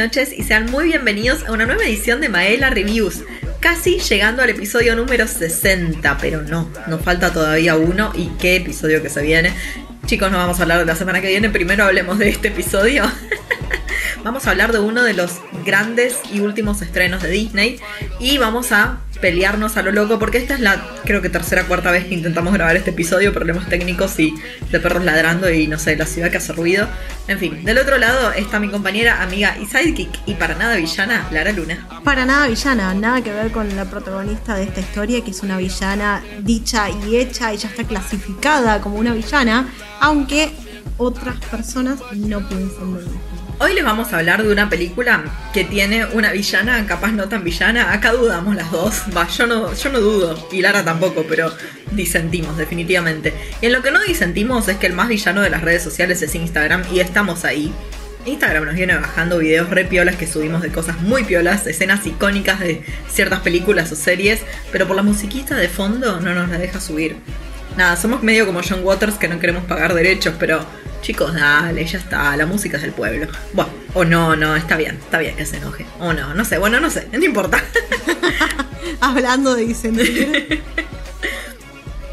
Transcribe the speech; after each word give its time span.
noches 0.00 0.32
y 0.34 0.44
sean 0.44 0.70
muy 0.70 0.86
bienvenidos 0.86 1.44
a 1.46 1.52
una 1.52 1.66
nueva 1.66 1.84
edición 1.84 2.22
de 2.22 2.30
Maela 2.30 2.70
Reviews. 2.70 3.22
Casi 3.60 3.98
llegando 3.98 4.42
al 4.42 4.48
episodio 4.48 4.96
número 4.96 5.26
60, 5.26 6.16
pero 6.16 6.40
no, 6.40 6.70
nos 6.86 7.02
falta 7.02 7.34
todavía 7.34 7.76
uno 7.76 8.10
y 8.14 8.28
qué 8.40 8.56
episodio 8.56 9.02
que 9.02 9.10
se 9.10 9.20
viene. 9.20 9.52
Chicos, 10.06 10.32
no 10.32 10.38
vamos 10.38 10.58
a 10.58 10.62
hablar 10.62 10.78
de 10.78 10.86
la 10.86 10.96
semana 10.96 11.20
que 11.20 11.28
viene, 11.28 11.50
primero 11.50 11.84
hablemos 11.84 12.18
de 12.18 12.30
este 12.30 12.48
episodio. 12.48 13.04
vamos 14.24 14.46
a 14.46 14.52
hablar 14.52 14.72
de 14.72 14.78
uno 14.78 15.02
de 15.02 15.12
los 15.12 15.32
grandes 15.66 16.16
y 16.32 16.40
últimos 16.40 16.80
estrenos 16.80 17.22
de 17.22 17.28
Disney 17.28 17.78
y 18.18 18.38
vamos 18.38 18.72
a 18.72 19.00
pelearnos 19.20 19.76
a 19.76 19.82
lo 19.82 19.92
loco 19.92 20.18
porque 20.18 20.38
esta 20.38 20.54
es 20.54 20.60
la 20.60 20.84
creo 21.04 21.22
que 21.22 21.28
tercera 21.28 21.64
cuarta 21.64 21.90
vez 21.90 22.06
que 22.06 22.14
intentamos 22.14 22.52
grabar 22.52 22.76
este 22.76 22.90
episodio, 22.90 23.32
problemas 23.32 23.68
técnicos 23.68 24.18
y 24.18 24.34
de 24.70 24.80
perros 24.80 25.04
ladrando 25.04 25.50
y 25.50 25.66
no 25.66 25.78
sé, 25.78 25.96
la 25.96 26.06
ciudad 26.06 26.30
que 26.30 26.38
hace 26.38 26.52
ruido. 26.52 26.88
En 27.28 27.38
fin, 27.38 27.64
del 27.64 27.78
otro 27.78 27.98
lado 27.98 28.32
está 28.32 28.58
mi 28.58 28.70
compañera, 28.70 29.22
amiga 29.22 29.56
y 29.60 29.66
sidekick 29.66 30.10
y 30.26 30.34
para 30.34 30.54
nada 30.54 30.76
villana, 30.76 31.28
Lara 31.30 31.52
Luna. 31.52 31.86
Para 32.04 32.24
nada 32.24 32.48
villana, 32.48 32.94
nada 32.94 33.22
que 33.22 33.32
ver 33.32 33.50
con 33.52 33.74
la 33.76 33.84
protagonista 33.84 34.56
de 34.56 34.64
esta 34.64 34.80
historia 34.80 35.22
que 35.22 35.30
es 35.30 35.42
una 35.42 35.58
villana 35.58 36.22
dicha 36.40 36.88
y 36.90 37.16
hecha 37.16 37.52
y 37.52 37.58
ya 37.58 37.68
está 37.68 37.84
clasificada 37.84 38.80
como 38.80 38.96
una 38.96 39.12
villana, 39.12 39.68
aunque 40.00 40.50
otras 40.96 41.36
personas 41.46 41.98
no 42.14 42.46
piensan 42.48 42.94
lo 42.94 43.00
mismo. 43.00 43.49
Hoy 43.62 43.74
les 43.74 43.84
vamos 43.84 44.10
a 44.10 44.16
hablar 44.16 44.42
de 44.42 44.50
una 44.50 44.70
película 44.70 45.22
que 45.52 45.64
tiene 45.64 46.06
una 46.06 46.32
villana, 46.32 46.86
capaz 46.86 47.12
no 47.12 47.28
tan 47.28 47.44
villana. 47.44 47.92
Acá 47.92 48.12
dudamos 48.12 48.56
las 48.56 48.70
dos. 48.72 49.02
Va, 49.14 49.28
yo 49.28 49.46
no, 49.46 49.74
yo 49.74 49.92
no 49.92 50.00
dudo. 50.00 50.48
Y 50.50 50.62
Lara 50.62 50.82
tampoco, 50.82 51.26
pero 51.28 51.52
disentimos, 51.92 52.56
definitivamente. 52.56 53.34
Y 53.60 53.66
en 53.66 53.72
lo 53.72 53.82
que 53.82 53.90
no 53.90 54.00
disentimos 54.00 54.66
es 54.68 54.78
que 54.78 54.86
el 54.86 54.94
más 54.94 55.08
villano 55.08 55.42
de 55.42 55.50
las 55.50 55.60
redes 55.60 55.82
sociales 55.82 56.22
es 56.22 56.34
Instagram 56.34 56.84
y 56.90 57.00
estamos 57.00 57.44
ahí. 57.44 57.70
Instagram 58.24 58.64
nos 58.64 58.76
viene 58.76 58.96
bajando 58.96 59.36
videos 59.36 59.68
re 59.68 59.84
piolas 59.84 60.16
que 60.16 60.26
subimos 60.26 60.62
de 60.62 60.70
cosas 60.70 60.98
muy 61.02 61.24
piolas, 61.24 61.66
escenas 61.66 62.06
icónicas 62.06 62.60
de 62.60 62.82
ciertas 63.10 63.40
películas 63.40 63.92
o 63.92 63.94
series, 63.94 64.40
pero 64.72 64.86
por 64.86 64.96
la 64.96 65.02
musiquita 65.02 65.54
de 65.56 65.68
fondo 65.68 66.18
no 66.22 66.32
nos 66.32 66.48
la 66.48 66.56
deja 66.56 66.80
subir. 66.80 67.16
Nada, 67.76 67.96
somos 67.96 68.22
medio 68.22 68.46
como 68.46 68.60
John 68.68 68.80
Waters 68.84 69.14
que 69.14 69.28
no 69.28 69.38
queremos 69.38 69.64
pagar 69.64 69.94
derechos, 69.94 70.34
pero 70.38 70.64
Chicos, 71.02 71.34
dale, 71.34 71.84
ya 71.86 71.98
está, 71.98 72.36
la 72.36 72.44
música 72.44 72.76
es 72.76 72.82
del 72.82 72.92
pueblo. 72.92 73.26
Bueno, 73.54 73.72
o 73.94 74.04
no, 74.04 74.36
no, 74.36 74.54
está 74.54 74.76
bien, 74.76 74.98
está 75.02 75.18
bien 75.18 75.34
que 75.34 75.46
se 75.46 75.56
enoje. 75.56 75.86
O 75.98 76.12
no, 76.12 76.34
no 76.34 76.44
sé, 76.44 76.58
bueno, 76.58 76.78
no 76.78 76.90
sé, 76.90 77.08
no 77.10 77.24
importa. 77.24 77.62
Hablando 79.00 79.54
de 79.54 79.66
disentir. 79.66 80.62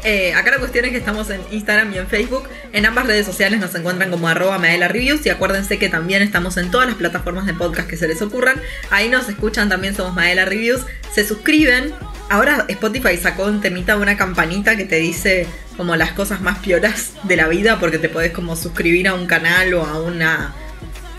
Eh, 0.04 0.32
acá 0.32 0.52
la 0.52 0.58
cuestión 0.58 0.84
es 0.86 0.92
que 0.92 0.96
estamos 0.96 1.28
en 1.28 1.40
Instagram 1.50 1.92
y 1.92 1.98
en 1.98 2.06
Facebook. 2.06 2.48
En 2.72 2.86
ambas 2.86 3.06
redes 3.06 3.26
sociales 3.26 3.60
nos 3.60 3.74
encuentran 3.74 4.10
como 4.10 4.28
arroba 4.28 4.56
Reviews. 4.56 5.26
Y 5.26 5.28
acuérdense 5.28 5.78
que 5.78 5.90
también 5.90 6.22
estamos 6.22 6.56
en 6.56 6.70
todas 6.70 6.86
las 6.86 6.96
plataformas 6.96 7.44
de 7.44 7.52
podcast 7.52 7.90
que 7.90 7.96
se 7.96 8.08
les 8.08 8.22
ocurran. 8.22 8.62
Ahí 8.90 9.10
nos 9.10 9.28
escuchan, 9.28 9.68
también 9.68 9.94
somos 9.94 10.14
Maela 10.14 10.46
Reviews. 10.46 10.86
Se 11.12 11.26
suscriben. 11.26 11.92
Ahora 12.30 12.66
Spotify 12.68 13.16
sacó 13.16 13.44
un 13.44 13.60
temita, 13.60 13.96
una 13.96 14.16
campanita 14.16 14.76
que 14.76 14.84
te 14.84 14.96
dice 14.96 15.46
como 15.76 15.96
las 15.96 16.12
cosas 16.12 16.40
más 16.40 16.58
pioras 16.58 17.12
de 17.22 17.36
la 17.36 17.48
vida. 17.48 17.78
Porque 17.80 17.98
te 17.98 18.08
podés 18.08 18.32
como 18.32 18.54
suscribir 18.56 19.08
a 19.08 19.14
un 19.14 19.26
canal 19.26 19.72
o 19.74 19.84
a 19.84 20.00
una 20.00 20.54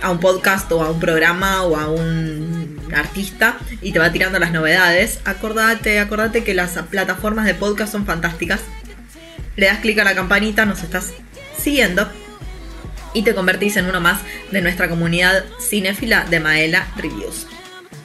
a 0.01 0.11
un 0.11 0.19
podcast 0.19 0.71
o 0.71 0.81
a 0.81 0.91
un 0.91 0.99
programa 0.99 1.63
o 1.63 1.75
a 1.75 1.89
un 1.89 2.79
artista 2.95 3.57
y 3.81 3.91
te 3.91 3.99
va 3.99 4.11
tirando 4.11 4.39
las 4.39 4.51
novedades. 4.51 5.19
Acordate, 5.25 5.99
acordate 5.99 6.43
que 6.43 6.53
las 6.53 6.71
plataformas 6.89 7.45
de 7.45 7.55
podcast 7.55 7.91
son 7.91 8.05
fantásticas. 8.05 8.61
Le 9.55 9.65
das 9.65 9.79
clic 9.79 9.99
a 9.99 10.03
la 10.03 10.15
campanita, 10.15 10.65
nos 10.65 10.83
estás 10.83 11.11
siguiendo 11.57 12.09
y 13.13 13.23
te 13.23 13.35
convertís 13.35 13.77
en 13.77 13.85
uno 13.87 13.99
más 13.99 14.21
de 14.51 14.61
nuestra 14.61 14.87
comunidad 14.87 15.43
cinéfila 15.59 16.25
de 16.29 16.39
Maela 16.39 16.87
Reviews. 16.95 17.47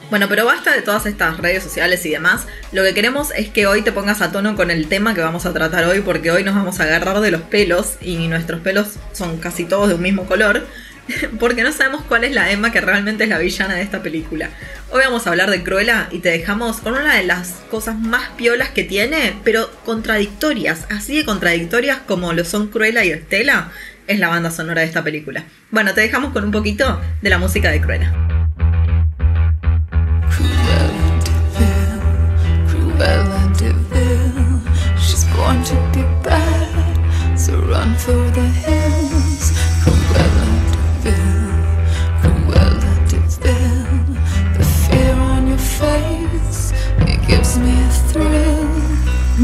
Bueno, 0.09 0.29
pero 0.29 0.45
basta 0.45 0.73
de 0.73 0.81
todas 0.81 1.05
estas 1.07 1.37
redes 1.37 1.63
sociales 1.63 2.05
y 2.05 2.11
demás. 2.11 2.45
Lo 2.71 2.83
que 2.83 2.93
queremos 2.93 3.31
es 3.35 3.49
que 3.49 3.65
hoy 3.65 3.81
te 3.81 3.91
pongas 3.91 4.21
a 4.21 4.31
tono 4.31 4.55
con 4.55 4.69
el 4.69 4.87
tema 4.87 5.15
que 5.15 5.21
vamos 5.21 5.45
a 5.45 5.53
tratar 5.53 5.85
hoy, 5.85 6.01
porque 6.01 6.31
hoy 6.31 6.43
nos 6.43 6.53
vamos 6.53 6.79
a 6.79 6.83
agarrar 6.83 7.19
de 7.21 7.31
los 7.31 7.41
pelos 7.41 7.97
y 8.01 8.27
nuestros 8.27 8.61
pelos 8.61 8.93
son 9.13 9.37
casi 9.37 9.65
todos 9.65 9.89
de 9.89 9.95
un 9.95 10.01
mismo 10.01 10.25
color. 10.25 10.65
porque 11.39 11.63
no 11.63 11.71
sabemos 11.71 12.03
cuál 12.07 12.23
es 12.23 12.33
la 12.33 12.51
Emma 12.51 12.71
que 12.71 12.81
realmente 12.81 13.23
es 13.23 13.29
la 13.29 13.37
villana 13.37 13.75
de 13.75 13.81
esta 13.81 14.01
película. 14.01 14.49
Hoy 14.91 15.01
vamos 15.03 15.25
a 15.25 15.29
hablar 15.29 15.49
de 15.49 15.63
Cruella 15.63 16.07
y 16.11 16.19
te 16.19 16.29
dejamos 16.29 16.77
con 16.77 16.93
una 16.93 17.15
de 17.15 17.23
las 17.23 17.63
cosas 17.69 17.95
más 17.95 18.29
piolas 18.37 18.69
que 18.69 18.83
tiene, 18.83 19.35
pero 19.43 19.69
contradictorias, 19.85 20.85
así 20.89 21.17
de 21.17 21.25
contradictorias 21.25 21.99
como 22.07 22.33
lo 22.33 22.45
son 22.45 22.67
Cruella 22.67 23.03
y 23.03 23.11
Estela, 23.11 23.71
es 24.07 24.19
la 24.19 24.29
banda 24.29 24.51
sonora 24.51 24.81
de 24.81 24.87
esta 24.87 25.03
película. 25.03 25.45
Bueno, 25.71 25.93
te 25.93 26.01
dejamos 26.01 26.31
con 26.31 26.43
un 26.43 26.51
poquito 26.51 27.01
de 27.21 27.29
la 27.29 27.37
música 27.37 27.71
de 27.71 27.81
Cruella. 27.81 28.44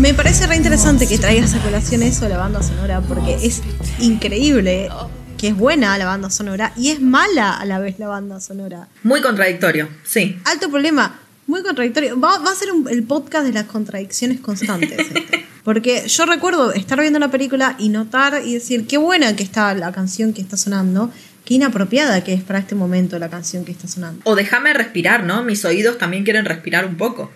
Me 0.02 0.16
parece 0.16 0.48
re 0.48 0.56
interesante 0.56 1.08
que 1.08 1.18
traigas 1.18 1.54
a 1.54 1.60
colación 1.60 2.02
eso 2.02 2.24
de 2.24 2.30
la 2.30 2.38
banda 2.38 2.64
sonora, 2.64 3.02
porque 3.02 3.38
es 3.44 3.62
increíble 4.00 4.90
que 5.38 5.50
es 5.50 5.56
buena 5.56 5.98
la 5.98 6.06
banda 6.06 6.30
sonora 6.30 6.74
y 6.76 6.90
es 6.90 7.00
mala 7.00 7.54
a 7.54 7.66
la 7.66 7.80
vez 7.80 8.00
la 8.00 8.08
banda 8.08 8.40
sonora. 8.40 8.88
Muy 9.04 9.22
contradictorio, 9.22 9.88
sí. 10.04 10.40
Alto 10.46 10.70
problema, 10.70 11.21
muy 11.52 11.62
contradictorio. 11.62 12.20
Va, 12.20 12.34
a 12.34 12.56
ser 12.56 12.70
el 12.90 13.04
podcast 13.04 13.46
de 13.46 13.54
las 13.54 13.66
contradicciones 13.66 14.40
constantes. 14.40 14.98
Este. 15.00 15.46
Porque 15.64 16.08
yo 16.08 16.26
recuerdo 16.26 16.74
estar 16.74 17.00
viendo 17.00 17.20
la 17.20 17.30
película 17.30 17.76
y 17.78 17.90
notar 17.90 18.42
y 18.44 18.54
decir 18.54 18.88
qué 18.88 18.98
buena 18.98 19.36
que 19.36 19.44
está 19.44 19.76
la 19.76 19.92
canción 19.92 20.34
que 20.34 20.42
está 20.42 20.58
sonando, 20.58 21.14
qué 21.46 21.56
inapropiada 21.56 22.24
que 22.24 22.34
es 22.34 22.42
para 22.42 22.58
este 22.58 22.74
momento 22.74 23.20
la 23.20 23.30
canción 23.30 23.64
que 23.66 23.72
está 23.72 23.88
sonando. 23.88 24.22
O 24.24 24.36
déjame 24.36 24.74
respirar, 24.74 25.24
¿no? 25.24 25.44
Mis 25.44 25.64
oídos 25.66 26.00
también 26.00 26.24
quieren 26.24 26.46
respirar 26.46 26.86
un 26.86 26.96
poco. 26.96 27.32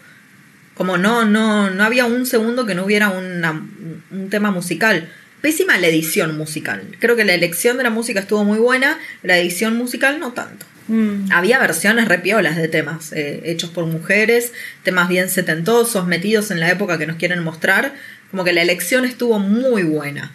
Como 0.73 0.97
no, 0.97 1.25
no, 1.25 1.69
no 1.69 1.83
había 1.83 2.05
un 2.05 2.25
segundo 2.25 2.65
que 2.65 2.73
no 2.73 2.85
hubiera 2.85 3.09
un 3.09 4.29
tema 4.29 4.49
musical. 4.49 5.07
Pésima 5.41 5.77
la 5.77 5.87
edición 5.87 6.37
musical. 6.37 6.95
Creo 6.99 7.15
que 7.15 7.25
la 7.25 7.33
elección 7.33 7.77
de 7.77 7.83
la 7.83 7.91
música 7.91 8.21
estuvo 8.21 8.43
muy 8.43 8.57
buena, 8.57 8.97
la 9.21 9.37
edición 9.37 9.77
musical 9.77 10.19
no 10.19 10.33
tanto. 10.33 10.65
Mm. 10.87 11.31
Había 11.31 11.59
versiones 11.59 12.07
repiolas 12.07 12.55
de 12.55 12.67
temas 12.67 13.11
eh, 13.11 13.41
hechos 13.45 13.69
por 13.69 13.85
mujeres, 13.85 14.53
temas 14.83 15.09
bien 15.09 15.29
setentosos, 15.29 16.05
metidos 16.05 16.51
en 16.51 16.59
la 16.59 16.69
época 16.69 16.97
que 16.97 17.07
nos 17.07 17.17
quieren 17.17 17.43
mostrar. 17.43 17.95
Como 18.31 18.43
que 18.43 18.53
la 18.53 18.61
elección 18.61 19.05
estuvo 19.05 19.39
muy 19.39 19.83
buena. 19.83 20.31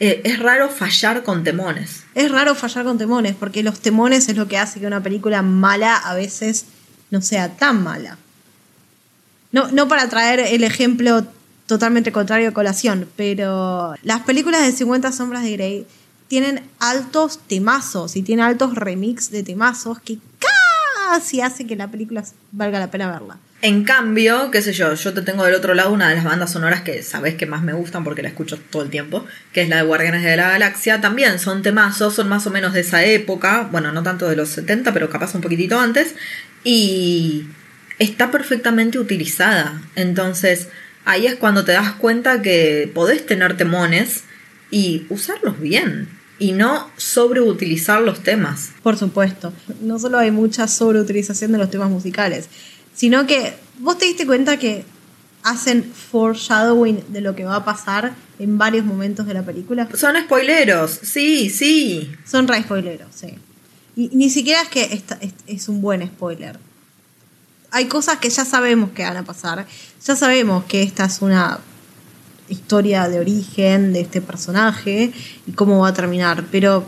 Eh, 0.00 0.22
es 0.24 0.38
raro 0.38 0.68
fallar 0.68 1.22
con 1.22 1.44
temones. 1.44 2.04
Es 2.14 2.30
raro 2.30 2.54
fallar 2.54 2.84
con 2.84 2.98
temones, 2.98 3.34
porque 3.38 3.62
los 3.62 3.80
temones 3.80 4.28
es 4.28 4.36
lo 4.36 4.48
que 4.48 4.58
hace 4.58 4.80
que 4.80 4.86
una 4.86 5.02
película 5.02 5.42
mala 5.42 5.96
a 5.96 6.14
veces 6.14 6.66
no 7.10 7.22
sea 7.22 7.56
tan 7.56 7.82
mala. 7.82 8.18
No, 9.52 9.70
no 9.70 9.86
para 9.86 10.08
traer 10.08 10.40
el 10.40 10.64
ejemplo 10.64 11.24
totalmente 11.66 12.12
contrario 12.12 12.48
a 12.48 12.52
colación, 12.52 13.08
pero 13.16 13.94
las 14.02 14.20
películas 14.22 14.62
de 14.62 14.72
50 14.72 15.12
sombras 15.12 15.44
de 15.44 15.52
Grey 15.52 15.86
tienen 16.28 16.62
altos 16.80 17.40
temazos 17.46 18.16
y 18.16 18.22
tienen 18.22 18.44
altos 18.44 18.74
remix 18.74 19.30
de 19.30 19.42
temazos 19.42 20.00
que 20.00 20.18
casi 21.08 21.40
hace 21.40 21.66
que 21.66 21.76
la 21.76 21.88
película 21.88 22.24
valga 22.52 22.78
la 22.78 22.90
pena 22.90 23.10
verla. 23.10 23.38
En 23.62 23.84
cambio, 23.84 24.50
qué 24.50 24.60
sé 24.60 24.74
yo, 24.74 24.92
yo 24.92 25.14
te 25.14 25.22
tengo 25.22 25.42
del 25.44 25.54
otro 25.54 25.72
lado 25.72 25.90
una 25.90 26.10
de 26.10 26.16
las 26.16 26.24
bandas 26.24 26.52
sonoras 26.52 26.82
que 26.82 27.02
sabes 27.02 27.34
que 27.34 27.46
más 27.46 27.62
me 27.62 27.72
gustan 27.72 28.04
porque 28.04 28.20
la 28.20 28.28
escucho 28.28 28.58
todo 28.58 28.82
el 28.82 28.90
tiempo, 28.90 29.24
que 29.54 29.62
es 29.62 29.70
la 29.70 29.76
de 29.76 29.84
Guardianes 29.84 30.22
de 30.22 30.36
la 30.36 30.50
Galaxia. 30.50 31.00
También 31.00 31.38
son 31.38 31.62
temazos, 31.62 32.14
son 32.14 32.28
más 32.28 32.46
o 32.46 32.50
menos 32.50 32.74
de 32.74 32.80
esa 32.80 33.02
época, 33.04 33.66
bueno, 33.72 33.90
no 33.90 34.02
tanto 34.02 34.28
de 34.28 34.36
los 34.36 34.50
70, 34.50 34.92
pero 34.92 35.08
capaz 35.08 35.34
un 35.34 35.40
poquitito 35.40 35.80
antes. 35.80 36.14
Y 36.62 37.46
está 37.98 38.30
perfectamente 38.30 38.98
utilizada. 38.98 39.80
Entonces, 39.96 40.68
ahí 41.06 41.26
es 41.26 41.36
cuando 41.36 41.64
te 41.64 41.72
das 41.72 41.92
cuenta 41.92 42.42
que 42.42 42.90
podés 42.94 43.24
tener 43.24 43.56
temones 43.56 44.24
y 44.70 45.06
usarlos 45.08 45.58
bien 45.58 46.08
y 46.38 46.52
no 46.52 46.90
sobreutilizar 46.96 48.00
los 48.00 48.22
temas. 48.22 48.70
Por 48.82 48.96
supuesto, 48.96 49.52
no 49.80 49.98
solo 49.98 50.18
hay 50.18 50.30
mucha 50.30 50.68
sobreutilización 50.68 51.52
de 51.52 51.58
los 51.58 51.70
temas 51.70 51.90
musicales, 51.90 52.48
sino 52.94 53.26
que 53.26 53.54
vos 53.78 53.98
te 53.98 54.06
diste 54.06 54.26
cuenta 54.26 54.58
que 54.58 54.84
hacen 55.42 55.84
foreshadowing 55.84 57.04
de 57.08 57.20
lo 57.20 57.34
que 57.34 57.44
va 57.44 57.56
a 57.56 57.64
pasar 57.64 58.14
en 58.38 58.58
varios 58.58 58.84
momentos 58.84 59.26
de 59.26 59.34
la 59.34 59.42
película. 59.42 59.88
Son 59.94 60.16
spoileros, 60.20 60.90
sí, 61.02 61.50
sí. 61.50 62.10
Son 62.26 62.48
re 62.48 62.62
spoileros, 62.62 63.08
sí. 63.14 63.34
Y 63.96 64.08
ni 64.12 64.30
siquiera 64.30 64.62
es 64.62 64.68
que 64.68 65.02
es 65.46 65.68
un 65.68 65.80
buen 65.80 66.04
spoiler 66.06 66.58
hay 67.74 67.86
cosas 67.86 68.18
que 68.18 68.30
ya 68.30 68.44
sabemos 68.44 68.90
que 68.90 69.02
van 69.02 69.16
a 69.16 69.24
pasar. 69.24 69.66
Ya 70.06 70.14
sabemos 70.14 70.64
que 70.66 70.84
esta 70.84 71.06
es 71.06 71.20
una 71.20 71.58
historia 72.48 73.08
de 73.08 73.20
origen 73.20 73.92
de 73.92 74.00
este 74.00 74.20
personaje 74.20 75.12
y 75.46 75.52
cómo 75.52 75.80
va 75.80 75.88
a 75.88 75.94
terminar. 75.94 76.44
Pero 76.50 76.86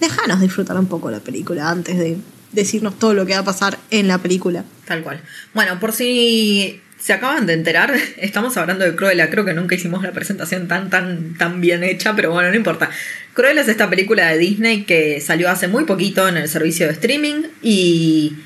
déjanos 0.00 0.40
disfrutar 0.40 0.78
un 0.78 0.86
poco 0.86 1.10
la 1.10 1.20
película 1.20 1.70
antes 1.70 1.98
de 1.98 2.18
decirnos 2.52 2.98
todo 2.98 3.14
lo 3.14 3.26
que 3.26 3.34
va 3.34 3.40
a 3.40 3.44
pasar 3.44 3.78
en 3.90 4.08
la 4.08 4.18
película. 4.18 4.64
Tal 4.86 5.02
cual. 5.02 5.20
Bueno, 5.52 5.78
por 5.80 5.92
si 5.92 6.80
se 6.98 7.12
acaban 7.12 7.46
de 7.46 7.52
enterar, 7.52 7.94
estamos 8.16 8.56
hablando 8.56 8.84
de 8.84 8.96
Cruella. 8.96 9.30
Creo 9.30 9.44
que 9.44 9.54
nunca 9.54 9.74
hicimos 9.74 10.02
la 10.02 10.12
presentación 10.12 10.68
tan, 10.68 10.90
tan, 10.90 11.36
tan 11.36 11.60
bien 11.60 11.84
hecha, 11.84 12.14
pero 12.16 12.32
bueno, 12.32 12.50
no 12.50 12.56
importa. 12.56 12.90
Cruella 13.34 13.62
es 13.62 13.68
esta 13.68 13.90
película 13.90 14.28
de 14.28 14.38
Disney 14.38 14.84
que 14.84 15.20
salió 15.20 15.50
hace 15.50 15.68
muy 15.68 15.84
poquito 15.84 16.28
en 16.28 16.36
el 16.36 16.48
servicio 16.48 16.86
de 16.86 16.92
streaming 16.92 17.42
y 17.62 18.36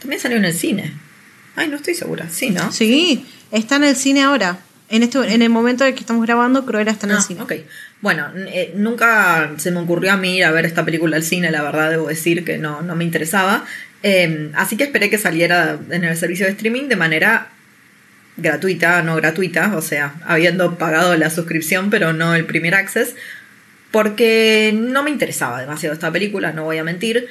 también 0.00 0.20
salió 0.20 0.38
en 0.38 0.44
el 0.44 0.54
cine. 0.54 0.92
Ay, 1.56 1.68
no 1.68 1.76
estoy 1.76 1.94
segura. 1.94 2.28
Sí, 2.30 2.50
¿no? 2.50 2.70
Sí, 2.70 3.26
está 3.50 3.76
en 3.76 3.84
el 3.84 3.96
cine 3.96 4.22
ahora. 4.22 4.60
En, 4.90 5.02
este, 5.02 5.18
en 5.34 5.42
el 5.42 5.50
momento 5.50 5.84
en 5.84 5.94
que 5.94 6.00
estamos 6.00 6.24
grabando, 6.24 6.64
Cruella 6.64 6.92
está 6.92 7.06
en 7.06 7.12
el 7.12 7.18
Ah, 7.18 7.22
cine. 7.22 7.42
ok. 7.42 7.52
Bueno, 8.00 8.28
eh, 8.36 8.72
nunca 8.74 9.52
se 9.58 9.70
me 9.70 9.80
ocurrió 9.80 10.12
a 10.12 10.16
mí 10.16 10.36
ir 10.38 10.44
a 10.44 10.50
ver 10.50 10.64
esta 10.64 10.84
película 10.84 11.16
al 11.16 11.22
cine, 11.24 11.50
la 11.50 11.62
verdad, 11.62 11.90
debo 11.90 12.08
decir 12.08 12.44
que 12.44 12.56
no, 12.58 12.80
no 12.82 12.96
me 12.96 13.04
interesaba. 13.04 13.64
Eh, 14.02 14.50
así 14.54 14.76
que 14.76 14.84
esperé 14.84 15.10
que 15.10 15.18
saliera 15.18 15.78
en 15.90 16.04
el 16.04 16.16
servicio 16.16 16.46
de 16.46 16.52
streaming 16.52 16.88
de 16.88 16.96
manera 16.96 17.48
gratuita, 18.36 19.02
no 19.02 19.16
gratuita, 19.16 19.76
o 19.76 19.82
sea, 19.82 20.14
habiendo 20.24 20.78
pagado 20.78 21.16
la 21.16 21.28
suscripción, 21.28 21.90
pero 21.90 22.12
no 22.12 22.34
el 22.34 22.46
primer 22.46 22.74
access, 22.74 23.14
porque 23.90 24.72
no 24.74 25.02
me 25.02 25.10
interesaba 25.10 25.60
demasiado 25.60 25.94
esta 25.94 26.12
película, 26.12 26.52
no 26.52 26.64
voy 26.64 26.78
a 26.78 26.84
mentir, 26.84 27.26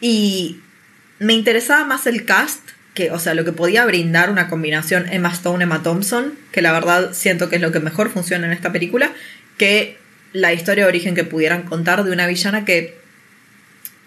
y 0.00 0.60
me 1.18 1.32
interesaba 1.32 1.84
más 1.84 2.06
el 2.06 2.24
cast, 2.24 2.60
que, 2.94 3.10
o 3.10 3.18
sea, 3.18 3.34
lo 3.34 3.44
que 3.44 3.52
podía 3.52 3.84
brindar 3.84 4.30
una 4.30 4.48
combinación 4.48 5.08
Emma 5.12 5.30
Stone, 5.30 5.64
Emma 5.64 5.82
Thompson, 5.82 6.34
que 6.52 6.62
la 6.62 6.72
verdad 6.72 7.12
siento 7.12 7.48
que 7.48 7.56
es 7.56 7.62
lo 7.62 7.72
que 7.72 7.80
mejor 7.80 8.10
funciona 8.10 8.46
en 8.46 8.52
esta 8.52 8.72
película, 8.72 9.12
que 9.58 9.98
la 10.32 10.52
historia 10.52 10.84
de 10.84 10.88
origen 10.88 11.14
que 11.14 11.24
pudieran 11.24 11.62
contar 11.62 12.04
de 12.04 12.12
una 12.12 12.26
villana 12.26 12.64
que, 12.64 12.98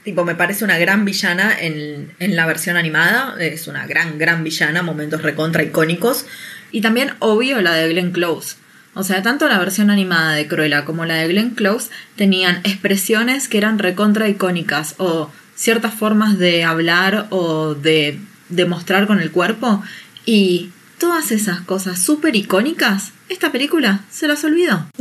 tipo, 0.03 0.23
me 0.23 0.35
parece 0.35 0.63
una 0.63 0.77
gran 0.77 1.03
villana 1.03 1.53
en, 1.59 2.11
en 2.19 2.35
la 2.35 2.45
versión 2.45 2.77
animada, 2.77 3.35
es 3.39 3.67
una 3.67 3.85
gran, 3.85 4.17
gran 4.17 4.43
villana, 4.43 4.81
momentos 4.81 5.21
recontra 5.21 5.63
icónicos, 5.63 6.25
y 6.71 6.81
también, 6.81 7.11
obvio, 7.19 7.61
la 7.61 7.73
de 7.73 7.89
Glenn 7.89 8.11
Close. 8.11 8.55
O 8.93 9.03
sea, 9.03 9.21
tanto 9.21 9.47
la 9.47 9.59
versión 9.59 9.91
animada 9.91 10.33
de 10.33 10.47
Cruella 10.47 10.83
como 10.83 11.05
la 11.05 11.15
de 11.15 11.27
Glenn 11.27 11.51
Close 11.51 11.91
tenían 12.15 12.61
expresiones 12.63 13.47
que 13.47 13.59
eran 13.59 13.77
recontra 13.77 14.27
icónicas 14.27 14.95
o 14.97 15.31
ciertas 15.55 15.93
formas 15.93 16.39
de 16.39 16.63
hablar 16.63 17.27
o 17.29 17.75
de 17.75 18.19
demostrar 18.49 19.07
con 19.07 19.19
el 19.19 19.31
cuerpo 19.31 19.81
y 20.25 20.71
todas 20.97 21.31
esas 21.31 21.61
cosas 21.61 21.99
súper 21.99 22.35
icónicas, 22.35 23.11
esta 23.29 23.51
película 23.51 24.05
se 24.11 24.27
las 24.27 24.43
olvidó. 24.43 24.87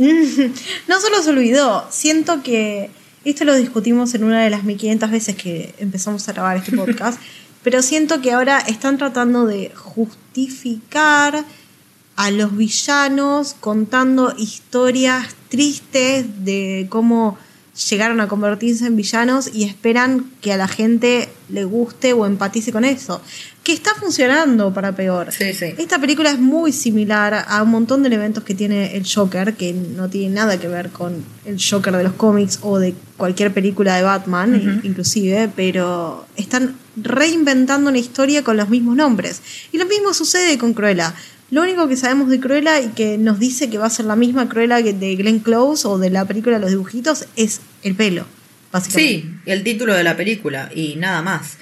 no 0.87 1.01
solo 1.01 1.21
se 1.21 1.29
olvidó, 1.29 1.87
siento 1.89 2.43
que 2.43 2.91
esto 3.25 3.45
lo 3.45 3.55
discutimos 3.55 4.13
en 4.13 4.23
una 4.23 4.43
de 4.43 4.49
las 4.49 4.63
1500 4.63 5.11
veces 5.11 5.35
que 5.35 5.73
empezamos 5.79 6.27
a 6.27 6.33
grabar 6.33 6.57
este 6.57 6.75
podcast, 6.75 7.19
pero 7.63 7.81
siento 7.81 8.21
que 8.21 8.31
ahora 8.31 8.59
están 8.59 8.97
tratando 8.97 9.45
de 9.45 9.71
justificar 9.75 11.43
a 12.15 12.31
los 12.31 12.55
villanos 12.55 13.55
contando 13.59 14.33
historias 14.37 15.35
tristes 15.49 16.45
de 16.45 16.87
cómo 16.89 17.37
llegaron 17.89 18.19
a 18.19 18.27
convertirse 18.27 18.87
en 18.87 18.95
villanos 18.95 19.49
y 19.53 19.63
esperan 19.63 20.31
que 20.41 20.51
a 20.51 20.57
la 20.57 20.67
gente 20.67 21.29
le 21.49 21.63
guste 21.63 22.13
o 22.13 22.25
empatice 22.25 22.71
con 22.71 22.83
eso. 22.83 23.21
Que 23.63 23.73
está 23.73 23.93
funcionando 23.95 24.73
para 24.73 24.95
peor. 24.95 25.31
Sí, 25.31 25.53
sí. 25.53 25.73
Esta 25.77 25.99
película 25.99 26.31
es 26.31 26.39
muy 26.39 26.71
similar 26.71 27.45
a 27.47 27.61
un 27.61 27.69
montón 27.69 28.01
de 28.01 28.07
elementos 28.07 28.43
que 28.43 28.55
tiene 28.55 28.95
el 28.95 29.05
Joker, 29.07 29.53
que 29.53 29.73
no 29.73 30.09
tiene 30.09 30.33
nada 30.33 30.59
que 30.59 30.67
ver 30.67 30.89
con 30.89 31.23
el 31.45 31.57
Joker 31.61 31.95
de 31.95 32.03
los 32.03 32.13
cómics 32.13 32.59
o 32.61 32.79
de 32.79 32.95
cualquier 33.17 33.53
película 33.53 33.95
de 33.95 34.03
Batman, 34.03 34.81
inclusive, 34.83 35.49
pero 35.55 36.25
están 36.35 36.75
reinventando 36.95 37.89
una 37.89 37.99
historia 37.99 38.43
con 38.43 38.57
los 38.57 38.69
mismos 38.69 38.95
nombres. 38.95 39.41
Y 39.71 39.77
lo 39.77 39.85
mismo 39.85 40.13
sucede 40.13 40.57
con 40.57 40.73
Cruella. 40.73 41.13
Lo 41.49 41.61
único 41.61 41.87
que 41.87 41.95
sabemos 41.95 42.27
de 42.27 42.41
Cruella 42.41 42.81
y 42.81 42.89
que 42.89 43.17
nos 43.17 43.39
dice 43.39 43.69
que 43.69 43.77
va 43.77 43.85
a 43.85 43.89
ser 43.89 44.05
la 44.05 44.17
misma 44.17 44.49
Cruella 44.49 44.83
que 44.83 44.91
de 44.91 45.15
Glenn 45.15 45.39
Close 45.39 45.87
o 45.87 45.97
de 45.97 46.09
la 46.09 46.25
película 46.25 46.57
de 46.57 46.61
los 46.61 46.71
dibujitos 46.71 47.25
es 47.37 47.61
el 47.83 47.95
pelo, 47.95 48.27
básicamente. 48.71 49.13
Sí, 49.13 49.33
el 49.45 49.63
título 49.63 49.93
de 49.93 50.03
la 50.03 50.17
película 50.17 50.69
y 50.73 50.95
nada 50.95 51.21
más. 51.21 51.57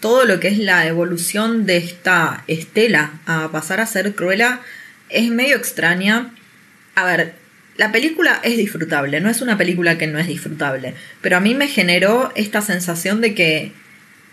Todo 0.00 0.24
lo 0.24 0.40
que 0.40 0.48
es 0.48 0.58
la 0.58 0.86
evolución 0.86 1.66
de 1.66 1.78
esta 1.78 2.44
Estela 2.48 3.12
a 3.26 3.50
pasar 3.50 3.80
a 3.80 3.86
ser 3.86 4.14
Cruella 4.14 4.60
es 5.08 5.30
medio 5.30 5.56
extraña. 5.56 6.34
A 6.94 7.04
ver, 7.04 7.34
la 7.76 7.92
película 7.92 8.40
es 8.42 8.56
disfrutable, 8.56 9.20
no 9.20 9.30
es 9.30 9.42
una 9.42 9.58
película 9.58 9.98
que 9.98 10.06
no 10.06 10.18
es 10.18 10.26
disfrutable, 10.26 10.94
pero 11.20 11.36
a 11.36 11.40
mí 11.40 11.54
me 11.54 11.68
generó 11.68 12.32
esta 12.34 12.62
sensación 12.62 13.20
de 13.20 13.34
que 13.34 13.72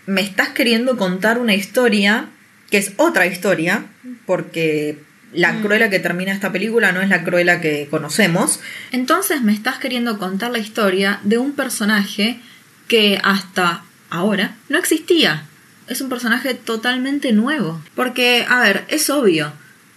me 0.06 0.20
estás 0.20 0.50
queriendo 0.50 0.96
contar 0.96 1.38
una 1.38 1.54
historia 1.54 2.28
que 2.70 2.78
es 2.78 2.92
otra 2.96 3.26
historia, 3.26 3.84
porque 4.26 4.98
la 5.34 5.52
Mm. 5.52 5.62
Cruella 5.62 5.90
que 5.90 5.98
termina 5.98 6.32
esta 6.32 6.52
película 6.52 6.92
no 6.92 7.00
es 7.00 7.08
la 7.08 7.24
Cruella 7.24 7.60
que 7.60 7.88
conocemos. 7.90 8.60
Entonces 8.92 9.42
me 9.42 9.52
estás 9.52 9.78
queriendo 9.78 10.18
contar 10.18 10.50
la 10.50 10.58
historia 10.58 11.20
de 11.24 11.38
un 11.38 11.52
personaje 11.52 12.40
que 12.88 13.20
hasta 13.22 13.84
ahora 14.10 14.56
no 14.68 14.78
existía. 14.78 15.44
Es 15.86 16.00
un 16.00 16.08
personaje 16.08 16.54
totalmente 16.54 17.32
nuevo. 17.32 17.82
Porque, 17.94 18.46
a 18.48 18.60
ver, 18.60 18.84
es 18.88 19.10
obvio. 19.10 19.52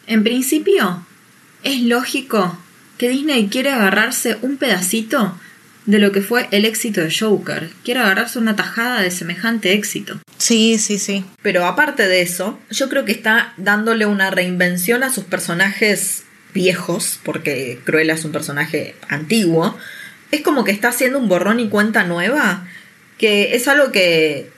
En 0.06 0.24
principio, 0.24 1.06
es 1.64 1.82
lógico 1.82 2.58
que 2.98 3.10
Disney 3.10 3.48
quiere 3.48 3.72
agarrarse 3.72 4.38
un 4.42 4.58
pedacito 4.58 5.38
de 5.88 6.00
lo 6.00 6.12
que 6.12 6.22
fue 6.22 6.48
el 6.52 6.66
éxito 6.66 7.02
de 7.02 7.14
Joker. 7.18 7.70
Quiere 7.84 8.02
agarrarse 8.02 8.38
una 8.38 8.56
tajada 8.56 9.02
de 9.02 9.10
semejante 9.10 9.74
éxito. 9.74 10.20
Sí, 10.38 10.78
sí, 10.78 11.00
sí. 11.00 11.26
Pero 11.42 11.66
aparte 11.66 12.08
de 12.08 12.22
eso, 12.22 12.60
yo 12.70 12.90
creo 12.90 13.06
que 13.06 13.14
está 13.14 13.54
dándole 13.58 14.06
una 14.06 14.30
reinvención 14.30 15.02
a 15.02 15.12
sus 15.12 15.24
personajes 15.24 16.24
viejos, 16.54 17.20
porque 17.24 17.80
Cruella 17.86 18.14
es 18.14 18.26
un 18.26 18.34
personaje 18.34 18.96
antiguo. 19.08 19.78
Es 20.32 20.42
como 20.42 20.66
que 20.66 20.72
está 20.72 20.90
haciendo 20.90 21.20
un 21.20 21.30
borrón 21.30 21.62
y 21.62 21.70
cuenta 21.70 22.04
nueva, 22.04 22.68
que 23.18 23.56
es 23.56 23.70
algo 23.70 23.92
que 23.94 24.52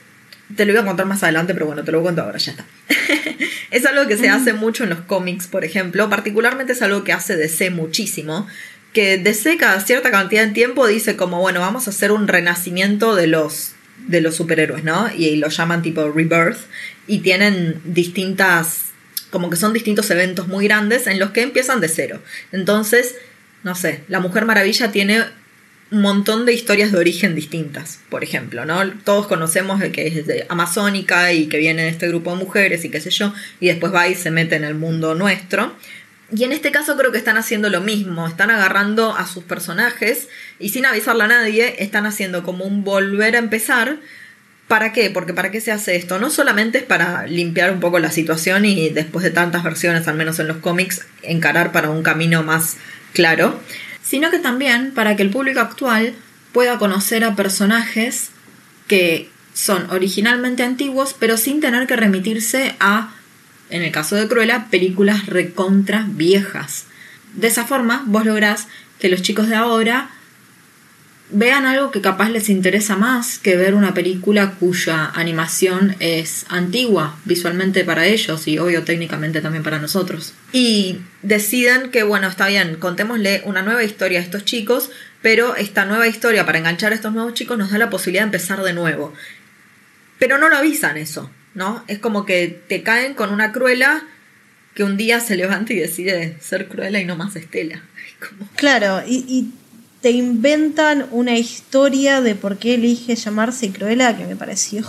te 0.56 0.64
lo 0.64 0.72
voy 0.72 0.82
a 0.82 0.84
contar 0.84 1.06
más 1.06 1.22
adelante, 1.22 1.54
pero 1.54 1.66
bueno, 1.66 1.84
te 1.84 1.92
lo 1.92 2.02
cuento 2.02 2.22
ahora, 2.22 2.38
ya 2.38 2.52
está. 2.52 2.64
es 3.70 3.86
algo 3.86 4.08
que 4.08 4.16
se 4.16 4.28
hace 4.28 4.52
mucho 4.52 4.82
en 4.82 4.90
los 4.90 5.00
cómics, 5.02 5.46
por 5.46 5.64
ejemplo, 5.64 6.10
particularmente 6.10 6.72
es 6.72 6.82
algo 6.82 7.04
que 7.04 7.12
hace 7.12 7.36
DC 7.36 7.70
muchísimo, 7.70 8.48
que 8.92 9.18
DC 9.18 9.56
cada 9.56 9.80
cierta 9.80 10.10
cantidad 10.10 10.46
de 10.46 10.52
tiempo 10.52 10.86
dice 10.86 11.16
como, 11.16 11.40
bueno, 11.40 11.60
vamos 11.60 11.86
a 11.86 11.90
hacer 11.90 12.12
un 12.12 12.28
renacimiento 12.28 13.14
de 13.14 13.26
los 13.26 13.74
de 14.06 14.20
los 14.20 14.34
superhéroes, 14.34 14.82
¿no? 14.82 15.10
Y 15.14 15.36
lo 15.36 15.48
llaman 15.48 15.82
tipo 15.82 16.10
Rebirth 16.10 16.58
y 17.06 17.18
tienen 17.18 17.80
distintas 17.84 18.86
como 19.30 19.50
que 19.50 19.56
son 19.56 19.72
distintos 19.72 20.10
eventos 20.10 20.48
muy 20.48 20.64
grandes 20.66 21.06
en 21.06 21.18
los 21.18 21.30
que 21.30 21.42
empiezan 21.42 21.80
de 21.80 21.88
cero. 21.88 22.20
Entonces, 22.50 23.14
no 23.62 23.74
sé, 23.74 24.02
la 24.08 24.20
Mujer 24.20 24.44
Maravilla 24.44 24.90
tiene 24.90 25.24
un 25.92 26.02
montón 26.02 26.46
de 26.46 26.52
historias 26.52 26.92
de 26.92 26.98
origen 26.98 27.34
distintas, 27.34 28.00
por 28.10 28.22
ejemplo, 28.22 28.64
¿no? 28.64 28.88
Todos 29.04 29.26
conocemos 29.26 29.82
que 29.92 30.06
es 30.06 30.26
de 30.26 30.46
amazónica 30.48 31.32
y 31.32 31.46
que 31.46 31.58
viene 31.58 31.82
de 31.82 31.88
este 31.88 32.08
grupo 32.08 32.30
de 32.30 32.36
mujeres 32.36 32.84
y 32.84 32.90
qué 32.90 33.00
sé 33.00 33.10
yo, 33.10 33.34
y 33.58 33.66
después 33.66 33.92
va 33.92 34.08
y 34.08 34.14
se 34.14 34.30
mete 34.30 34.56
en 34.56 34.64
el 34.64 34.74
mundo 34.74 35.14
nuestro. 35.14 35.74
Y 36.32 36.44
en 36.44 36.52
este 36.52 36.70
caso 36.70 36.96
creo 36.96 37.10
que 37.10 37.18
están 37.18 37.36
haciendo 37.36 37.70
lo 37.70 37.80
mismo, 37.80 38.26
están 38.26 38.50
agarrando 38.50 39.16
a 39.16 39.26
sus 39.26 39.42
personajes 39.44 40.28
y 40.58 40.68
sin 40.68 40.86
avisarle 40.86 41.24
a 41.24 41.28
nadie, 41.28 41.82
están 41.82 42.06
haciendo 42.06 42.42
como 42.42 42.64
un 42.64 42.84
volver 42.84 43.34
a 43.34 43.40
empezar. 43.40 43.98
¿Para 44.68 44.92
qué? 44.92 45.10
Porque 45.10 45.34
¿para 45.34 45.50
qué 45.50 45.60
se 45.60 45.72
hace 45.72 45.96
esto? 45.96 46.20
No 46.20 46.30
solamente 46.30 46.78
es 46.78 46.84
para 46.84 47.26
limpiar 47.26 47.72
un 47.72 47.80
poco 47.80 47.98
la 47.98 48.12
situación 48.12 48.64
y 48.64 48.90
después 48.90 49.24
de 49.24 49.30
tantas 49.30 49.64
versiones, 49.64 50.06
al 50.06 50.14
menos 50.14 50.38
en 50.38 50.46
los 50.46 50.58
cómics, 50.58 51.06
encarar 51.22 51.72
para 51.72 51.90
un 51.90 52.04
camino 52.04 52.44
más 52.44 52.76
claro, 53.12 53.60
sino 54.02 54.30
que 54.30 54.38
también 54.38 54.92
para 54.92 55.16
que 55.16 55.24
el 55.24 55.30
público 55.30 55.58
actual 55.58 56.14
pueda 56.52 56.78
conocer 56.78 57.24
a 57.24 57.34
personajes 57.34 58.30
que 58.86 59.28
son 59.54 59.90
originalmente 59.90 60.62
antiguos, 60.62 61.14
pero 61.18 61.36
sin 61.36 61.60
tener 61.60 61.86
que 61.86 61.96
remitirse 61.96 62.76
a, 62.80 63.14
en 63.70 63.82
el 63.82 63.92
caso 63.92 64.16
de 64.16 64.28
Cruella, 64.28 64.66
películas 64.70 65.26
recontra 65.26 66.06
viejas. 66.08 66.86
De 67.34 67.48
esa 67.48 67.64
forma, 67.64 68.02
vos 68.06 68.24
lográs 68.24 68.68
que 68.98 69.08
los 69.08 69.22
chicos 69.22 69.48
de 69.48 69.56
ahora 69.56 70.10
vean 71.32 71.64
algo 71.64 71.90
que 71.90 72.00
capaz 72.00 72.28
les 72.30 72.48
interesa 72.48 72.96
más 72.96 73.38
que 73.38 73.56
ver 73.56 73.74
una 73.74 73.94
película 73.94 74.52
cuya 74.58 75.06
animación 75.06 75.96
es 76.00 76.44
antigua 76.48 77.16
visualmente 77.24 77.84
para 77.84 78.06
ellos 78.06 78.48
y 78.48 78.58
obvio 78.58 78.82
técnicamente 78.82 79.40
también 79.40 79.62
para 79.62 79.78
nosotros. 79.78 80.34
Y 80.52 80.98
deciden 81.22 81.90
que 81.90 82.02
bueno, 82.02 82.28
está 82.28 82.48
bien, 82.48 82.76
contémosle 82.76 83.42
una 83.44 83.62
nueva 83.62 83.84
historia 83.84 84.18
a 84.18 84.22
estos 84.22 84.44
chicos, 84.44 84.90
pero 85.22 85.54
esta 85.56 85.84
nueva 85.84 86.08
historia 86.08 86.46
para 86.46 86.58
enganchar 86.58 86.92
a 86.92 86.96
estos 86.96 87.12
nuevos 87.12 87.34
chicos 87.34 87.56
nos 87.58 87.70
da 87.70 87.78
la 87.78 87.90
posibilidad 87.90 88.22
de 88.22 88.28
empezar 88.28 88.62
de 88.62 88.72
nuevo. 88.72 89.14
Pero 90.18 90.36
no 90.38 90.48
lo 90.48 90.56
avisan 90.56 90.96
eso, 90.96 91.30
¿no? 91.54 91.84
Es 91.88 91.98
como 91.98 92.24
que 92.24 92.62
te 92.68 92.82
caen 92.82 93.14
con 93.14 93.32
una 93.32 93.52
cruela 93.52 94.02
que 94.74 94.84
un 94.84 94.96
día 94.96 95.20
se 95.20 95.36
levanta 95.36 95.72
y 95.72 95.76
decide 95.76 96.36
ser 96.40 96.68
cruela 96.68 97.00
y 97.00 97.04
no 97.04 97.16
más 97.16 97.36
Estela. 97.36 97.82
Como... 98.18 98.50
Claro, 98.56 99.02
y, 99.06 99.24
y 99.28 99.52
te 100.00 100.10
inventan 100.10 101.06
una 101.10 101.36
historia 101.36 102.20
de 102.20 102.34
por 102.34 102.58
qué 102.58 102.74
elige 102.74 103.14
llamarse 103.16 103.70
Cruella 103.70 104.16
que 104.16 104.26
me 104.26 104.36
pareció 104.36 104.84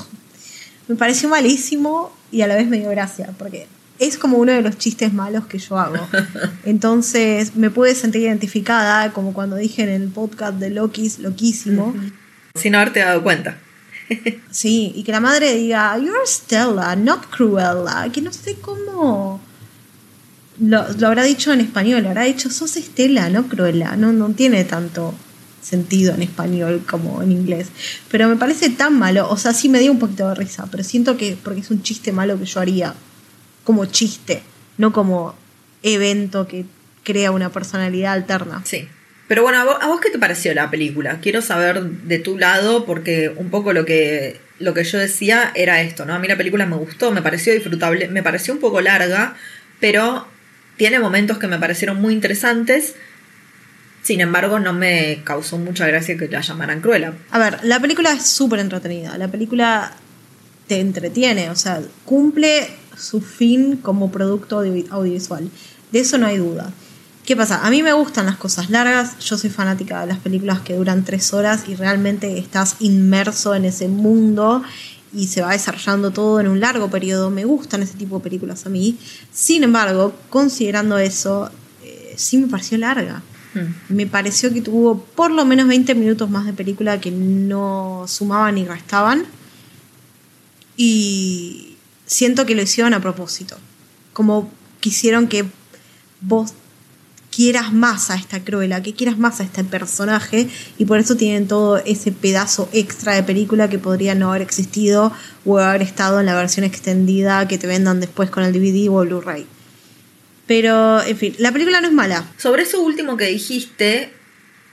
me 0.91 0.97
pareció 0.97 1.29
malísimo 1.29 2.11
y 2.31 2.41
a 2.41 2.47
la 2.47 2.55
vez 2.55 2.67
me 2.67 2.77
dio 2.77 2.89
gracia, 2.89 3.33
porque 3.37 3.67
es 3.99 4.17
como 4.17 4.37
uno 4.37 4.51
de 4.51 4.61
los 4.61 4.77
chistes 4.77 5.13
malos 5.13 5.45
que 5.45 5.57
yo 5.57 5.77
hago. 5.77 6.05
Entonces 6.65 7.55
me 7.55 7.69
pude 7.69 7.95
sentir 7.95 8.23
identificada, 8.23 9.13
como 9.13 9.33
cuando 9.33 9.55
dije 9.55 9.83
en 9.83 9.89
el 9.89 10.09
podcast 10.09 10.55
de 10.55 10.69
Loki's, 10.69 11.19
loquísimo. 11.19 11.95
Sin 12.55 12.75
haberte 12.75 12.99
dado 12.99 13.23
cuenta. 13.23 13.57
Sí, 14.51 14.91
y 14.95 15.03
que 15.03 15.11
la 15.11 15.19
madre 15.19 15.55
diga, 15.55 15.97
You're 15.97 16.25
Stella, 16.25 16.95
not 16.95 17.27
Cruella, 17.29 18.09
que 18.11 18.21
no 18.21 18.31
sé 18.31 18.55
cómo. 18.55 19.39
Lo, 20.59 20.85
lo 20.99 21.07
habrá 21.07 21.23
dicho 21.23 21.51
en 21.53 21.61
español, 21.61 22.05
habrá 22.05 22.23
dicho, 22.23 22.49
sos 22.49 22.75
Estela, 22.77 23.29
no 23.29 23.47
Cruella. 23.47 23.95
No, 23.95 24.11
no 24.11 24.29
tiene 24.29 24.63
tanto 24.65 25.13
sentido 25.61 26.13
en 26.13 26.23
español 26.23 26.83
como 26.89 27.21
en 27.21 27.31
inglés. 27.31 27.67
Pero 28.09 28.27
me 28.27 28.35
parece 28.35 28.69
tan 28.69 28.97
malo, 28.97 29.29
o 29.29 29.37
sea, 29.37 29.53
sí 29.53 29.69
me 29.69 29.79
dio 29.79 29.91
un 29.91 29.99
poquito 29.99 30.27
de 30.27 30.35
risa, 30.35 30.67
pero 30.69 30.83
siento 30.83 31.17
que 31.17 31.37
porque 31.41 31.61
es 31.61 31.71
un 31.71 31.81
chiste 31.81 32.11
malo 32.11 32.37
que 32.37 32.45
yo 32.45 32.59
haría 32.59 32.93
como 33.63 33.85
chiste, 33.85 34.43
no 34.77 34.91
como 34.91 35.35
evento 35.83 36.47
que 36.47 36.65
crea 37.03 37.31
una 37.31 37.49
personalidad 37.49 38.13
alterna. 38.13 38.61
Sí. 38.65 38.87
Pero 39.31 39.43
bueno, 39.43 39.59
¿a 39.59 39.87
vos, 39.87 40.01
qué 40.01 40.09
te 40.09 40.19
pareció 40.19 40.53
la 40.53 40.69
película? 40.69 41.19
Quiero 41.21 41.41
saber 41.41 41.81
de 41.81 42.19
tu 42.19 42.37
lado, 42.37 42.83
porque 42.83 43.29
un 43.33 43.49
poco 43.49 43.71
lo 43.71 43.85
que, 43.85 44.41
lo 44.59 44.73
que 44.73 44.83
yo 44.83 44.99
decía 44.99 45.53
era 45.55 45.81
esto, 45.81 46.03
¿no? 46.03 46.13
A 46.13 46.19
mí 46.19 46.27
la 46.27 46.35
película 46.35 46.65
me 46.65 46.75
gustó, 46.75 47.13
me 47.13 47.21
pareció 47.21 47.53
disfrutable, 47.53 48.09
me 48.09 48.23
pareció 48.23 48.53
un 48.53 48.59
poco 48.59 48.81
larga, 48.81 49.37
pero 49.79 50.27
tiene 50.75 50.99
momentos 50.99 51.37
que 51.37 51.47
me 51.47 51.57
parecieron 51.57 52.01
muy 52.01 52.13
interesantes. 52.13 52.95
Sin 54.03 54.19
embargo, 54.19 54.59
no 54.59 54.73
me 54.73 55.21
causó 55.23 55.57
mucha 55.57 55.87
gracia 55.87 56.17
que 56.17 56.27
la 56.27 56.41
llamaran 56.41 56.81
cruela. 56.81 57.13
A 57.29 57.39
ver, 57.39 57.59
la 57.63 57.79
película 57.79 58.11
es 58.11 58.25
súper 58.25 58.59
entretenida. 58.59 59.17
La 59.17 59.29
película 59.29 59.93
te 60.67 60.81
entretiene, 60.81 61.49
o 61.49 61.55
sea, 61.55 61.81
cumple 62.03 62.67
su 62.97 63.21
fin 63.21 63.77
como 63.77 64.11
producto 64.11 64.57
audiovisual. 64.59 65.49
De 65.93 65.99
eso 66.01 66.17
no 66.17 66.27
hay 66.27 66.35
duda. 66.35 66.73
¿Qué 67.25 67.35
pasa? 67.35 67.65
A 67.65 67.69
mí 67.69 67.83
me 67.83 67.93
gustan 67.93 68.25
las 68.25 68.37
cosas 68.37 68.71
largas, 68.71 69.19
yo 69.19 69.37
soy 69.37 69.51
fanática 69.51 70.01
de 70.01 70.07
las 70.07 70.17
películas 70.17 70.61
que 70.61 70.75
duran 70.75 71.03
tres 71.05 71.33
horas 71.33 71.63
y 71.67 71.75
realmente 71.75 72.39
estás 72.39 72.77
inmerso 72.79 73.53
en 73.53 73.65
ese 73.65 73.87
mundo 73.87 74.63
y 75.13 75.27
se 75.27 75.41
va 75.41 75.51
desarrollando 75.51 76.11
todo 76.11 76.39
en 76.39 76.47
un 76.47 76.59
largo 76.59 76.89
periodo. 76.89 77.29
Me 77.29 77.45
gustan 77.45 77.83
ese 77.83 77.93
tipo 77.93 78.17
de 78.17 78.23
películas 78.23 78.65
a 78.65 78.69
mí. 78.69 78.97
Sin 79.31 79.63
embargo, 79.63 80.15
considerando 80.29 80.97
eso, 80.97 81.51
eh, 81.83 82.15
sí 82.17 82.37
me 82.37 82.47
pareció 82.47 82.79
larga. 82.79 83.21
Hmm. 83.53 83.95
Me 83.95 84.07
pareció 84.07 84.51
que 84.51 84.61
tuvo 84.61 84.97
por 84.99 85.29
lo 85.29 85.45
menos 85.45 85.67
20 85.67 85.93
minutos 85.93 86.29
más 86.29 86.45
de 86.45 86.53
película 86.53 86.99
que 86.99 87.11
no 87.11 88.05
sumaban 88.07 88.55
ni 88.55 88.65
restaban. 88.65 89.25
Y 90.75 91.75
siento 92.07 92.47
que 92.47 92.55
lo 92.55 92.63
hicieron 92.63 92.95
a 92.95 92.99
propósito. 92.99 93.57
Como 94.13 94.49
quisieron 94.79 95.27
que 95.27 95.45
vos 96.21 96.53
quieras 97.31 97.73
más 97.73 98.11
a 98.11 98.15
esta 98.15 98.43
Cruella, 98.43 98.83
que 98.83 98.93
quieras 98.93 99.17
más 99.17 99.39
a 99.39 99.43
este 99.43 99.63
personaje 99.63 100.47
y 100.77 100.85
por 100.85 100.99
eso 100.99 101.15
tienen 101.15 101.47
todo 101.47 101.77
ese 101.77 102.11
pedazo 102.11 102.69
extra 102.73 103.15
de 103.15 103.23
película 103.23 103.69
que 103.69 103.79
podría 103.79 104.13
no 104.13 104.29
haber 104.29 104.41
existido 104.41 105.11
o 105.45 105.57
haber 105.57 105.81
estado 105.81 106.19
en 106.19 106.27
la 106.27 106.35
versión 106.35 106.65
extendida 106.65 107.47
que 107.47 107.57
te 107.57 107.67
vendan 107.67 107.99
después 107.99 108.29
con 108.29 108.43
el 108.43 108.53
DVD 108.53 108.89
o 108.89 109.01
Blu-ray. 109.01 109.47
Pero, 110.45 111.01
en 111.01 111.17
fin, 111.17 111.35
la 111.39 111.51
película 111.51 111.79
no 111.81 111.87
es 111.87 111.93
mala. 111.93 112.25
Sobre 112.37 112.63
eso 112.63 112.81
último 112.81 113.15
que 113.15 113.25
dijiste, 113.25 114.11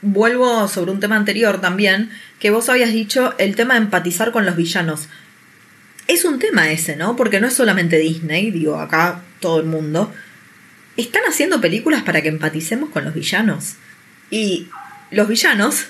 vuelvo 0.01 0.67
sobre 0.67 0.91
un 0.91 0.99
tema 0.99 1.15
anterior 1.15 1.61
también, 1.61 2.09
que 2.39 2.51
vos 2.51 2.67
habías 2.67 2.91
dicho 2.91 3.33
el 3.37 3.55
tema 3.55 3.75
de 3.75 3.81
empatizar 3.81 4.31
con 4.31 4.45
los 4.45 4.57
villanos 4.57 5.07
es 6.09 6.25
un 6.25 6.39
tema 6.39 6.71
ese, 6.71 6.95
¿no? 6.95 7.15
Porque 7.15 7.39
no 7.39 7.47
es 7.47 7.53
solamente 7.53 7.97
Disney, 7.99 8.49
digo, 8.49 8.77
acá 8.77 9.21
todo 9.39 9.59
el 9.59 9.67
mundo. 9.67 10.11
Están 10.99 11.21
haciendo 11.29 11.61
películas 11.61 12.03
para 12.03 12.21
que 12.21 12.27
empaticemos 12.27 12.89
con 12.89 13.05
los 13.05 13.13
villanos. 13.13 13.75
Y 14.29 14.67
los 15.11 15.29
villanos 15.29 15.85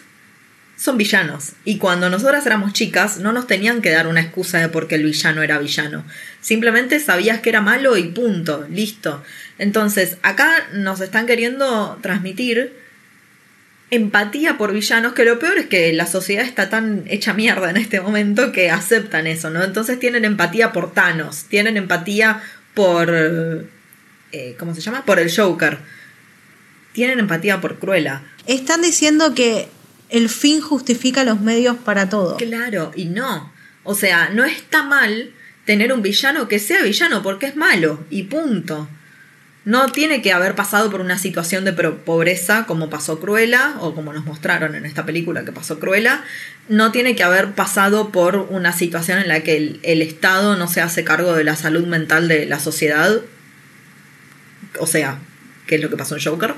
son 0.78 0.98
villanos. 0.98 1.54
Y 1.66 1.80
cuando 1.80 2.12
nosotras 2.12 2.46
éramos 2.46 2.74
chicas, 2.74 3.18
no 3.18 3.34
nos 3.34 3.48
tenían 3.48 3.82
que 3.82 3.90
dar 3.90 4.06
una 4.06 4.22
excusa 4.22 4.60
de 4.60 4.70
por 4.70 4.88
qué 4.88 4.96
el 4.96 5.06
villano 5.06 5.42
era 5.42 5.58
villano. 5.58 6.06
Simplemente 6.42 7.00
sabías 7.00 7.40
que 7.40 7.50
era 7.50 7.60
malo 7.60 7.98
y 7.98 8.04
punto, 8.04 8.68
listo. 8.70 9.24
Entonces, 9.58 10.18
acá 10.22 10.68
nos 10.74 11.02
están 11.02 11.26
queriendo 11.26 11.98
transmitir 12.04 12.76
empatía 13.90 14.60
por 14.60 14.74
villanos, 14.74 15.14
que 15.14 15.26
lo 15.26 15.40
peor 15.40 15.58
es 15.58 15.66
que 15.66 15.92
la 15.92 16.06
sociedad 16.06 16.46
está 16.46 16.70
tan 16.70 17.06
hecha 17.08 17.34
mierda 17.34 17.72
en 17.72 17.78
este 17.78 18.00
momento 18.00 18.52
que 18.52 18.70
aceptan 18.70 19.26
eso, 19.26 19.50
¿no? 19.50 19.64
Entonces 19.64 20.00
tienen 20.00 20.24
empatía 20.24 20.72
por 20.72 20.94
Thanos, 20.94 21.46
tienen 21.46 21.78
empatía 21.78 22.44
por... 22.76 23.79
Eh, 24.32 24.56
¿Cómo 24.60 24.76
se 24.76 24.82
llama? 24.82 25.06
Por 25.06 25.20
el 25.20 25.36
Joker. 25.36 25.80
Tienen 26.94 27.20
empatía 27.20 27.62
por 27.62 27.80
Cruella. 27.80 28.24
Están 28.46 28.82
diciendo 28.82 29.34
que 29.34 29.70
el 30.10 30.30
fin 30.30 30.62
justifica 30.62 31.24
los 31.24 31.40
medios 31.40 31.78
para 31.78 32.10
todo. 32.10 32.38
Claro, 32.38 32.92
y 32.96 33.06
no. 33.06 33.52
O 33.84 33.96
sea, 33.96 34.30
no 34.30 34.44
está 34.44 34.84
mal 34.84 35.32
tener 35.66 35.94
un 35.94 36.02
villano 36.02 36.48
que 36.48 36.60
sea 36.60 36.82
villano 36.82 37.22
porque 37.22 37.46
es 37.46 37.56
malo, 37.56 38.04
y 38.10 38.24
punto. 38.24 38.90
No 39.66 39.92
tiene 39.92 40.22
que 40.22 40.32
haber 40.32 40.56
pasado 40.56 40.90
por 40.90 41.02
una 41.02 41.20
situación 41.20 41.66
de 41.66 41.74
pobreza 41.74 42.66
como 42.66 42.90
pasó 42.90 43.20
Cruella, 43.20 43.76
o 43.80 43.94
como 43.94 44.14
nos 44.14 44.26
mostraron 44.26 44.74
en 44.74 44.86
esta 44.86 45.06
película 45.06 45.46
que 45.46 45.52
pasó 45.52 45.80
Cruella. 45.80 46.24
No 46.70 46.92
tiene 46.92 47.16
que 47.16 47.24
haber 47.24 47.52
pasado 47.52 48.12
por 48.12 48.48
una 48.50 48.74
situación 48.74 49.20
en 49.20 49.28
la 49.28 49.42
que 49.42 49.80
el, 49.84 50.02
Estado 50.02 50.56
no 50.56 50.68
se 50.68 50.82
hace 50.82 51.04
cargo 51.04 51.34
de 51.34 51.44
la 51.44 51.56
salud 51.56 51.86
mental 51.86 52.28
de 52.28 52.48
la 52.48 52.60
sociedad. 52.60 53.22
O 54.80 54.88
sea, 54.88 55.20
que 55.68 55.76
es 55.76 55.82
lo 55.82 55.90
que 55.90 55.98
pasó 55.98 56.16
en 56.16 56.24
Joker. 56.24 56.56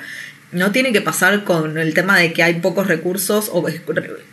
No 0.51 0.71
tiene 0.71 0.91
que 0.91 1.01
pasar 1.01 1.43
con 1.45 1.77
el 1.77 1.93
tema 1.93 2.17
de 2.17 2.33
que 2.33 2.43
hay 2.43 2.55
pocos 2.55 2.87
recursos 2.87 3.49
o 3.53 3.65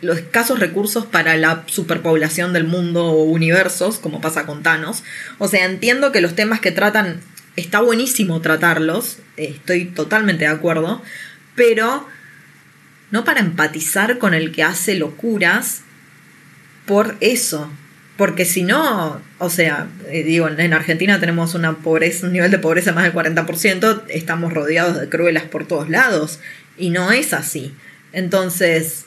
los 0.01 0.17
escasos 0.17 0.59
recursos 0.59 1.05
para 1.05 1.37
la 1.37 1.63
superpoblación 1.67 2.51
del 2.51 2.65
mundo 2.65 3.05
o 3.05 3.23
universos, 3.23 3.99
como 3.99 4.19
pasa 4.19 4.45
con 4.45 4.61
Thanos. 4.61 5.03
O 5.37 5.47
sea, 5.47 5.65
entiendo 5.65 6.11
que 6.11 6.19
los 6.19 6.35
temas 6.35 6.59
que 6.59 6.71
tratan 6.71 7.21
está 7.55 7.79
buenísimo 7.81 8.41
tratarlos, 8.41 9.19
estoy 9.37 9.85
totalmente 9.85 10.45
de 10.45 10.51
acuerdo, 10.51 11.01
pero 11.55 12.05
no 13.11 13.23
para 13.23 13.39
empatizar 13.39 14.17
con 14.17 14.33
el 14.33 14.51
que 14.51 14.63
hace 14.63 14.95
locuras 14.95 15.81
por 16.85 17.15
eso. 17.21 17.71
Porque 18.19 18.43
si 18.43 18.63
no, 18.63 19.21
o 19.37 19.49
sea, 19.49 19.87
eh, 20.09 20.23
digo, 20.23 20.49
en 20.49 20.73
Argentina 20.73 21.21
tenemos 21.21 21.55
un 21.55 21.61
nivel 22.33 22.51
de 22.51 22.59
pobreza 22.59 22.91
más 22.91 23.05
del 23.05 23.13
40%, 23.13 24.03
estamos 24.09 24.51
rodeados 24.51 24.99
de 24.99 25.07
cruelas 25.07 25.43
por 25.43 25.65
todos 25.65 25.89
lados. 25.89 26.41
Y 26.77 26.89
no 26.89 27.13
es 27.13 27.31
así. 27.31 27.73
Entonces, 28.11 29.05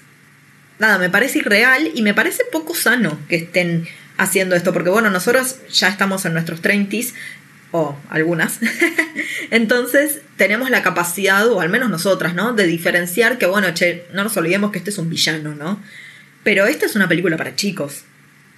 nada, 0.79 0.97
me 0.97 1.11
parece 1.11 1.41
irreal 1.41 1.91
y 1.95 2.01
me 2.01 2.15
parece 2.15 2.45
poco 2.51 2.75
sano 2.75 3.19
que 3.29 3.37
estén 3.37 3.87
haciendo 4.17 4.57
esto. 4.57 4.73
Porque 4.73 4.89
bueno, 4.89 5.11
nosotros 5.11 5.57
ya 5.71 5.89
estamos 5.89 6.25
en 6.25 6.33
nuestros 6.33 6.63
30s, 6.63 7.13
o 7.71 7.99
algunas. 8.09 8.61
Entonces 9.51 10.23
tenemos 10.39 10.71
la 10.71 10.83
capacidad, 10.83 11.47
o 11.49 11.61
al 11.61 11.69
menos 11.69 11.91
nosotras, 11.91 12.35
¿no? 12.35 12.55
De 12.55 12.67
diferenciar 12.67 13.37
que, 13.37 13.45
bueno, 13.45 13.75
che, 13.75 14.07
no 14.15 14.25
nos 14.25 14.35
olvidemos 14.39 14.73
que 14.73 14.79
este 14.79 14.89
es 14.89 14.97
un 14.97 15.11
villano, 15.11 15.55
¿no? 15.55 15.83
Pero 16.45 16.65
esta 16.65 16.87
es 16.87 16.97
una 16.97 17.09
película 17.09 17.37
para 17.37 17.55
chicos. 17.57 18.07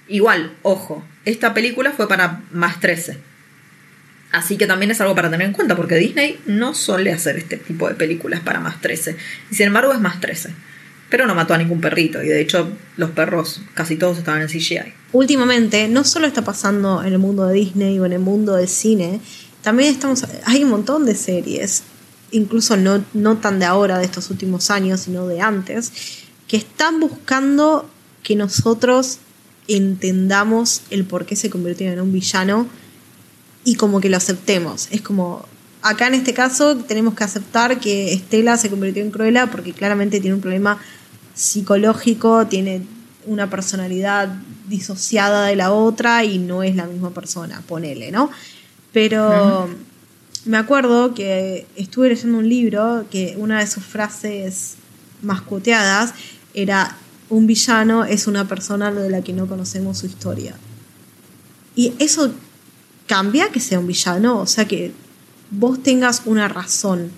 Igual, 0.07 0.55
ojo, 0.61 1.03
esta 1.25 1.53
película 1.53 1.91
fue 1.91 2.07
para 2.07 2.43
más 2.51 2.79
13. 2.79 3.17
Así 4.31 4.57
que 4.57 4.67
también 4.67 4.91
es 4.91 5.01
algo 5.01 5.15
para 5.15 5.29
tener 5.29 5.47
en 5.47 5.53
cuenta, 5.53 5.75
porque 5.75 5.95
Disney 5.95 6.39
no 6.45 6.73
suele 6.73 7.11
hacer 7.11 7.37
este 7.37 7.57
tipo 7.57 7.87
de 7.87 7.95
películas 7.95 8.41
para 8.41 8.59
más 8.59 8.81
13. 8.81 9.15
Y 9.51 9.55
sin 9.55 9.67
embargo 9.67 9.93
es 9.93 9.99
más 9.99 10.19
13 10.19 10.53
pero 11.09 11.27
no 11.27 11.35
mató 11.35 11.53
a 11.53 11.57
ningún 11.57 11.81
perrito 11.81 12.21
y 12.23 12.27
de 12.27 12.41
hecho 12.41 12.67
los 12.97 13.11
perros 13.11 13.61
casi 13.73 13.95
todos 13.95 14.17
estaban 14.17 14.41
en 14.41 14.47
CGI. 14.47 14.93
Últimamente 15.13 15.87
no 15.87 16.03
solo 16.03 16.27
está 16.27 16.43
pasando 16.43 17.03
en 17.03 17.13
el 17.13 17.19
mundo 17.19 17.47
de 17.47 17.53
Disney 17.53 17.99
o 17.99 18.05
en 18.05 18.13
el 18.13 18.19
mundo 18.19 18.55
del 18.55 18.67
cine, 18.67 19.21
también 19.61 19.93
estamos 19.93 20.25
hay 20.45 20.63
un 20.63 20.71
montón 20.71 21.05
de 21.05 21.15
series, 21.15 21.83
incluso 22.31 22.75
no, 22.75 23.03
no 23.13 23.37
tan 23.37 23.59
de 23.59 23.65
ahora, 23.65 23.97
de 23.97 24.05
estos 24.05 24.29
últimos 24.29 24.69
años, 24.69 25.01
sino 25.01 25.27
de 25.27 25.41
antes, 25.41 25.91
que 26.47 26.57
están 26.57 26.99
buscando 26.99 27.89
que 28.23 28.35
nosotros 28.35 29.19
entendamos 29.67 30.81
el 30.89 31.05
por 31.05 31.25
qué 31.25 31.35
se 31.35 31.49
convirtió 31.49 31.91
en 31.91 31.99
un 31.99 32.11
villano 32.11 32.67
y 33.63 33.75
como 33.75 33.99
que 33.99 34.09
lo 34.09 34.17
aceptemos. 34.17 34.87
Es 34.91 35.01
como, 35.01 35.45
acá 35.81 36.07
en 36.07 36.13
este 36.15 36.33
caso 36.33 36.77
tenemos 36.77 37.15
que 37.15 37.23
aceptar 37.23 37.79
que 37.79 38.13
Estela 38.13 38.57
se 38.57 38.69
convirtió 38.69 39.03
en 39.03 39.11
Cruella 39.11 39.47
porque 39.47 39.73
claramente 39.73 40.19
tiene 40.19 40.35
un 40.35 40.41
problema 40.41 40.79
psicológico, 41.33 42.47
tiene 42.47 42.83
una 43.25 43.49
personalidad 43.49 44.29
disociada 44.67 45.47
de 45.47 45.55
la 45.55 45.71
otra 45.71 46.23
y 46.23 46.37
no 46.37 46.63
es 46.63 46.75
la 46.75 46.85
misma 46.85 47.11
persona, 47.11 47.61
ponele, 47.67 48.11
¿no? 48.11 48.29
Pero 48.93 49.67
me 50.45 50.57
acuerdo 50.57 51.13
que 51.15 51.65
estuve 51.75 52.09
leyendo 52.09 52.37
un 52.37 52.47
libro 52.47 53.05
que 53.09 53.35
una 53.37 53.59
de 53.59 53.67
sus 53.67 53.83
frases 53.83 54.75
más 55.21 55.41
cuoteadas 55.41 56.13
era 56.53 56.95
un 57.29 57.47
villano 57.47 58.05
es 58.05 58.27
una 58.27 58.47
persona 58.47 58.91
de 58.91 59.09
la 59.09 59.21
que 59.21 59.33
no 59.33 59.47
conocemos 59.47 59.99
su 59.99 60.05
historia. 60.05 60.55
Y 61.75 61.93
eso 61.99 62.31
cambia 63.07 63.49
que 63.51 63.59
sea 63.59 63.79
un 63.79 63.87
villano, 63.87 64.39
o 64.39 64.47
sea 64.47 64.65
que 64.65 64.91
vos 65.51 65.81
tengas 65.81 66.23
una 66.25 66.47
razón 66.47 67.11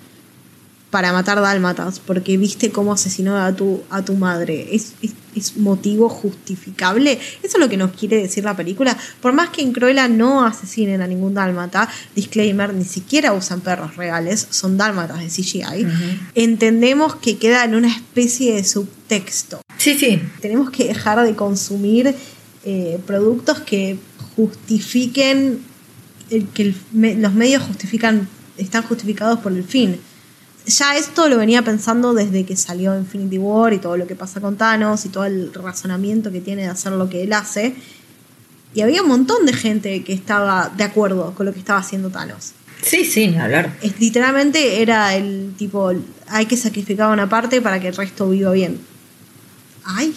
para 0.89 1.11
matar 1.11 1.41
dálmatas 1.41 1.99
porque 1.99 2.37
viste 2.37 2.71
cómo 2.71 2.93
asesinó 2.93 3.37
a 3.37 3.53
tu, 3.53 3.83
a 3.89 4.03
tu 4.03 4.15
madre. 4.15 4.73
¿Es, 4.73 4.93
es, 5.01 5.13
motivo 5.57 6.09
justificable? 6.09 7.11
Eso 7.43 7.57
es 7.57 7.59
lo 7.59 7.69
que 7.69 7.77
nos 7.77 7.91
quiere 7.91 8.17
decir 8.17 8.43
la 8.43 8.55
película. 8.55 8.97
Por 9.21 9.33
más 9.33 9.49
que 9.49 9.61
en 9.61 9.71
Cruella 9.71 10.07
no 10.07 10.43
asesinen 10.43 11.03
a 11.03 11.07
ningún 11.07 11.35
dálmata, 11.35 11.87
disclaimer, 12.15 12.73
ni 12.73 12.85
siquiera 12.85 13.33
usan 13.33 13.61
perros 13.61 13.97
reales, 13.97 14.47
son 14.49 14.77
dálmatas 14.77 15.19
de 15.19 15.27
CGI, 15.27 15.87
entendemos 16.33 17.17
que 17.17 17.37
queda 17.37 17.63
en 17.65 17.75
una 17.75 17.89
especie 17.89 18.55
de 18.55 18.63
subtexto. 18.63 19.61
Sí, 19.87 19.97
sí. 19.97 20.21
Tenemos 20.41 20.69
que 20.69 20.85
dejar 20.85 21.23
de 21.23 21.35
consumir 21.35 22.13
eh, 22.65 22.99
productos 23.05 23.61
que 23.61 23.97
justifiquen, 24.35 25.59
que 26.53 26.75
los 27.17 27.33
medios 27.33 27.63
justifican, 27.63 28.27
están 28.57 28.83
justificados 28.83 29.39
por 29.39 29.53
el 29.53 29.63
fin 29.63 29.97
ya 30.67 30.97
esto 30.97 31.29
lo 31.29 31.37
venía 31.37 31.61
pensando 31.61 32.13
desde 32.13 32.45
que 32.45 32.57
salió 32.57 32.97
Infinity 32.97 33.37
War 33.37 33.73
y 33.73 33.79
todo 33.79 33.95
lo 33.95 34.05
que 34.05 34.15
pasa 34.15 34.41
con 34.41 34.57
Thanos 34.57 35.05
y 35.05 35.09
todo 35.09 35.25
el 35.25 35.53
razonamiento 35.53 36.31
que 36.31 36.41
tiene 36.41 36.63
de 36.63 36.67
hacer 36.67 36.91
lo 36.91 37.09
que 37.09 37.23
él 37.23 37.31
hace. 37.33 37.73
Y 38.73 38.81
había 38.81 39.01
un 39.01 39.07
montón 39.07 39.45
de 39.45 39.53
gente 39.53 40.03
que 40.03 40.11
estaba 40.11 40.71
de 40.75 40.83
acuerdo 40.83 41.33
con 41.35 41.45
lo 41.45 41.53
que 41.53 41.59
estaba 41.59 41.79
haciendo 41.79 42.09
Thanos. 42.09 42.51
Sí, 42.81 43.05
sí, 43.05 43.33
hablar. 43.35 43.77
Es, 43.81 43.99
literalmente 43.99 44.81
era 44.81 45.15
el 45.15 45.53
tipo, 45.57 45.93
hay 46.27 46.45
que 46.45 46.57
sacrificar 46.57 47.11
una 47.11 47.29
parte 47.29 47.61
para 47.61 47.79
que 47.79 47.87
el 47.87 47.95
resto 47.95 48.29
viva 48.29 48.51
bien. 48.51 48.77
Ay, 49.87 50.13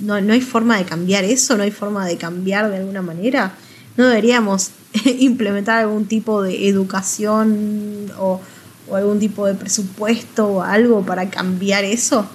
no, 0.00 0.20
no 0.20 0.32
hay 0.32 0.40
forma 0.40 0.76
de 0.76 0.84
cambiar 0.84 1.24
eso, 1.24 1.56
no 1.56 1.62
hay 1.62 1.70
forma 1.70 2.06
de 2.06 2.16
cambiar 2.18 2.70
de 2.70 2.78
alguna 2.78 3.02
manera. 3.02 3.54
No 3.96 4.06
deberíamos 4.06 4.70
implementar 5.18 5.78
algún 5.78 6.06
tipo 6.06 6.42
de 6.42 6.68
educación 6.68 8.12
o 8.18 8.40
o 8.90 8.96
algún 8.96 9.18
tipo 9.18 9.46
de 9.46 9.54
presupuesto 9.54 10.46
o 10.46 10.62
algo 10.62 11.04
para 11.04 11.30
cambiar 11.30 11.84
eso. 11.84 12.28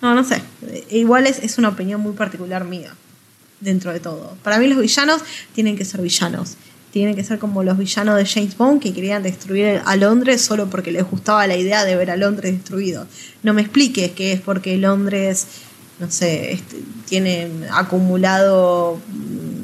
No, 0.00 0.14
no 0.14 0.24
sé. 0.24 0.42
Igual 0.90 1.26
es, 1.26 1.38
es 1.40 1.58
una 1.58 1.70
opinión 1.70 2.00
muy 2.00 2.12
particular 2.12 2.64
mía, 2.64 2.94
dentro 3.60 3.92
de 3.92 4.00
todo. 4.00 4.36
Para 4.42 4.58
mí 4.58 4.68
los 4.68 4.80
villanos 4.80 5.22
tienen 5.54 5.76
que 5.76 5.84
ser 5.84 6.00
villanos. 6.00 6.56
Tienen 6.92 7.14
que 7.14 7.22
ser 7.22 7.38
como 7.38 7.62
los 7.62 7.76
villanos 7.76 8.16
de 8.16 8.24
James 8.24 8.56
Bond 8.56 8.80
que 8.80 8.94
querían 8.94 9.22
destruir 9.22 9.82
a 9.84 9.96
Londres 9.96 10.40
solo 10.40 10.70
porque 10.70 10.90
les 10.90 11.04
gustaba 11.04 11.46
la 11.46 11.56
idea 11.56 11.84
de 11.84 11.96
ver 11.96 12.10
a 12.10 12.16
Londres 12.16 12.52
destruido. 12.52 13.06
No 13.42 13.52
me 13.52 13.60
expliques 13.60 14.12
que 14.12 14.32
es 14.32 14.40
porque 14.40 14.78
Londres, 14.78 15.46
no 15.98 16.10
sé, 16.10 16.52
este, 16.52 16.76
tiene 17.06 17.50
acumulado 17.70 19.00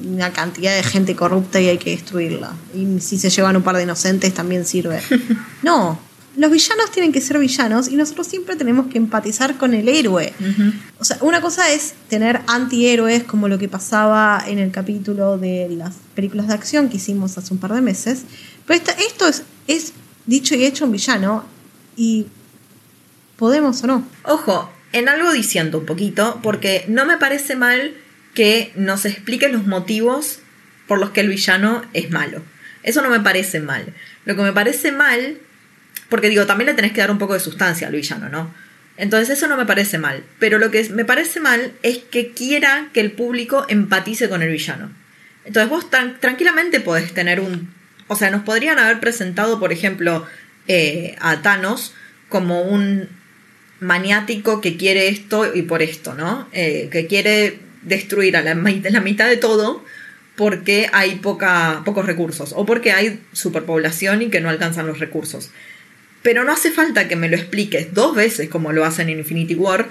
una 0.06 0.32
cantidad 0.32 0.74
de 0.74 0.82
gente 0.82 1.16
corrupta 1.16 1.60
y 1.60 1.68
hay 1.68 1.78
que 1.78 1.90
destruirla. 1.90 2.52
Y 2.74 3.00
si 3.00 3.18
se 3.18 3.30
llevan 3.30 3.56
un 3.56 3.62
par 3.62 3.76
de 3.76 3.82
inocentes 3.82 4.32
también 4.34 4.64
sirve. 4.64 5.00
No, 5.62 5.98
los 6.36 6.50
villanos 6.50 6.90
tienen 6.90 7.12
que 7.12 7.20
ser 7.20 7.38
villanos 7.38 7.88
y 7.88 7.96
nosotros 7.96 8.26
siempre 8.26 8.56
tenemos 8.56 8.88
que 8.88 8.99
empatizar 8.99 9.56
con 9.56 9.73
el 9.73 9.88
héroe. 9.88 10.32
O 10.99 11.04
sea, 11.04 11.16
una 11.20 11.40
cosa 11.40 11.70
es 11.70 11.94
tener 12.08 12.40
antihéroes 12.49 13.25
como 13.25 13.49
lo 13.49 13.58
que 13.58 13.68
pasaba 13.68 14.42
en 14.47 14.58
el 14.58 14.70
capítulo 14.73 15.38
de 15.38 15.68
las 15.70 15.94
películas 16.14 16.49
de 16.49 16.54
acción 16.54 16.88
que 16.88 16.97
hicimos 16.97 17.38
hace 17.38 17.54
un 17.54 17.60
par 17.60 17.73
de 17.73 17.80
meses, 17.82 18.23
pero 18.66 18.82
esto 18.99 19.28
es, 19.28 19.44
es 19.68 19.92
dicho 20.26 20.54
y 20.54 20.64
hecho 20.64 20.86
un 20.86 20.92
villano 20.92 21.44
y 21.97 22.26
podemos 23.36 23.82
o 23.84 23.86
no. 23.86 24.04
Ojo, 24.25 24.68
en 24.95 25.09
algo 25.09 25.33
diciendo 25.33 25.78
un 25.78 25.87
poquito, 25.87 26.41
porque 26.43 26.85
no 26.89 27.04
me 27.04 27.19
parece 27.19 27.57
mal 27.57 27.95
que 28.33 28.73
nos 28.75 29.04
expliquen 29.04 29.52
los 29.52 29.67
motivos 29.67 30.41
por 30.87 30.99
los 30.99 31.11
que 31.11 31.21
el 31.21 31.28
villano 31.28 31.85
es 31.93 32.11
malo. 32.11 32.43
Eso 32.83 33.02
no 33.02 33.11
me 33.11 33.21
parece 33.21 33.61
mal. 33.61 33.93
Lo 34.25 34.37
que 34.37 34.43
me 34.43 34.52
parece 34.52 34.93
mal 34.93 35.39
porque 36.09 36.28
digo, 36.28 36.47
también 36.47 36.67
le 36.67 36.75
tenés 36.75 36.93
que 36.93 37.00
dar 37.00 37.11
un 37.11 37.19
poco 37.19 37.35
de 37.35 37.41
sustancia 37.41 37.87
al 37.87 37.93
villano, 37.93 38.28
¿no? 38.28 38.54
Entonces 38.97 39.37
eso 39.37 39.49
no 39.49 39.57
me 39.57 39.67
parece 39.67 39.99
mal. 39.99 40.23
Pero 40.39 40.59
lo 40.59 40.71
que 40.71 40.89
me 40.91 41.04
parece 41.04 41.41
mal 41.41 41.73
es 41.83 41.99
que 41.99 42.30
quiera 42.33 42.89
que 42.93 43.00
el 43.00 43.13
público 43.13 43.67
empatice 43.69 44.28
con 44.28 44.43
el 44.43 44.52
villano. 44.52 44.93
Entonces 45.45 45.69
vos 45.69 45.91
tranquilamente 46.21 46.80
podés 46.80 47.13
tener 47.13 47.41
un... 47.41 47.75
O 48.07 48.17
sea, 48.17 48.30
nos 48.30 48.43
podrían 48.43 48.78
haber 48.78 49.00
presentado, 49.00 49.59
por 49.59 49.73
ejemplo, 49.73 50.26
eh, 50.69 51.17
a 51.21 51.43
Thanos 51.43 51.95
como 52.28 52.63
un 52.63 53.09
maniático 53.84 54.60
que 54.60 54.76
quiere 54.76 55.08
esto 55.08 55.54
y 55.54 55.62
por 55.62 55.82
esto, 55.82 56.14
¿no? 56.14 56.49
Eh, 56.52 56.88
que 56.90 57.06
quiere 57.06 57.58
destruir 57.82 58.36
a 58.36 58.42
la, 58.42 58.54
la, 58.54 59.00
mitad 59.00 59.28
de 59.28 59.36
todo 59.36 59.84
porque 60.36 60.88
hay 60.92 61.16
poca, 61.16 61.82
pocos 61.84 62.06
recursos 62.06 62.52
o 62.56 62.64
porque 62.64 62.92
hay 62.92 63.20
superpoblación 63.32 64.23
y 64.23 64.30
que 64.30 64.40
no 64.40 64.49
alcanzan 64.49 64.86
los 64.86 65.00
recursos. 65.00 65.50
Pero 66.23 66.44
no 66.44 66.52
hace 66.52 66.70
falta 66.70 67.08
que 67.08 67.16
me 67.16 67.28
lo 67.28 67.36
expliques 67.36 67.92
dos 67.92 68.16
veces 68.16 68.49
como 68.49 68.73
lo 68.73 68.86
hacen 68.86 69.10
en 69.10 69.18
Infinity 69.18 69.54
War 69.54 69.90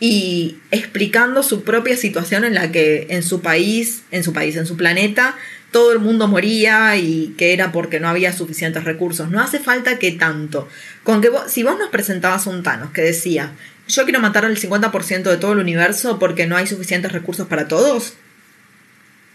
y 0.00 0.56
explicando 0.70 1.42
su 1.42 1.64
propia 1.64 1.96
situación 1.96 2.44
en 2.44 2.54
la 2.54 2.72
que 2.72 3.06
en 3.10 3.22
su 3.22 3.42
país, 3.42 4.04
en 4.10 4.24
su 4.24 4.32
país, 4.32 4.56
en 4.56 4.66
su 4.66 4.76
planeta, 4.76 5.36
todo 5.74 5.90
el 5.90 5.98
mundo 5.98 6.28
moría 6.28 6.96
y 6.96 7.34
que 7.36 7.52
era 7.52 7.72
porque 7.72 7.98
no 7.98 8.08
había 8.08 8.32
suficientes 8.32 8.84
recursos. 8.84 9.28
No 9.28 9.40
hace 9.40 9.58
falta 9.58 9.98
que 9.98 10.12
tanto. 10.12 10.68
Con 11.02 11.20
que 11.20 11.32
si 11.48 11.64
vos 11.64 11.76
nos 11.76 11.88
presentabas 11.88 12.46
un 12.46 12.62
Thanos 12.62 12.92
que 12.92 13.02
decía, 13.02 13.50
yo 13.88 14.04
quiero 14.04 14.20
matar 14.20 14.44
al 14.44 14.56
50% 14.56 15.24
de 15.24 15.36
todo 15.36 15.52
el 15.52 15.58
universo 15.58 16.20
porque 16.20 16.46
no 16.46 16.56
hay 16.56 16.68
suficientes 16.68 17.10
recursos 17.10 17.48
para 17.48 17.66
todos, 17.66 18.14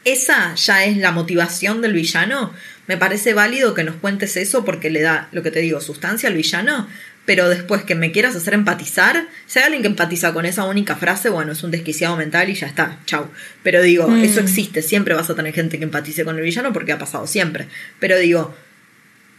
esa 0.06 0.56
ya 0.56 0.86
es 0.86 0.96
la 0.96 1.12
motivación 1.12 1.82
del 1.82 1.92
villano. 1.92 2.54
Me 2.88 2.96
parece 2.96 3.34
válido 3.34 3.74
que 3.74 3.84
nos 3.84 3.98
cuentes 3.98 4.38
eso 4.38 4.64
porque 4.64 4.90
le 4.90 5.02
da, 5.02 5.28
lo 5.34 5.44
que 5.44 5.52
te 5.52 5.60
digo, 5.60 5.82
sustancia 5.82 6.30
al 6.30 6.36
villano, 6.36 6.88
pero 7.30 7.48
después 7.48 7.84
que 7.84 7.94
me 7.94 8.12
quieras 8.12 8.36
hacer 8.36 8.56
empatizar, 8.56 9.28
si 9.46 9.60
hay 9.60 9.66
alguien 9.66 9.84
que 9.84 9.88
empatiza 9.88 10.34
con 10.34 10.48
esa 10.48 10.66
única 10.66 10.96
frase, 10.96 11.30
bueno, 11.30 11.52
es 11.52 11.62
un 11.62 11.70
desquiciado 11.70 12.18
mental 12.18 12.50
y 12.50 12.56
ya 12.56 12.66
está, 12.66 12.98
chau. 13.06 13.28
Pero 13.62 13.84
digo, 13.84 14.08
mm. 14.08 14.24
eso 14.24 14.40
existe, 14.40 14.82
siempre 14.82 15.14
vas 15.14 15.30
a 15.30 15.36
tener 15.36 15.54
gente 15.54 15.78
que 15.78 15.84
empatice 15.84 16.26
con 16.26 16.38
el 16.38 16.42
villano 16.42 16.74
porque 16.74 16.92
ha 16.92 16.98
pasado 16.98 17.28
siempre. 17.28 17.68
Pero 18.00 18.18
digo, 18.18 18.56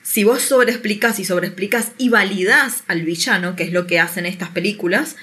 si 0.04 0.22
vos 0.22 0.40
sobreexplicas 0.40 1.18
y 1.18 1.24
sobreexplicas 1.24 1.90
y 1.98 2.10
validás 2.10 2.84
al 2.86 3.02
villano, 3.02 3.56
que 3.56 3.64
es 3.64 3.72
lo 3.72 3.88
que 3.88 3.98
hacen 3.98 4.24
estas 4.24 4.50
películas, 4.50 5.16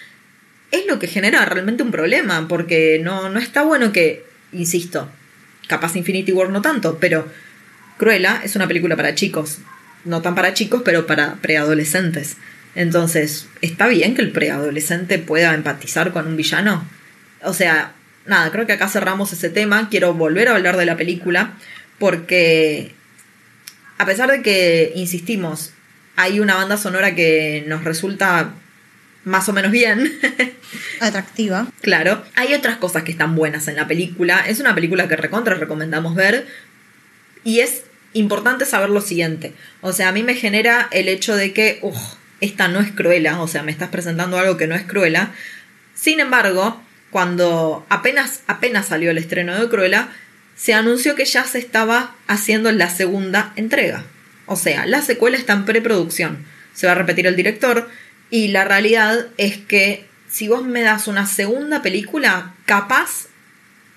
es 0.71 0.86
lo 0.88 0.99
que 0.99 1.08
genera 1.08 1.45
realmente 1.45 1.84
un 1.84 1.91
problema, 1.91 2.49
porque 2.49 2.99
no, 3.01 3.30
no 3.30 3.39
está 3.39 3.62
bueno 3.62 3.93
que, 3.93 4.25
insisto, 4.51 5.10
capaz 5.69 5.95
Infinity 5.95 6.34
War 6.34 6.49
no 6.49 6.62
tanto, 6.62 6.97
pero 6.99 7.32
Cruella 7.97 8.41
es 8.43 8.58
una 8.58 8.67
película 8.67 8.97
para 8.97 9.15
chicos. 9.15 9.60
No 10.03 10.21
tan 10.21 10.36
para 10.36 10.53
chicos, 10.53 10.82
pero 10.84 11.08
para 11.08 11.36
preadolescentes. 11.36 12.36
Entonces, 12.77 13.47
¿está 13.63 13.87
bien 13.87 14.13
que 14.13 14.21
el 14.21 14.31
preadolescente 14.31 15.17
pueda 15.17 15.55
empatizar 15.55 16.13
con 16.13 16.27
un 16.27 16.37
villano? 16.37 16.87
O 17.41 17.51
sea, 17.51 17.93
nada, 18.27 18.51
creo 18.51 18.67
que 18.67 18.73
acá 18.73 18.87
cerramos 18.87 19.33
ese 19.33 19.49
tema. 19.49 19.89
Quiero 19.89 20.13
volver 20.13 20.47
a 20.47 20.55
hablar 20.55 20.77
de 20.77 20.85
la 20.85 20.95
película 20.95 21.55
porque, 21.97 22.91
a 23.97 24.05
pesar 24.05 24.29
de 24.29 24.43
que, 24.43 24.91
insistimos, 24.93 25.73
hay 26.15 26.39
una 26.39 26.53
banda 26.53 26.77
sonora 26.77 27.15
que 27.15 27.65
nos 27.65 27.83
resulta 27.83 28.53
más 29.23 29.49
o 29.49 29.53
menos 29.53 29.71
bien. 29.71 30.13
Atractiva. 30.99 31.65
Claro. 31.81 32.23
Hay 32.35 32.53
otras 32.53 32.77
cosas 32.77 33.01
que 33.01 33.11
están 33.11 33.35
buenas 33.35 33.67
en 33.67 33.75
la 33.75 33.87
película. 33.87 34.45
Es 34.47 34.59
una 34.59 34.75
película 34.75 35.07
que 35.07 35.15
recontra 35.15 35.55
recomendamos 35.55 36.13
ver. 36.13 36.45
Y 37.43 37.61
es 37.61 37.85
importante 38.13 38.65
saber 38.65 38.91
lo 38.91 39.01
siguiente. 39.01 39.53
O 39.81 39.93
sea, 39.93 40.09
a 40.09 40.11
mí 40.11 40.21
me 40.21 40.35
genera 40.35 40.87
el 40.91 41.07
hecho 41.07 41.35
de 41.35 41.53
que, 41.53 41.79
uff, 41.81 41.97
esta 42.41 42.67
no 42.67 42.80
es 42.80 42.91
cruela. 42.91 43.41
O 43.41 43.47
sea, 43.47 43.63
me 43.63 43.71
estás 43.71 43.89
presentando 43.89 44.38
algo 44.38 44.58
que 44.58 44.67
no 44.67 44.76
es 44.76 44.84
cruela. 44.84 45.32
Sin 45.93 46.19
embargo, 46.19 46.82
cuando 47.10 47.86
apenas, 47.89 48.41
apenas 48.47 48.88
salió 48.88 49.12
el 49.12 49.17
estreno 49.17 49.60
de 49.60 49.69
Cruella, 49.69 50.10
se 50.56 50.73
anunció 50.73 51.15
que 51.15 51.26
ya 51.26 51.43
se 51.45 51.60
estaba 51.60 52.15
haciendo 52.28 52.71
la 52.71 52.89
segunda 52.89 53.54
entrega. 53.56 54.04
O 54.45 54.56
sea, 54.56 54.86
la 54.86 55.02
secuela 55.02 55.38
está 55.38 55.54
en 55.54 55.65
preproducción. 55.65 56.45
Se 56.73 56.86
va 56.86 56.93
a 56.93 56.95
repetir 56.95 57.26
el 57.26 57.36
director, 57.36 57.89
y 58.30 58.50
la 58.50 58.65
realidad 58.65 59.28
es 59.38 59.58
que 59.58 60.06
si 60.30 60.47
vos 60.47 60.65
me 60.65 60.82
das 60.82 61.08
una 61.08 61.26
segunda 61.26 61.82
película, 61.82 62.54
capaz 62.65 63.28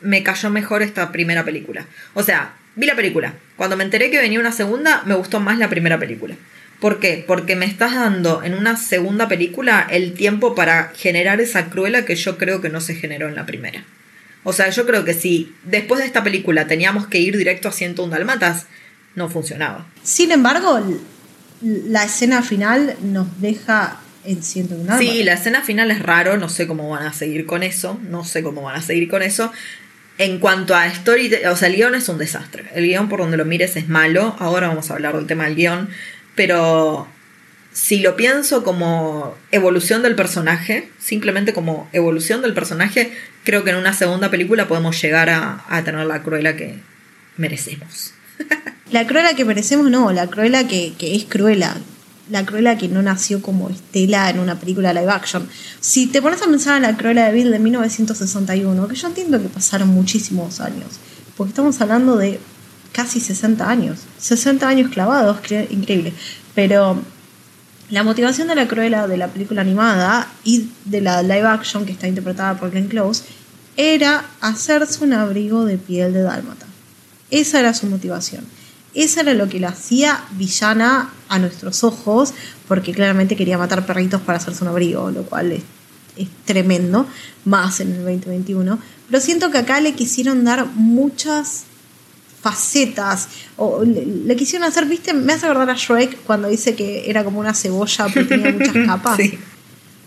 me 0.00 0.22
cayó 0.22 0.50
mejor 0.50 0.82
esta 0.82 1.10
primera 1.12 1.44
película. 1.44 1.86
O 2.14 2.22
sea, 2.22 2.54
vi 2.76 2.86
la 2.86 2.94
película. 2.94 3.34
Cuando 3.56 3.76
me 3.76 3.84
enteré 3.84 4.10
que 4.10 4.20
venía 4.20 4.40
una 4.40 4.52
segunda, 4.52 5.02
me 5.04 5.14
gustó 5.14 5.40
más 5.40 5.58
la 5.58 5.68
primera 5.68 5.98
película. 5.98 6.36
¿Por 6.80 6.98
qué? 6.98 7.24
Porque 7.26 7.56
me 7.56 7.66
estás 7.66 7.94
dando 7.94 8.42
en 8.42 8.54
una 8.54 8.76
segunda 8.76 9.28
película 9.28 9.86
el 9.90 10.14
tiempo 10.14 10.54
para 10.54 10.92
generar 10.96 11.40
esa 11.40 11.66
cruela 11.66 12.04
que 12.04 12.16
yo 12.16 12.38
creo 12.38 12.60
que 12.60 12.70
no 12.70 12.80
se 12.80 12.94
generó 12.94 13.28
en 13.28 13.34
la 13.34 13.46
primera. 13.46 13.84
O 14.44 14.52
sea, 14.52 14.70
yo 14.70 14.86
creo 14.86 15.04
que 15.04 15.12
si 15.12 15.54
después 15.64 16.00
de 16.00 16.06
esta 16.06 16.24
película 16.24 16.66
teníamos 16.66 17.06
que 17.06 17.18
ir 17.18 17.36
directo 17.36 17.68
a 17.68 17.72
101 17.72 18.10
Dalmatas, 18.10 18.66
no 19.14 19.28
funcionaba. 19.28 19.86
Sin 20.02 20.32
embargo, 20.32 20.80
la 21.60 22.04
escena 22.04 22.42
final 22.42 22.96
nos 23.02 23.40
deja 23.40 24.00
Sí, 24.98 25.22
la 25.22 25.34
escena 25.34 25.62
final 25.62 25.90
es 25.90 26.02
raro, 26.02 26.36
no 26.36 26.48
sé 26.48 26.66
cómo 26.66 26.88
van 26.90 27.06
a 27.06 27.12
seguir 27.12 27.46
con 27.46 27.62
eso, 27.62 27.98
no 28.08 28.24
sé 28.24 28.42
cómo 28.42 28.62
van 28.62 28.76
a 28.76 28.82
seguir 28.82 29.08
con 29.08 29.22
eso. 29.22 29.52
En 30.18 30.38
cuanto 30.38 30.74
a 30.74 30.86
story, 30.86 31.32
o 31.50 31.56
sea, 31.56 31.68
el 31.68 31.76
guion 31.76 31.94
es 31.94 32.08
un 32.08 32.18
desastre. 32.18 32.66
El 32.74 32.84
guion 32.84 33.08
por 33.08 33.20
donde 33.20 33.38
lo 33.38 33.46
mires 33.46 33.76
es 33.76 33.88
malo. 33.88 34.36
Ahora 34.38 34.68
vamos 34.68 34.90
a 34.90 34.94
hablar 34.94 35.16
del 35.16 35.26
tema 35.26 35.44
del 35.44 35.54
guion. 35.54 35.88
Pero 36.40 37.06
si 37.70 37.98
lo 37.98 38.16
pienso 38.16 38.64
como 38.64 39.34
evolución 39.50 40.02
del 40.02 40.14
personaje, 40.14 40.90
simplemente 40.98 41.52
como 41.52 41.86
evolución 41.92 42.40
del 42.40 42.54
personaje, 42.54 43.12
creo 43.44 43.62
que 43.62 43.72
en 43.72 43.76
una 43.76 43.92
segunda 43.92 44.30
película 44.30 44.66
podemos 44.66 44.98
llegar 45.02 45.28
a, 45.28 45.82
tener 45.84 46.06
la 46.06 46.22
cruela 46.22 46.56
que 46.56 46.76
merecemos. 47.36 48.14
La 48.90 49.06
cruela 49.06 49.34
que 49.34 49.44
merecemos, 49.44 49.90
no, 49.90 50.10
la 50.12 50.28
cruela 50.28 50.66
que, 50.66 50.94
que 50.98 51.14
es 51.14 51.24
cruela. 51.24 51.76
La 52.30 52.46
cruela 52.46 52.78
que 52.78 52.88
no 52.88 53.02
nació 53.02 53.42
como 53.42 53.68
Estela 53.68 54.30
en 54.30 54.40
una 54.40 54.58
película 54.58 54.94
live 54.94 55.12
action. 55.12 55.46
Si 55.78 56.06
te 56.06 56.22
pones 56.22 56.40
a 56.40 56.46
pensar 56.46 56.76
en 56.76 56.82
la 56.82 56.96
cruela 56.96 57.26
de 57.26 57.32
Bill 57.34 57.50
de 57.50 57.58
1961, 57.58 58.88
que 58.88 58.96
yo 58.96 59.08
entiendo 59.08 59.40
que 59.40 59.48
pasaron 59.48 59.88
muchísimos 59.88 60.58
años, 60.60 60.98
porque 61.36 61.50
estamos 61.50 61.80
hablando 61.82 62.16
de 62.16 62.40
casi 62.92 63.20
60 63.20 63.68
años. 63.68 64.00
60 64.18 64.66
años 64.66 64.90
clavados, 64.90 65.38
increíble. 65.70 66.12
Pero 66.54 67.00
la 67.90 68.04
motivación 68.04 68.48
de 68.48 68.54
la 68.54 68.68
cruela 68.68 69.08
de 69.08 69.16
la 69.16 69.28
película 69.28 69.62
animada 69.62 70.30
y 70.44 70.70
de 70.84 71.00
la 71.00 71.22
live 71.22 71.46
action 71.46 71.84
que 71.84 71.92
está 71.92 72.06
interpretada 72.06 72.56
por 72.58 72.70
Glenn 72.70 72.88
Close 72.88 73.24
era 73.76 74.24
hacerse 74.40 75.02
un 75.04 75.12
abrigo 75.12 75.64
de 75.64 75.78
piel 75.78 76.12
de 76.12 76.22
dálmata. 76.22 76.66
Esa 77.30 77.60
era 77.60 77.74
su 77.74 77.86
motivación. 77.86 78.44
Esa 78.94 79.20
era 79.20 79.34
lo 79.34 79.48
que 79.48 79.60
la 79.60 79.68
hacía 79.68 80.24
villana 80.32 81.10
a 81.28 81.38
nuestros 81.38 81.84
ojos, 81.84 82.34
porque 82.66 82.92
claramente 82.92 83.36
quería 83.36 83.56
matar 83.56 83.86
perritos 83.86 84.20
para 84.20 84.38
hacerse 84.38 84.64
un 84.64 84.70
abrigo, 84.70 85.10
lo 85.10 85.22
cual 85.22 85.52
es, 85.52 85.62
es 86.16 86.28
tremendo, 86.44 87.06
más 87.44 87.80
en 87.80 87.92
el 87.92 88.04
2021. 88.04 88.78
Pero 89.08 89.20
siento 89.20 89.50
que 89.50 89.58
acá 89.58 89.80
le 89.80 89.94
quisieron 89.94 90.44
dar 90.44 90.66
muchas 90.74 91.64
facetas, 92.40 93.28
o 93.56 93.84
le, 93.84 94.34
quisieron 94.36 94.66
hacer, 94.66 94.86
viste, 94.86 95.12
me 95.12 95.34
hace 95.34 95.46
acordar 95.46 95.70
a 95.70 95.74
Shrek 95.74 96.22
cuando 96.24 96.48
dice 96.48 96.74
que 96.74 97.10
era 97.10 97.22
como 97.22 97.38
una 97.40 97.54
cebolla 97.54 98.04
porque 98.04 98.24
tenía 98.24 98.52
muchas 98.52 98.74
capas. 98.86 99.18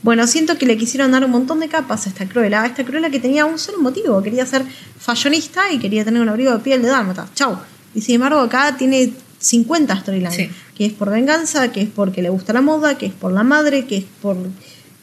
Bueno, 0.02 0.28
siento 0.28 0.58
que 0.58 0.66
le 0.66 0.78
quisieron 0.78 1.12
dar 1.12 1.24
un 1.24 1.32
montón 1.32 1.60
de 1.62 1.70
capas 1.70 2.06
a 2.06 2.10
esta 2.10 2.28
Cruella, 2.28 2.64
a 2.64 2.66
esta 2.66 2.84
Cruella 2.84 3.10
que 3.10 3.20
tenía 3.20 3.46
un 3.46 3.58
solo 3.58 3.80
motivo, 3.80 4.22
quería 4.22 4.46
ser 4.46 4.66
fashionista 5.00 5.72
y 5.72 5.80
quería 5.80 6.04
tener 6.04 6.22
un 6.22 6.30
abrigo 6.30 6.52
de 6.52 6.60
piel 6.60 6.82
de 6.82 6.90
dálmata. 6.90 7.30
Chau. 7.36 7.58
Y 7.96 8.02
sin 8.02 8.16
embargo 8.16 8.40
acá 8.40 8.76
tiene 8.78 9.14
50 9.40 10.02
storylines, 10.02 10.50
que 10.76 10.86
es 10.86 10.94
por 10.94 11.10
venganza, 11.10 11.72
que 11.72 11.82
es 11.82 11.90
porque 11.90 12.22
le 12.22 12.30
gusta 12.30 12.52
la 12.52 12.62
moda, 12.62 12.98
que 12.98 13.06
es 13.06 13.14
por 13.14 13.32
la 13.32 13.44
madre, 13.44 13.86
que 13.86 13.98
es 13.98 14.06
por 14.22 14.38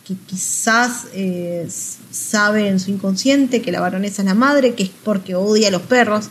que 0.07 0.17
quizás 0.27 1.07
eh, 1.15 1.69
sabe 2.11 2.69
en 2.69 2.81
su 2.81 2.91
inconsciente 2.91 3.63
que 3.63 3.71
la 3.71 3.81
baronesa 3.81 4.23
es 4.23 4.27
la 4.27 4.35
madre, 4.35 4.75
que 4.75 4.83
es 4.83 4.91
porque 5.05 5.35
odia 5.35 5.69
a 5.69 5.71
los 5.71 5.83
perros, 5.83 6.31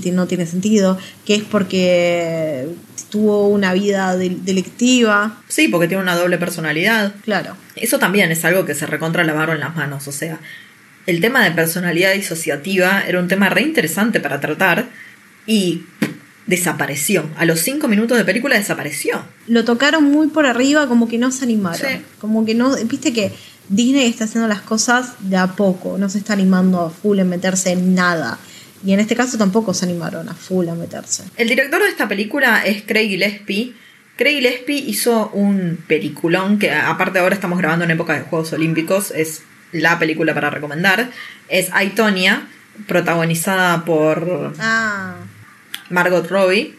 que 0.00 0.12
no 0.12 0.26
tiene 0.26 0.46
sentido, 0.46 0.98
que 1.24 1.34
es 1.34 1.42
porque 1.42 2.68
tuvo 3.10 3.48
una 3.48 3.72
vida 3.74 4.16
delictiva. 4.16 5.40
Sí, 5.48 5.68
porque 5.68 5.88
tiene 5.88 6.02
una 6.02 6.16
doble 6.16 6.38
personalidad. 6.38 7.14
Claro. 7.24 7.56
Eso 7.76 7.98
también 7.98 8.30
es 8.32 8.44
algo 8.44 8.64
que 8.64 8.74
se 8.74 8.86
recontra 8.86 9.24
lavaron 9.24 9.60
las 9.60 9.76
manos, 9.76 10.08
o 10.08 10.12
sea, 10.12 10.38
el 11.06 11.20
tema 11.20 11.42
de 11.44 11.50
personalidad 11.50 12.12
disociativa 12.14 13.02
era 13.06 13.18
un 13.18 13.28
tema 13.28 13.48
re 13.48 13.62
interesante 13.62 14.20
para 14.20 14.40
tratar 14.40 14.86
y 15.46 15.82
desapareció. 16.46 17.28
A 17.36 17.44
los 17.44 17.60
cinco 17.60 17.88
minutos 17.88 18.16
de 18.18 18.24
película 18.24 18.56
desapareció. 18.56 19.22
Lo 19.48 19.64
tocaron 19.64 20.04
muy 20.04 20.28
por 20.28 20.46
arriba, 20.46 20.86
como 20.86 21.08
que 21.08 21.18
no 21.18 21.32
se 21.32 21.44
animaron. 21.44 22.02
Como 22.20 22.44
que 22.44 22.54
no. 22.54 22.76
Viste 22.84 23.12
que 23.12 23.32
Disney 23.68 24.06
está 24.06 24.24
haciendo 24.24 24.48
las 24.48 24.60
cosas 24.60 25.14
de 25.20 25.36
a 25.36 25.48
poco, 25.48 25.98
no 25.98 26.08
se 26.08 26.18
está 26.18 26.34
animando 26.34 26.80
a 26.80 26.90
full 26.90 27.18
en 27.18 27.28
meterse 27.28 27.70
en 27.70 27.94
nada. 27.94 28.38
Y 28.84 28.92
en 28.92 29.00
este 29.00 29.14
caso 29.14 29.38
tampoco 29.38 29.74
se 29.74 29.84
animaron 29.84 30.28
a 30.28 30.34
full 30.34 30.68
a 30.68 30.74
meterse. 30.74 31.24
El 31.36 31.48
director 31.48 31.82
de 31.82 31.88
esta 31.88 32.08
película 32.08 32.64
es 32.64 32.82
Craig 32.82 33.08
Gillespie. 33.08 33.74
Craig 34.16 34.36
Gillespie 34.36 34.78
hizo 34.78 35.30
un 35.30 35.78
peliculón 35.86 36.58
que 36.58 36.72
aparte 36.72 37.18
ahora 37.18 37.34
estamos 37.34 37.58
grabando 37.58 37.84
en 37.84 37.92
época 37.92 38.14
de 38.14 38.22
Juegos 38.22 38.52
Olímpicos, 38.52 39.10
es 39.10 39.42
la 39.72 39.98
película 39.98 40.34
para 40.34 40.50
recomendar. 40.50 41.10
Es 41.48 41.70
Aitonia, 41.72 42.48
protagonizada 42.86 43.84
por 43.84 44.54
ah. 44.58 45.16
Margot 45.90 46.28
Robbie. 46.28 46.76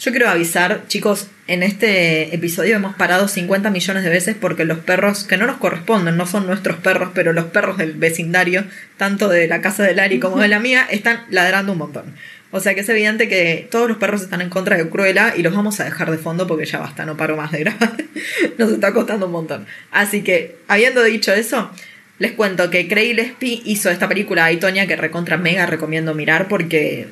Yo 0.00 0.12
quiero 0.12 0.30
avisar, 0.30 0.84
chicos, 0.88 1.26
en 1.46 1.62
este 1.62 2.34
episodio 2.34 2.74
hemos 2.74 2.94
parado 2.94 3.28
50 3.28 3.68
millones 3.68 4.02
de 4.02 4.08
veces 4.08 4.34
porque 4.34 4.64
los 4.64 4.78
perros 4.78 5.24
que 5.24 5.36
no 5.36 5.46
nos 5.46 5.58
corresponden, 5.58 6.16
no 6.16 6.26
son 6.26 6.46
nuestros 6.46 6.78
perros, 6.78 7.10
pero 7.12 7.34
los 7.34 7.44
perros 7.44 7.76
del 7.76 7.92
vecindario, 7.92 8.64
tanto 8.96 9.28
de 9.28 9.46
la 9.46 9.60
casa 9.60 9.82
de 9.82 9.94
Lari 9.94 10.18
como 10.18 10.38
de 10.38 10.48
la 10.48 10.58
mía, 10.58 10.86
están 10.90 11.26
ladrando 11.28 11.72
un 11.72 11.78
montón. 11.78 12.14
O 12.50 12.60
sea 12.60 12.74
que 12.74 12.80
es 12.80 12.88
evidente 12.88 13.28
que 13.28 13.68
todos 13.70 13.88
los 13.88 13.98
perros 13.98 14.22
están 14.22 14.40
en 14.40 14.48
contra 14.48 14.78
de 14.78 14.88
Cruella 14.88 15.34
y 15.36 15.42
los 15.42 15.54
vamos 15.54 15.78
a 15.80 15.84
dejar 15.84 16.10
de 16.10 16.16
fondo 16.16 16.46
porque 16.46 16.64
ya 16.64 16.78
basta, 16.78 17.04
no 17.04 17.18
paro 17.18 17.36
más 17.36 17.52
de 17.52 17.58
grabar. 17.58 17.92
Nos 18.56 18.72
está 18.72 18.94
costando 18.94 19.26
un 19.26 19.32
montón. 19.32 19.66
Así 19.90 20.22
que, 20.22 20.56
habiendo 20.66 21.02
dicho 21.02 21.34
eso, 21.34 21.70
les 22.18 22.32
cuento 22.32 22.70
que 22.70 22.88
Craig 22.88 23.08
Gillespie 23.08 23.60
hizo 23.66 23.90
esta 23.90 24.08
película 24.08 24.46
Aitonia 24.46 24.86
que 24.86 24.96
recontra 24.96 25.36
mega 25.36 25.66
recomiendo 25.66 26.14
mirar 26.14 26.48
porque 26.48 27.08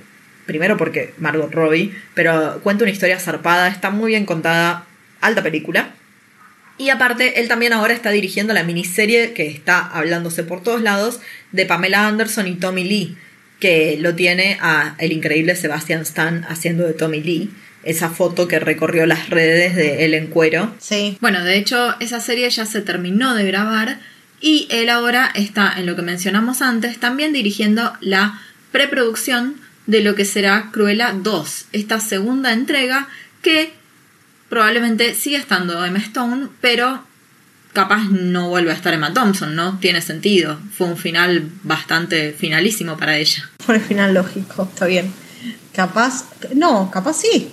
Primero 0.49 0.79
porque 0.79 1.13
Margot 1.19 1.53
Robbie, 1.53 1.93
pero 2.15 2.61
cuenta 2.63 2.85
una 2.85 2.91
historia 2.91 3.21
zarpada, 3.21 3.69
está 3.69 3.91
muy 3.91 4.13
bien 4.13 4.25
contada, 4.25 4.87
alta 5.21 5.43
película. 5.43 5.91
Y 6.79 6.89
aparte, 6.89 7.39
él 7.39 7.49
también 7.49 7.75
ahora 7.75 7.93
está 7.93 8.09
dirigiendo 8.09 8.55
la 8.55 8.63
miniserie 8.63 9.35
que 9.35 9.47
está 9.47 9.79
hablándose 9.81 10.45
por 10.45 10.63
todos 10.63 10.81
lados 10.81 11.21
de 11.53 11.67
Pamela 11.67 12.07
Anderson 12.07 12.47
y 12.47 12.55
Tommy 12.55 12.85
Lee, 12.85 13.19
que 13.61 13.99
lo 14.01 14.15
tiene 14.15 14.57
a 14.63 14.95
el 14.99 15.13
increíble 15.13 15.55
Sebastian 15.55 16.01
Stan 16.01 16.47
haciendo 16.49 16.87
de 16.87 16.95
Tommy 16.95 17.23
Lee. 17.23 17.51
Esa 17.83 18.09
foto 18.09 18.49
que 18.49 18.59
recorrió 18.59 19.05
las 19.05 19.29
redes 19.29 19.77
de 19.77 20.07
él 20.07 20.15
en 20.15 20.29
cuero. 20.29 20.75
Sí. 20.79 21.19
Bueno, 21.21 21.45
de 21.45 21.59
hecho, 21.59 21.95
esa 22.01 22.21
serie 22.21 22.49
ya 22.49 22.65
se 22.65 22.81
terminó 22.81 23.35
de 23.35 23.45
grabar 23.45 23.99
y 24.41 24.67
él 24.71 24.89
ahora 24.89 25.31
está, 25.35 25.75
en 25.77 25.85
lo 25.85 25.95
que 25.95 26.01
mencionamos 26.01 26.63
antes, 26.63 26.99
también 26.99 27.35
dirigiendo 27.35 27.93
la 28.01 28.41
preproducción 28.73 29.68
de 29.89 30.03
lo 30.03 30.15
que 30.15 30.27
será 30.27 30.69
Cruella 30.71 31.15
2, 31.15 31.67
esta 31.73 31.99
segunda 31.99 32.53
entrega 32.53 33.09
que 33.41 33.73
probablemente 34.51 35.15
sigue 35.15 35.39
estando 35.39 35.83
Emma 35.83 35.99
Stone, 35.99 36.49
pero 36.61 37.03
capaz 37.73 38.05
no 38.11 38.51
vuelve 38.51 38.71
a 38.71 38.75
estar 38.75 38.93
Emma 38.93 39.15
Thompson, 39.15 39.57
¿no? 39.57 39.79
Tiene 39.79 40.03
sentido. 40.03 40.59
Fue 40.77 40.87
un 40.87 40.99
final 40.99 41.51
bastante 41.63 42.33
finalísimo 42.33 42.99
para 42.99 43.17
ella. 43.17 43.49
Fue 43.65 43.77
el 43.77 43.81
final 43.81 44.13
lógico, 44.13 44.69
está 44.71 44.85
bien. 44.85 45.11
Capaz, 45.73 46.27
no, 46.55 46.91
capaz 46.91 47.15
sí. 47.23 47.51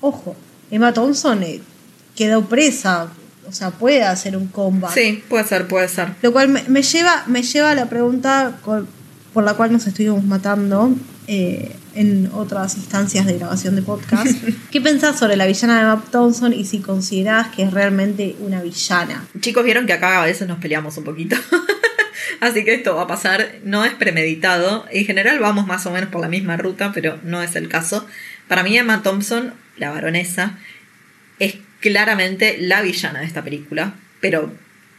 Ojo, 0.00 0.36
Emma 0.70 0.92
Thompson 0.92 1.42
eh, 1.42 1.60
quedó 2.14 2.44
presa, 2.44 3.08
o 3.48 3.52
sea, 3.52 3.72
puede 3.72 4.04
hacer 4.04 4.36
un 4.36 4.46
comeback. 4.46 4.94
Sí, 4.94 5.24
puede 5.28 5.44
ser, 5.44 5.66
puede 5.66 5.88
ser. 5.88 6.14
Lo 6.22 6.30
cual 6.32 6.50
me, 6.50 6.82
lleva, 6.82 7.24
me 7.26 7.42
lleva 7.42 7.72
a 7.72 7.74
la 7.74 7.86
pregunta 7.88 8.60
por 8.62 9.42
la 9.42 9.54
cual 9.54 9.72
nos 9.72 9.88
estuvimos 9.88 10.22
matando 10.22 10.94
eh, 11.26 11.74
en 11.94 12.30
otras 12.32 12.76
instancias 12.76 13.26
de 13.26 13.38
grabación 13.38 13.76
de 13.76 13.82
podcast. 13.82 14.32
¿Qué 14.70 14.80
pensás 14.80 15.18
sobre 15.18 15.36
la 15.36 15.46
villana 15.46 15.78
de 15.78 15.86
Matt 15.86 16.10
Thompson 16.10 16.52
y 16.52 16.64
si 16.64 16.80
considerás 16.80 17.48
que 17.48 17.62
es 17.62 17.72
realmente 17.72 18.36
una 18.40 18.62
villana? 18.62 19.26
Chicos, 19.40 19.64
vieron 19.64 19.86
que 19.86 19.92
acá 19.92 20.22
a 20.22 20.26
veces 20.26 20.48
nos 20.48 20.58
peleamos 20.58 20.96
un 20.96 21.04
poquito. 21.04 21.36
Así 22.40 22.64
que 22.64 22.74
esto 22.74 22.94
va 22.96 23.02
a 23.02 23.06
pasar, 23.06 23.56
no 23.64 23.84
es 23.84 23.94
premeditado. 23.94 24.86
En 24.90 25.04
general 25.06 25.38
vamos 25.38 25.66
más 25.66 25.86
o 25.86 25.90
menos 25.90 26.10
por 26.10 26.20
la 26.20 26.28
misma 26.28 26.56
ruta, 26.56 26.92
pero 26.92 27.18
no 27.22 27.42
es 27.42 27.56
el 27.56 27.68
caso. 27.68 28.06
Para 28.48 28.62
mí 28.62 28.76
Emma 28.76 29.02
Thompson, 29.02 29.54
la 29.76 29.90
baronesa, 29.90 30.58
es 31.38 31.56
claramente 31.80 32.58
la 32.60 32.82
villana 32.82 33.20
de 33.20 33.26
esta 33.26 33.42
película, 33.42 33.94
pero 34.20 34.52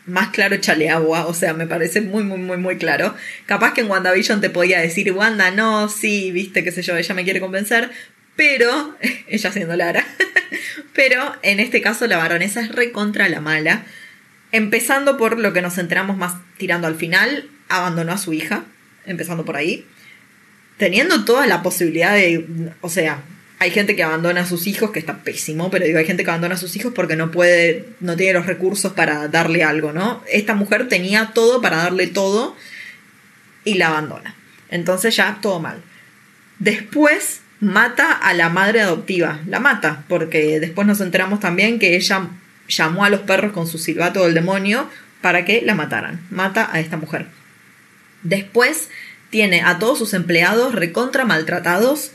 más 0.06 0.30
claro 0.30 0.56
échale 0.56 0.89
agua, 0.89 1.26
o 1.26 1.34
sea, 1.34 1.54
me 1.54 1.68
parece 1.68 2.02
muy, 2.02 2.24
muy, 2.24 2.38
muy, 2.38 2.58
muy 2.58 2.78
claro. 2.78 3.15
Capaz 3.46 3.74
que 3.74 3.82
en 3.82 3.89
WandaVision 3.89 4.41
te 4.41 4.50
podía 4.50 4.80
decir, 4.80 5.12
Wanda, 5.12 5.52
no, 5.52 5.89
sí, 5.89 6.32
viste, 6.32 6.63
qué 6.63 6.72
sé 6.72 6.82
yo, 6.82 6.96
ella 6.96 7.15
me 7.15 7.24
quiere 7.24 7.39
convencer, 7.39 7.89
pero, 8.36 8.96
ella 9.28 9.52
siendo 9.52 9.76
Lara, 9.76 10.06
pero 10.94 11.36
en 11.41 11.60
este 11.60 11.82
caso 11.82 12.08
la 12.08 12.18
baronesa 12.18 12.62
es 12.62 12.70
recontra 12.70 13.30
la 13.30 13.41
mala. 13.41 13.86
Empezando 14.52 15.18
por 15.18 15.39
lo 15.39 15.52
que 15.54 15.62
nos 15.62 15.78
enteramos 15.78 16.18
más 16.18 16.36
tirando 16.58 16.88
al 16.88 16.96
final, 16.96 17.50
abandonó 17.68 18.13
a 18.13 18.18
su 18.18 18.32
hija, 18.32 18.63
empezando 19.06 19.44
por 19.44 19.58
ahí. 19.58 19.86
Teniendo 20.78 21.26
toda 21.26 21.48
la 21.48 21.62
posibilidad 21.62 22.13
de, 22.13 22.46
o 22.82 22.89
sea, 22.89 23.24
hay 23.60 23.72
gente 23.72 23.96
que 23.96 24.04
abandona 24.04 24.41
a 24.41 24.46
sus 24.46 24.68
hijos, 24.68 24.91
que 24.91 25.00
está 25.00 25.24
pésimo, 25.24 25.72
pero 25.72 25.86
digo, 25.86 25.98
hay 25.98 26.06
gente 26.06 26.24
que 26.24 26.30
abandona 26.30 26.56
a 26.56 26.58
sus 26.58 26.76
hijos 26.76 26.94
porque 26.94 27.15
no 27.15 27.32
puede, 27.32 27.86
no 28.00 28.15
tiene 28.15 28.34
los 28.34 28.46
recursos 28.46 28.94
para 28.94 29.28
darle 29.28 29.63
algo, 29.63 29.94
¿no? 29.94 30.24
Esta 30.32 30.56
mujer 30.56 30.88
tenía 30.89 31.32
todo 31.34 31.62
para 31.62 31.78
darle 31.78 32.08
todo 32.08 32.56
y 33.63 33.76
la 33.76 33.88
abandona. 33.88 34.36
Entonces 34.70 35.15
ya 35.15 35.39
todo 35.41 35.60
mal. 35.60 35.82
Después 36.60 37.41
mata 37.60 38.12
a 38.12 38.34
la 38.34 38.50
madre 38.50 38.82
adoptiva, 38.82 39.39
la 39.48 39.60
mata, 39.60 40.04
porque 40.08 40.60
después 40.60 40.86
nos 40.86 41.02
enteramos 41.02 41.39
también 41.39 41.80
que 41.80 41.96
ella 41.96 42.28
llamó 42.68 43.06
a 43.06 43.10
los 43.10 43.22
perros 43.22 43.54
con 43.54 43.68
su 43.68 43.78
silbato 43.78 44.24
del 44.24 44.34
demonio 44.34 44.89
para 45.22 45.46
que 45.46 45.62
la 45.62 45.76
mataran. 45.76 46.22
Mata 46.30 46.70
a 46.72 46.80
esta 46.80 46.98
mujer. 46.98 47.28
Después 48.24 48.89
tiene 49.30 49.62
a 49.62 49.80
todos 49.80 49.98
sus 49.98 50.13
empleados 50.13 50.76
recontra 50.76 51.26
maltratados. 51.26 52.12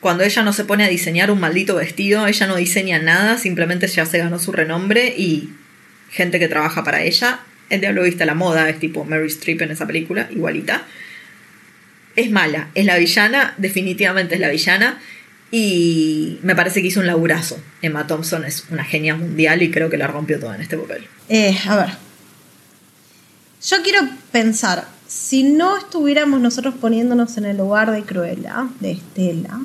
Cuando 0.00 0.22
ella 0.22 0.42
no 0.42 0.52
se 0.52 0.64
pone 0.64 0.84
a 0.84 0.88
diseñar 0.88 1.30
un 1.30 1.40
maldito 1.40 1.74
vestido, 1.74 2.26
ella 2.26 2.46
no 2.46 2.56
diseña 2.56 3.00
nada, 3.00 3.36
simplemente 3.36 3.88
ya 3.88 4.06
se 4.06 4.18
ganó 4.18 4.38
su 4.38 4.52
renombre 4.52 5.14
y 5.16 5.50
gente 6.10 6.38
que 6.38 6.48
trabaja 6.48 6.84
para 6.84 7.02
ella. 7.02 7.40
El 7.68 7.80
diablo 7.80 8.04
viste 8.04 8.24
la 8.24 8.34
moda, 8.34 8.68
es 8.68 8.78
tipo 8.78 9.04
Mary 9.04 9.26
Streep 9.26 9.62
en 9.62 9.72
esa 9.72 9.86
película, 9.86 10.28
igualita. 10.30 10.82
Es 12.14 12.30
mala, 12.30 12.68
es 12.74 12.86
la 12.86 12.96
villana, 12.96 13.54
definitivamente 13.58 14.36
es 14.36 14.40
la 14.40 14.48
villana. 14.48 15.00
Y 15.50 16.38
me 16.42 16.54
parece 16.54 16.82
que 16.82 16.88
hizo 16.88 17.00
un 17.00 17.06
laburazo. 17.06 17.60
Emma 17.80 18.06
Thompson 18.06 18.44
es 18.44 18.66
una 18.70 18.84
genia 18.84 19.14
mundial 19.14 19.62
y 19.62 19.70
creo 19.70 19.88
que 19.88 19.96
la 19.96 20.06
rompió 20.06 20.38
toda 20.38 20.54
en 20.54 20.62
este 20.62 20.76
papel. 20.76 21.06
Eh, 21.28 21.56
a 21.66 21.76
ver. 21.76 21.90
Yo 23.66 23.82
quiero 23.82 24.08
pensar, 24.30 24.86
si 25.06 25.42
no 25.42 25.76
estuviéramos 25.76 26.40
nosotros 26.40 26.74
poniéndonos 26.80 27.36
en 27.38 27.46
el 27.46 27.56
lugar 27.56 27.90
de 27.90 28.02
Cruella, 28.02 28.68
de 28.80 28.92
Estela, 28.92 29.60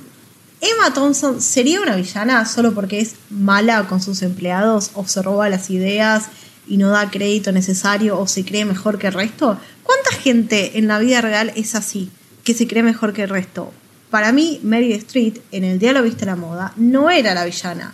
Emma 0.65 0.93
Thompson 0.93 1.41
sería 1.41 1.81
una 1.81 1.97
villana 1.97 2.45
solo 2.45 2.73
porque 2.73 3.01
es 3.01 3.15
mala 3.29 3.85
con 3.89 4.01
sus 4.01 4.21
empleados 4.21 4.91
o 4.93 5.05
se 5.05 5.21
roba 5.21 5.49
las 5.49 5.69
ideas 5.69 6.27
y 6.69 6.77
no 6.77 6.87
da 6.87 7.11
crédito 7.11 7.51
necesario 7.51 8.17
o 8.17 8.27
se 8.27 8.45
cree 8.45 8.63
mejor 8.63 8.97
que 8.97 9.07
el 9.07 9.13
resto. 9.13 9.59
¿Cuánta 9.83 10.11
gente 10.11 10.77
en 10.77 10.87
la 10.87 10.99
vida 10.99 11.19
real 11.19 11.51
es 11.57 11.75
así, 11.75 12.09
que 12.45 12.53
se 12.53 12.65
cree 12.65 12.81
mejor 12.81 13.11
que 13.11 13.23
el 13.23 13.29
resto? 13.29 13.73
Para 14.09 14.31
mí, 14.31 14.61
Mary 14.63 14.93
Street, 14.93 15.39
en 15.51 15.65
El 15.65 15.79
Diablo 15.79 16.01
Viste 16.01 16.25
la 16.25 16.37
Moda, 16.37 16.71
no 16.77 17.09
era 17.09 17.33
la 17.33 17.43
villana. 17.43 17.93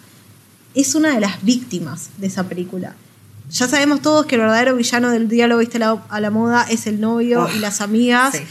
Es 0.75 0.93
una 0.93 1.15
de 1.15 1.21
las 1.21 1.43
víctimas 1.43 2.09
de 2.17 2.27
esa 2.27 2.47
película. 2.47 2.93
Ya 3.49 3.67
sabemos 3.67 4.03
todos 4.03 4.27
que 4.27 4.35
el 4.35 4.41
verdadero 4.41 4.75
villano 4.75 5.09
del 5.09 5.27
Diablo 5.27 5.57
Viste 5.57 5.79
la, 5.79 6.03
a 6.07 6.21
la 6.21 6.29
Moda 6.29 6.67
es 6.69 6.85
el 6.85 7.01
novio 7.01 7.49
y 7.55 7.57
las 7.57 7.81
amigas 7.81 8.35
sí. 8.35 8.43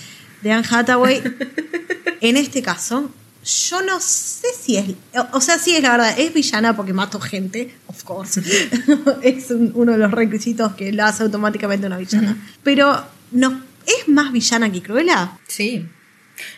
de 0.42 0.50
Anne 0.50 0.66
Hathaway. 0.68 1.22
en 2.20 2.36
este 2.36 2.62
caso, 2.62 3.12
yo 3.70 3.80
no 3.82 3.98
sé 4.00 4.48
si 4.60 4.76
es. 4.76 4.90
O 5.32 5.40
sea, 5.40 5.58
sí 5.58 5.74
es 5.74 5.82
la 5.82 5.92
verdad, 5.92 6.18
es 6.18 6.34
villana 6.34 6.76
porque 6.76 6.92
mato 6.92 7.18
gente, 7.20 7.74
of 7.86 8.02
course. 8.04 8.42
es 9.22 9.50
un- 9.50 9.72
uno 9.74 9.92
de 9.92 9.98
los 9.98 10.10
requisitos 10.10 10.74
que 10.74 10.92
la 10.92 11.08
hace 11.08 11.22
automáticamente 11.22 11.86
una 11.86 11.96
villana. 11.98 12.36
Pero, 12.62 13.04
no, 13.32 13.62
¿es 13.86 14.08
más 14.08 14.32
villana 14.32 14.70
que 14.70 14.82
Cruella? 14.82 15.32
Sí. 15.46 15.86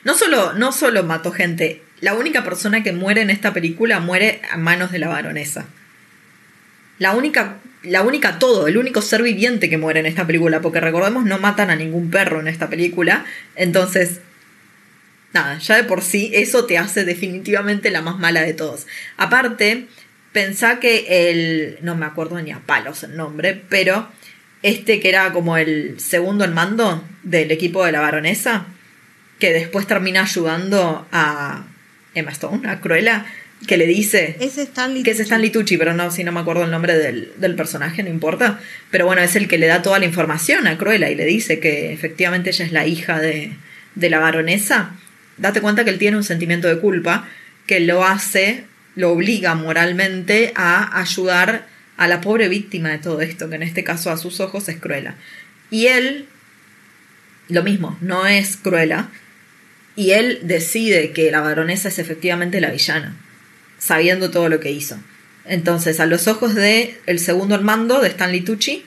No 0.05 0.15
solo, 0.15 0.53
no 0.55 0.73
solo 0.73 1.05
mató 1.05 1.33
gente. 1.33 1.83
La 2.01 2.15
única 2.15 2.43
persona 2.45 2.83
que 2.83 2.93
muere 2.93 3.23
en 3.23 3.31
esta 3.31 3.53
película 3.53 4.01
muere 4.01 4.43
a 4.51 4.57
manos 4.57 4.91
de 4.91 4.99
la 4.99 5.09
baronesa. 5.09 5.67
La 6.99 7.13
única, 7.15 7.57
la 7.83 8.03
única 8.03 8.39
todo, 8.39 8.67
el 8.67 8.77
único 8.77 9.01
ser 9.01 9.23
viviente 9.23 9.71
que 9.71 9.79
muere 9.79 10.01
en 10.01 10.07
esta 10.07 10.27
película, 10.27 10.61
porque 10.61 10.81
recordemos 10.81 11.25
no 11.25 11.39
matan 11.39 11.71
a 11.71 11.77
ningún 11.77 12.11
perro 12.11 12.41
en 12.41 12.49
esta 12.49 12.69
película. 12.69 13.25
Entonces, 13.57 14.21
nada, 15.33 15.59
ya 15.59 15.77
de 15.77 15.85
por 15.85 16.03
sí 16.03 16.31
eso 16.35 16.67
te 16.67 16.79
hace 16.79 17.05
definitivamente 17.05 17.91
la 17.91 18.03
más 18.03 18.19
mala 18.19 18.43
de 18.43 18.55
todos. 18.55 18.87
Aparte, 19.17 19.87
pensá 20.33 20.81
que 20.81 21.31
el, 21.31 21.79
no 21.83 21.97
me 21.97 22.07
acuerdo 22.07 22.41
ni 22.41 22.53
a 22.53 22.61
palos 22.61 23.03
el 23.03 23.17
nombre, 23.17 23.63
pero 23.69 24.09
este 24.63 25.01
que 25.01 25.09
era 25.09 25.33
como 25.33 25.57
el 25.57 25.99
segundo 25.99 26.45
en 26.45 26.53
mando 26.53 27.05
del 27.23 27.51
equipo 27.51 27.85
de 27.85 27.93
la 27.93 28.01
baronesa, 28.01 28.67
que 29.39 29.53
después 29.53 29.87
termina 29.87 30.23
ayudando 30.23 31.07
a 31.13 31.65
Emma 32.15 32.31
Stone, 32.31 32.69
a 32.69 32.81
Cruella, 32.81 33.25
que 33.67 33.77
le 33.77 33.87
dice 33.87 34.37
Es 34.41 34.59
Stanley. 34.59 35.03
que 35.03 35.11
es 35.13 35.21
Stanley 35.21 35.51
Tucci, 35.51 35.77
pero 35.77 35.95
no, 35.95 36.11
si 36.11 36.25
no 36.25 36.33
me 36.33 36.41
acuerdo 36.41 36.65
el 36.65 36.71
nombre 36.71 36.97
del, 36.97 37.33
del 37.37 37.55
personaje, 37.55 38.03
no 38.03 38.11
importa. 38.11 38.59
Pero 38.91 39.07
bueno, 39.07 39.23
es 39.23 39.37
el 39.37 39.49
que 39.49 39.59
le 39.59 39.67
da 39.67 39.83
toda 39.83 39.99
la 39.99 40.07
información 40.07 40.67
a 40.67 40.77
Cruella 40.79 41.11
y 41.11 41.15
le 41.15 41.25
dice 41.25 41.61
que 41.61 41.93
efectivamente 41.93 42.51
ella 42.51 42.65
es 42.65 42.73
la 42.73 42.87
hija 42.87 43.19
de, 43.19 43.53
de 43.95 44.11
la 44.11 44.19
baronesa. 44.19 44.93
Date 45.41 45.61
cuenta 45.61 45.85
que 45.85 45.91
él 45.91 45.99
tiene 45.99 46.17
un 46.17 46.25
sentimiento 46.25 46.69
de 46.69 46.79
culpa 46.79 47.29
que 47.67 47.81
lo 47.81 48.05
hace, 48.05 48.65
lo 48.95 49.11
obliga 49.11 49.55
moralmente 49.55 50.53
a 50.55 51.01
ayudar 51.01 51.67
a 51.97 52.09
la 52.09 52.21
pobre 52.21 52.49
víctima 52.49 52.91
de 52.91 52.99
todo 52.99 53.21
esto, 53.21 53.49
que 53.49 53.57
en 53.57 53.63
este 53.63 53.85
caso 53.85 54.11
a 54.11 54.17
sus 54.17 54.41
ojos 54.41 54.69
es 54.69 54.79
Cruella. 54.79 55.15
Y 55.71 55.87
él, 55.87 56.27
lo 57.49 57.63
mismo, 57.63 57.99
no 58.01 58.27
es 58.27 58.57
Cruella. 58.57 59.09
Y 59.97 60.13
él 60.13 60.41
decide 60.43 61.13
que 61.13 61.31
la 61.31 61.41
baronesa 61.41 61.89
es 61.89 61.99
efectivamente 61.99 62.61
la 62.61 62.71
villana 62.71 63.17
sabiendo 63.81 64.31
todo 64.31 64.49
lo 64.49 64.61
que 64.61 64.71
hizo. 64.71 64.99
Entonces, 65.45 65.99
a 65.99 66.07
los 66.07 66.29
ojos 66.29 66.55
de 66.55 67.01
el 67.07 67.19
segundo 67.19 67.57
al 67.57 67.65
mando 67.65 68.01
de 68.01 68.09
Stanley 68.09 68.43
Tucci, 68.43 68.85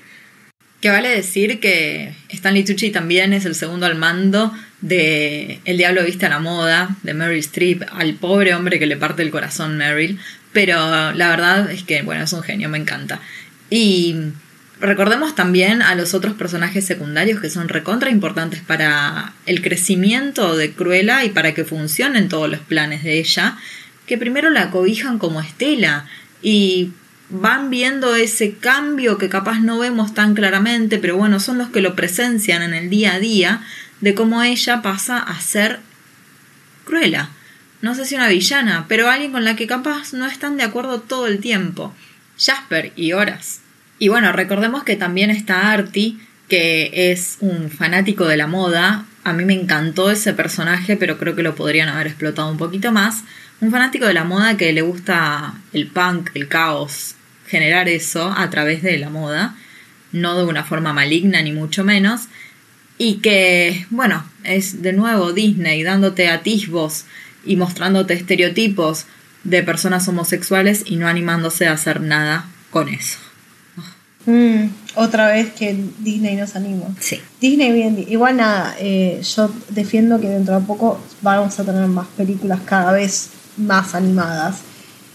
que 0.84 0.90
vale 0.90 1.08
decir 1.08 1.62
que 1.62 2.14
Stanley 2.28 2.66
Tucci 2.66 2.92
también 2.92 3.32
es 3.32 3.46
el 3.46 3.56
segundo 3.56 3.86
al 3.86 3.96
mando 3.96 4.52
de 4.82 5.62
El 5.64 5.78
Diablo 5.78 6.04
Viste 6.04 6.26
a 6.26 6.30
la 6.30 6.40
Moda, 6.40 6.98
de 7.04 7.14
Meryl 7.14 7.40
Streep, 7.40 7.84
al 7.94 8.16
pobre 8.16 8.54
hombre 8.54 8.80
que 8.80 8.86
le 8.86 8.98
parte 8.98 9.24
el 9.24 9.32
corazón 9.32 9.78
Meryl. 9.78 10.20
Pero 10.52 11.14
la 11.14 11.30
verdad 11.30 11.72
es 11.72 11.84
que, 11.84 12.02
bueno, 12.02 12.26
es 12.26 12.34
un 12.34 12.44
genio, 12.44 12.68
me 12.68 12.80
encanta. 12.80 13.22
Y 13.70 14.34
recordemos 14.82 15.36
también 15.36 15.82
a 15.82 15.96
los 15.96 16.14
otros 16.14 16.34
personajes 16.34 16.86
secundarios 16.86 17.40
que 17.40 17.50
son 17.50 17.70
recontra 17.70 18.10
importantes 18.10 18.60
para 18.60 19.32
el 19.46 19.62
crecimiento 19.62 20.58
de 20.58 20.74
Cruella 20.74 21.24
y 21.24 21.30
para 21.30 21.54
que 21.54 21.64
funcionen 21.64 22.28
todos 22.28 22.52
los 22.52 22.60
planes 22.60 23.04
de 23.04 23.20
ella, 23.20 23.58
que 24.06 24.18
primero 24.18 24.50
la 24.50 24.70
cobijan 24.70 25.18
como 25.18 25.40
Estela 25.40 26.08
y 26.42 26.92
van 27.34 27.72
viendo 27.72 28.16
ese 28.16 28.54
cambio 28.54 29.18
que 29.18 29.28
capaz 29.28 29.60
no 29.60 29.80
vemos 29.80 30.14
tan 30.14 30.36
claramente, 30.36 31.00
pero 31.00 31.18
bueno, 31.18 31.40
son 31.40 31.58
los 31.58 31.70
que 31.70 31.82
lo 31.82 31.96
presencian 31.96 32.62
en 32.62 32.76
el 32.76 32.92
día 32.92 33.16
a 33.16 33.20
día 33.20 33.64
de 34.02 34.14
cómo 34.14 34.44
ella 34.44 34.82
pasa 34.84 35.18
a 35.18 35.42
ser 35.42 35.80
Cruella. 36.86 37.30
No 37.82 37.96
sé 37.96 38.06
si 38.06 38.16
una 38.16 38.28
villana, 38.28 38.86
pero 38.88 39.10
alguien 39.10 39.32
con 39.32 39.44
la 39.44 39.56
que 39.56 39.68
capaz 39.68 40.14
no 40.14 40.28
están 40.28 40.58
de 40.58 40.64
acuerdo 40.64 41.02
todo 41.02 41.28
el 41.28 41.40
tiempo. 41.40 41.94
Jasper 42.38 42.94
y 42.96 43.14
Horas. 43.14 43.62
Y 43.98 44.10
bueno, 44.10 44.32
recordemos 44.32 44.84
que 44.84 44.96
también 44.96 45.30
está 45.30 45.72
Artie, 45.72 46.18
que 46.50 47.12
es 47.12 47.38
un 47.40 47.72
fanático 47.72 48.26
de 48.26 48.38
la 48.38 48.48
moda. 48.48 49.06
A 49.24 49.34
mí 49.34 49.44
me 49.44 49.54
encantó 49.54 50.12
ese 50.12 50.34
personaje, 50.34 50.98
pero 50.98 51.18
creo 51.18 51.36
que 51.36 51.44
lo 51.44 51.56
podrían 51.56 51.90
haber 51.90 52.08
explotado 52.08 52.52
un 52.52 52.58
poquito 52.58 52.92
más. 52.92 53.24
Un 53.60 53.72
fanático 53.72 54.06
de 54.06 54.14
la 54.14 54.24
moda 54.24 54.56
que 54.56 54.72
le 54.72 54.82
gusta 54.82 55.54
el 55.72 55.88
punk, 55.88 56.30
el 56.36 56.48
caos, 56.48 57.16
generar 57.54 57.88
eso 57.88 58.34
a 58.36 58.50
través 58.50 58.82
de 58.82 58.98
la 58.98 59.12
moda, 59.12 59.56
no 60.12 60.36
de 60.36 60.44
una 60.44 60.64
forma 60.64 60.92
maligna 60.92 61.40
ni 61.44 61.52
mucho 61.52 61.84
menos. 61.84 62.22
Y 62.98 63.18
que, 63.18 63.86
bueno, 63.92 64.26
es 64.44 64.82
de 64.82 64.92
nuevo 64.92 65.34
Disney 65.34 65.84
dándote 65.84 66.30
atisbos 66.30 67.06
y 67.46 67.56
mostrándote 67.56 68.16
estereotipos 68.16 69.06
de 69.44 69.62
personas 69.62 70.08
homosexuales 70.08 70.82
y 70.88 70.96
no 70.96 71.08
animándose 71.08 71.68
a 71.68 71.74
hacer 71.74 72.02
nada 72.02 72.48
con 72.72 72.90
eso. 72.90 73.20
Mm, 74.26 74.70
otra 74.96 75.28
vez 75.28 75.54
que 75.54 75.78
Disney 76.00 76.36
nos 76.36 76.56
anima. 76.56 76.88
Sí. 77.00 77.22
Disney 77.40 77.72
bien, 77.72 78.04
igual 78.10 78.38
nada, 78.38 78.76
eh, 78.80 79.22
yo 79.36 79.54
defiendo 79.70 80.20
que 80.20 80.30
dentro 80.30 80.60
de 80.60 80.66
poco 80.66 81.00
vamos 81.22 81.60
a 81.60 81.64
tener 81.64 81.86
más 81.86 82.08
películas 82.18 82.62
cada 82.66 82.94
vez 82.94 83.30
más 83.58 83.94
animadas 83.94 84.62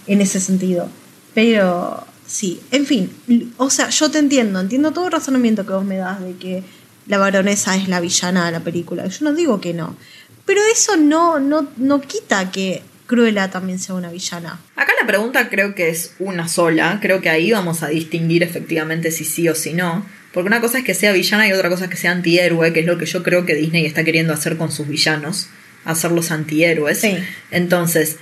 en 0.07 0.21
ese 0.21 0.39
sentido. 0.39 0.89
Pero 1.35 2.08
sí, 2.29 2.61
en 2.71 2.87
fin, 2.87 3.11
o 3.57 3.71
sea, 3.71 3.89
yo 3.89 4.11
te 4.11 4.19
entiendo, 4.19 4.61
entiendo 4.61 4.93
todo 4.93 5.07
el 5.07 5.13
razonamiento 5.13 5.67
que 5.67 5.73
vos 5.73 5.85
me 5.85 5.97
das 5.97 6.21
de 6.21 6.37
que 6.37 6.63
la 7.09 7.19
baronesa 7.19 7.75
es 7.75 7.89
la 7.89 8.01
villana 8.01 8.47
de 8.47 8.53
la 8.53 8.61
película. 8.61 9.07
Yo 9.07 9.25
no 9.25 9.35
digo 9.35 9.61
que 9.61 9.75
no. 9.75 9.97
Pero 10.45 10.61
eso 10.73 10.97
no, 10.97 11.41
no, 11.41 11.69
no 11.77 12.01
quita 12.01 12.51
que 12.53 12.83
Cruella 13.07 13.51
también 13.51 13.79
sea 13.79 13.95
una 13.95 14.11
villana. 14.11 14.61
Acá 14.77 14.93
la 15.01 15.07
pregunta 15.07 15.49
creo 15.49 15.75
que 15.75 15.89
es 15.89 16.15
una 16.19 16.49
sola. 16.49 16.99
Creo 17.01 17.21
que 17.21 17.31
ahí 17.31 17.51
vamos 17.51 17.83
a 17.83 17.89
distinguir 17.89 18.43
efectivamente 18.43 19.11
si 19.11 19.25
sí 19.25 19.49
o 19.49 19.55
si 19.55 19.73
no. 19.73 20.07
Porque 20.33 20.47
una 20.47 20.61
cosa 20.61 20.79
es 20.79 20.85
que 20.85 20.95
sea 20.95 21.13
villana 21.13 21.49
y 21.49 21.53
otra 21.53 21.71
cosa 21.71 21.85
es 21.85 21.91
que 21.91 21.97
sea 21.97 22.13
antihéroe, 22.13 22.73
que 22.75 22.81
es 22.81 22.87
lo 22.87 22.99
que 22.99 23.07
yo 23.07 23.23
creo 23.23 23.47
que 23.47 23.55
Disney 23.55 23.87
está 23.87 24.05
queriendo 24.05 24.35
hacer 24.35 24.59
con 24.59 24.71
sus 24.71 24.87
villanos. 24.87 25.49
Hacerlos 25.87 26.31
antihéroes. 26.31 27.01
Sí. 27.01 27.17
Entonces, 27.51 28.19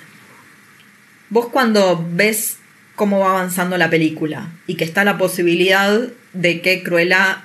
vos 1.31 1.49
cuando 1.49 2.05
ves 2.13 2.59
cómo 2.97 3.21
va 3.21 3.31
avanzando 3.31 3.79
la 3.79 3.91
película 3.91 4.51
y 4.67 4.75
que 4.75 4.85
está 4.85 5.05
la 5.05 5.19
posibilidad 5.19 6.09
de 6.33 6.61
que 6.61 6.83
Cruella 6.83 7.45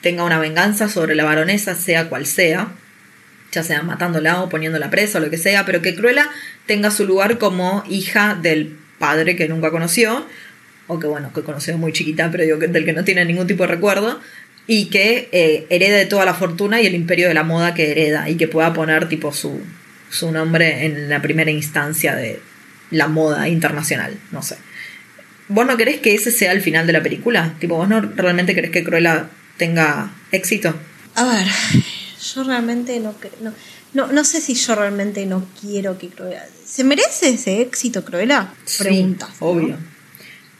tenga 0.00 0.24
una 0.24 0.38
venganza 0.38 0.88
sobre 0.88 1.14
la 1.14 1.24
baronesa, 1.24 1.74
sea 1.74 2.08
cual 2.08 2.26
sea, 2.26 2.72
ya 3.52 3.62
sea 3.62 3.82
matándola 3.82 4.42
o 4.42 4.48
poniéndola 4.48 4.90
presa 4.90 5.18
o 5.18 5.20
lo 5.20 5.30
que 5.30 5.38
sea, 5.38 5.64
pero 5.64 5.82
que 5.82 5.94
Cruella 5.94 6.28
tenga 6.66 6.90
su 6.90 7.06
lugar 7.06 7.38
como 7.38 7.84
hija 7.88 8.34
del 8.34 8.76
padre 8.98 9.36
que 9.36 9.48
nunca 9.48 9.70
conoció, 9.70 10.26
o 10.86 10.98
que 10.98 11.06
bueno, 11.06 11.32
que 11.32 11.42
conoció 11.42 11.76
muy 11.76 11.92
chiquita, 11.92 12.30
pero 12.30 12.44
digo 12.44 12.58
del 12.58 12.84
que 12.84 12.92
no 12.92 13.04
tiene 13.04 13.24
ningún 13.24 13.46
tipo 13.46 13.64
de 13.64 13.68
recuerdo, 13.68 14.20
y 14.66 14.86
que 14.86 15.28
eh, 15.32 15.66
herede 15.70 16.06
toda 16.06 16.24
la 16.24 16.34
fortuna 16.34 16.80
y 16.80 16.86
el 16.86 16.94
imperio 16.94 17.28
de 17.28 17.34
la 17.34 17.44
moda 17.44 17.74
que 17.74 17.90
hereda, 17.90 18.28
y 18.30 18.36
que 18.36 18.48
pueda 18.48 18.72
poner 18.72 19.08
tipo 19.08 19.32
su, 19.32 19.60
su 20.10 20.32
nombre 20.32 20.86
en 20.86 21.08
la 21.08 21.20
primera 21.20 21.50
instancia 21.50 22.14
de 22.14 22.40
la 22.90 23.08
moda 23.08 23.48
internacional, 23.48 24.18
no 24.32 24.42
sé. 24.42 24.56
¿Vos 25.48 25.66
no 25.66 25.76
querés 25.76 26.00
que 26.00 26.14
ese 26.14 26.30
sea 26.32 26.52
el 26.52 26.60
final 26.60 26.86
de 26.86 26.92
la 26.92 27.02
película? 27.02 27.54
Tipo, 27.60 27.76
¿vos 27.76 27.88
no 27.88 28.00
realmente 28.00 28.54
querés 28.54 28.70
que 28.70 28.82
Cruella 28.84 29.28
tenga 29.56 30.10
éxito? 30.32 30.74
A 31.14 31.24
ver, 31.24 31.46
yo 32.34 32.44
realmente 32.44 32.98
no, 33.00 33.14
cre- 33.20 33.30
no, 33.40 33.52
no, 33.94 34.08
no 34.12 34.24
sé 34.24 34.40
si 34.40 34.54
yo 34.54 34.74
realmente 34.74 35.24
no 35.26 35.46
quiero 35.60 35.98
que 35.98 36.08
Cruella. 36.08 36.44
¿Se 36.64 36.82
merece 36.84 37.30
ese 37.30 37.60
éxito, 37.62 38.04
Cruella? 38.04 38.52
Sí. 38.64 39.02
¿no? 39.04 39.28
obvio. 39.40 39.76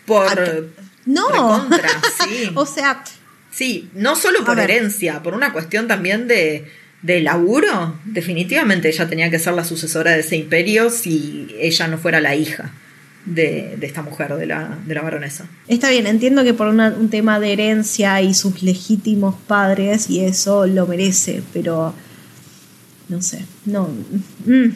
Por. 0.07 0.71
No. 1.05 1.29
recontra, 1.29 1.89
sí. 2.25 2.51
o 2.55 2.65
sea, 2.67 3.03
Sí, 3.51 3.89
no 3.95 4.17
solo 4.17 4.45
por 4.45 4.61
herencia, 4.61 5.23
por 5.23 5.33
una 5.33 5.51
cuestión 5.55 5.89
también 5.89 6.29
de, 6.29 6.71
de 7.07 7.21
laburo. 7.21 7.99
Definitivamente 8.05 8.89
ella 8.89 9.09
tenía 9.09 9.31
que 9.31 9.39
ser 9.39 9.55
la 9.55 9.65
sucesora 9.65 10.13
de 10.13 10.21
ese 10.21 10.37
imperio 10.37 10.91
si 10.91 11.49
ella 11.59 11.87
no 11.87 11.99
fuera 11.99 12.21
la 12.21 12.35
hija 12.35 12.73
de, 13.25 13.79
esta 13.83 14.03
mujer, 14.03 14.35
de 14.35 14.47
la, 14.47 14.79
de 14.87 14.95
la 14.95 15.03
baronesa. 15.03 15.47
está 15.69 15.91
bien, 15.91 16.07
entiendo 16.07 16.45
que 16.45 16.55
por 16.55 16.69
un 16.69 17.09
tema 17.11 17.41
de 17.41 17.53
herencia 17.53 18.23
y 18.23 18.35
sus 18.35 18.63
legítimos 18.63 19.35
padres 19.47 20.11
y 20.11 20.21
eso 20.21 20.67
lo 20.67 20.87
merece, 20.87 21.43
pero 21.53 21.95
no 23.09 23.23
sé, 23.23 23.45
no. 23.65 23.89
mm, 24.45 24.69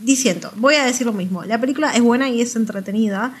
diciendo, 0.00 0.52
voy 0.56 0.74
a 0.74 0.84
decir 0.84 1.06
lo 1.06 1.12
mismo. 1.12 1.44
La 1.44 1.60
película 1.60 1.94
es 1.94 2.02
buena 2.02 2.28
y 2.28 2.40
es 2.40 2.56
entretenida, 2.56 3.34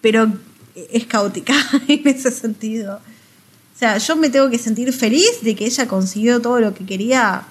pero 0.00 0.30
es 0.74 1.06
caótica 1.06 1.54
en 1.88 2.06
ese 2.06 2.30
sentido. 2.30 3.00
O 3.74 3.78
sea, 3.78 3.98
yo 3.98 4.14
me 4.16 4.30
tengo 4.30 4.50
que 4.50 4.58
sentir 4.58 4.92
feliz 4.92 5.42
de 5.42 5.56
que 5.56 5.66
ella 5.66 5.88
consiguió 5.88 6.40
todo 6.40 6.60
lo 6.60 6.74
que 6.74 6.86
quería 6.86 7.42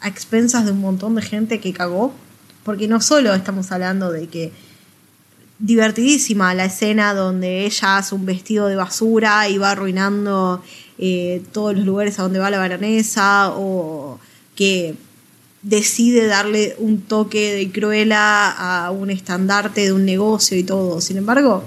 a 0.00 0.08
expensas 0.08 0.64
de 0.64 0.72
un 0.72 0.80
montón 0.80 1.16
de 1.16 1.22
gente 1.22 1.60
que 1.60 1.72
cagó. 1.72 2.12
Porque 2.62 2.88
no 2.88 3.00
solo 3.00 3.34
estamos 3.34 3.72
hablando 3.72 4.10
de 4.12 4.28
que 4.28 4.52
divertidísima 5.58 6.54
la 6.54 6.66
escena 6.66 7.14
donde 7.14 7.64
ella 7.64 7.98
hace 7.98 8.14
un 8.14 8.26
vestido 8.26 8.68
de 8.68 8.76
basura 8.76 9.48
y 9.48 9.58
va 9.58 9.70
arruinando 9.70 10.62
eh, 10.98 11.42
todos 11.52 11.74
los 11.74 11.84
lugares 11.84 12.18
a 12.18 12.22
donde 12.22 12.38
va 12.38 12.50
la 12.50 12.58
baronesa 12.58 13.50
o 13.56 14.18
que 14.54 14.94
decide 15.62 16.26
darle 16.26 16.76
un 16.78 17.00
toque 17.02 17.54
de 17.54 17.70
cruela 17.72 18.50
a 18.50 18.90
un 18.90 19.10
estandarte 19.10 19.82
de 19.82 19.92
un 19.92 20.04
negocio 20.04 20.56
y 20.56 20.62
todo. 20.62 21.00
Sin 21.00 21.16
embargo, 21.16 21.64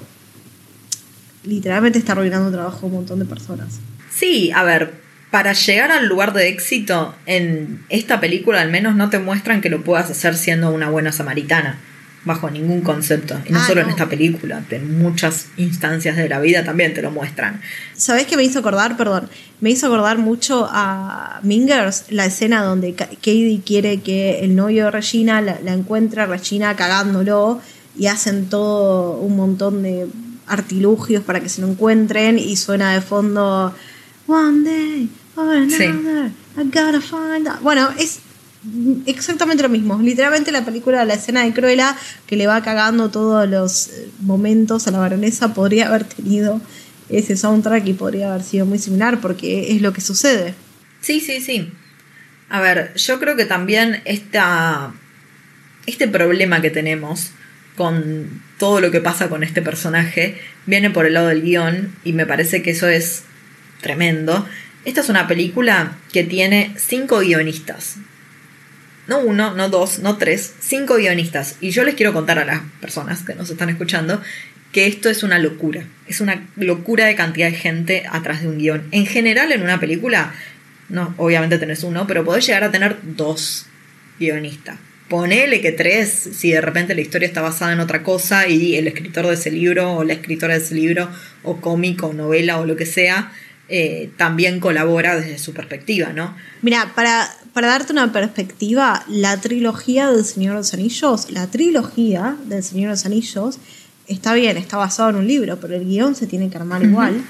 literalmente 1.48 1.98
está 2.00 2.12
arruinando 2.14 2.48
el 2.48 2.54
trabajo 2.54 2.82
de 2.82 2.86
un 2.88 2.94
montón 2.94 3.20
de 3.20 3.26
personas. 3.26 3.80
Sí, 4.14 4.52
a 4.54 4.64
ver, 4.64 4.94
para 5.32 5.54
llegar 5.54 5.92
al 5.92 6.08
lugar 6.08 6.34
de 6.34 6.48
éxito, 6.50 7.16
en 7.26 7.84
esta 7.90 8.20
película 8.20 8.62
al 8.62 8.70
menos 8.72 8.96
no 8.96 9.10
te 9.10 9.20
muestran 9.20 9.62
que 9.62 9.70
lo 9.70 9.84
puedas 9.84 10.10
hacer 10.10 10.36
siendo 10.36 10.72
una 10.72 10.90
buena 10.90 11.12
samaritana, 11.12 11.80
bajo 12.26 12.50
ningún 12.50 12.82
concepto. 12.82 13.40
Y 13.48 13.52
no 13.54 13.60
Ah, 13.60 13.68
solo 13.68 13.82
en 13.82 13.90
esta 13.90 14.08
película, 14.10 14.64
en 14.70 14.98
muchas 15.00 15.48
instancias 15.58 16.18
de 16.18 16.28
la 16.28 16.40
vida 16.40 16.64
también 16.64 16.94
te 16.94 17.02
lo 17.02 17.12
muestran. 17.12 17.62
¿Sabés 17.96 18.26
qué 18.26 18.36
me 18.38 18.44
hizo 18.44 18.60
acordar? 18.60 18.98
Perdón. 18.98 19.30
Me 19.62 19.70
hizo 19.70 19.88
acordar 19.88 20.18
mucho 20.18 20.68
a 20.70 21.40
Mingers, 21.44 22.06
la 22.10 22.26
escena 22.26 22.64
donde 22.64 22.94
Ka- 22.96 23.08
Katie 23.08 23.62
quiere 23.66 24.02
que 24.02 24.40
el 24.42 24.56
novio 24.56 24.86
de 24.86 24.92
Regina 24.92 25.42
la, 25.42 25.58
la 25.64 25.74
encuentre 25.74 26.22
a 26.22 26.26
Regina 26.26 26.76
cagándolo 26.76 27.60
y 27.98 28.08
hacen 28.08 28.48
todo 28.50 29.18
un 29.20 29.36
montón 29.36 29.82
de 29.84 30.08
artilugios 30.48 31.24
para 31.24 31.40
que 31.40 31.50
se 31.50 31.62
lo 31.62 31.68
encuentren 31.68 32.40
y 32.40 32.56
suena 32.56 32.94
de 32.94 33.02
fondo 33.02 33.74
One 34.28 34.70
day 34.70 35.10
or 35.36 35.70
Sí. 35.70 35.84
another, 35.86 36.32
I 36.58 36.64
gotta 36.66 37.02
find 37.02 37.48
out". 37.48 37.62
Bueno, 37.62 37.90
es 37.98 38.20
exactamente 39.06 39.64
lo 39.64 39.70
mismo. 39.70 39.98
Literalmente 40.02 40.52
la 40.52 40.66
película, 40.66 41.06
la 41.06 41.14
escena 41.14 41.44
de 41.44 41.54
Cruella, 41.54 41.96
que 42.26 42.36
le 42.36 42.48
va 42.48 42.62
cagando 42.62 43.10
todos 43.10 43.48
los 43.50 43.88
eh, 43.88 44.10
momentos 44.22 44.88
a 44.88 44.92
la 44.92 45.00
baronesa, 45.00 45.54
podría 45.54 45.88
haber 45.88 46.04
tenido 46.04 46.60
ese 47.10 47.38
soundtrack 47.38 47.88
y 47.88 47.94
podría 47.94 48.32
haber 48.34 48.44
sido 48.44 48.66
muy 48.66 48.80
similar 48.80 49.22
porque 49.22 49.72
es 49.74 49.82
lo 49.82 49.94
que 49.94 50.02
sucede. 50.02 50.54
Sí, 51.00 51.22
sí, 51.22 51.40
sí. 51.40 51.72
A 52.50 52.60
ver, 52.60 52.94
yo 52.96 53.20
creo 53.20 53.36
que 53.36 53.46
también 53.46 54.02
esta, 54.06 54.94
este 55.86 56.08
problema 56.08 56.62
que 56.62 56.70
tenemos 56.70 57.32
con 57.78 58.42
todo 58.58 58.82
lo 58.82 58.92
que 58.92 59.02
pasa 59.02 59.30
con 59.30 59.44
este 59.44 59.62
personaje 59.62 60.40
viene 60.66 60.90
por 60.90 61.06
el 61.06 61.14
lado 61.14 61.28
del 61.28 61.44
guion 61.44 61.94
y 62.04 62.14
me 62.14 62.26
parece 62.26 62.62
que 62.62 62.72
eso 62.72 62.88
es 62.88 63.24
tremendo. 63.82 64.48
Esta 64.86 65.02
es 65.02 65.10
una 65.10 65.28
película 65.28 65.98
que 66.12 66.24
tiene 66.24 66.74
cinco 66.78 67.20
guionistas. 67.20 67.98
No 69.08 69.20
uno, 69.20 69.54
no 69.54 69.70
dos, 69.70 70.00
no 70.00 70.18
tres, 70.18 70.54
cinco 70.60 70.96
guionistas. 70.96 71.58
Y 71.62 71.70
yo 71.70 71.84
les 71.84 71.96
quiero 71.96 72.14
contar 72.14 72.40
a 72.40 72.46
las 72.46 72.62
personas 72.82 73.24
que 73.24 73.36
nos 73.36 73.50
están 73.50 73.70
escuchando 73.70 74.22
que 74.72 74.88
esto 74.88 75.10
es 75.10 75.24
una 75.24 75.40
locura. 75.40 75.86
Es 76.08 76.20
una 76.20 76.46
locura 76.56 77.06
de 77.06 77.16
cantidad 77.16 77.50
de 77.50 77.56
gente 77.56 78.06
atrás 78.10 78.42
de 78.42 78.48
un 78.48 78.58
guion. 78.58 78.88
En 78.92 79.06
general, 79.06 79.52
en 79.52 79.62
una 79.62 79.80
película, 79.80 80.34
no, 80.90 81.14
obviamente 81.18 81.58
tenés 81.58 81.84
uno, 81.84 82.06
pero 82.06 82.26
podés 82.26 82.46
llegar 82.46 82.64
a 82.64 82.72
tener 82.72 82.98
dos 83.04 83.68
guionistas. 84.20 84.78
Ponele 85.10 85.62
que 85.62 85.72
tres, 85.72 86.30
si 86.34 86.52
de 86.52 86.60
repente 86.60 86.94
la 86.94 87.02
historia 87.02 87.28
está 87.28 87.42
basada 87.42 87.72
en 87.74 87.80
otra 87.80 88.04
cosa 88.04 88.48
y 88.48 88.76
el 88.76 88.88
escritor 88.88 89.26
de 89.28 89.36
ese 89.36 89.52
libro 89.52 89.94
o 89.94 90.04
la 90.04 90.14
escritora 90.14 90.58
de 90.58 90.64
ese 90.64 90.76
libro 90.76 91.10
o 91.44 91.62
cómic 91.62 92.04
o 92.04 92.14
novela 92.14 92.60
o 92.60 92.66
lo 92.66 92.76
que 92.76 92.86
sea, 92.86 93.32
eh, 93.70 94.10
también 94.18 94.60
colabora 94.60 95.16
desde 95.18 95.38
su 95.38 95.54
perspectiva, 95.54 96.14
¿no? 96.14 96.36
Mira, 96.62 96.94
para, 96.96 97.30
para 97.54 97.68
darte 97.68 97.92
una 97.92 98.14
perspectiva, 98.14 99.04
la 99.10 99.42
trilogía 99.42 100.10
del 100.10 100.24
Señor 100.24 100.54
de 100.54 100.60
los 100.60 100.74
Anillos, 100.74 101.32
la 101.32 101.48
trilogía 101.48 102.38
del 102.46 102.64
Señor 102.64 102.90
de 102.90 102.96
los 102.96 103.06
Anillos, 103.06 103.60
está 104.08 104.34
bien, 104.34 104.56
está 104.56 104.78
basado 104.78 105.10
en 105.10 105.18
un 105.18 105.28
libro, 105.28 105.60
pero 105.60 105.76
el 105.76 105.86
guion 105.86 106.16
se 106.16 106.28
tiene 106.28 106.50
que 106.50 106.58
armar 106.58 106.84
igual. 106.84 107.24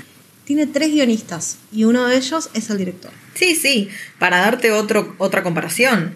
Tiene 0.45 0.67
tres 0.67 0.91
guionistas 0.91 1.57
y 1.73 1.83
uno 1.83 2.07
de 2.07 2.17
ellos 2.17 2.49
es 2.53 2.69
el 2.69 2.77
director. 2.77 3.11
Sí, 3.33 3.55
sí, 3.55 3.89
para 4.17 4.37
darte 4.37 4.71
otro, 4.71 5.15
otra 5.17 5.43
comparación, 5.43 6.15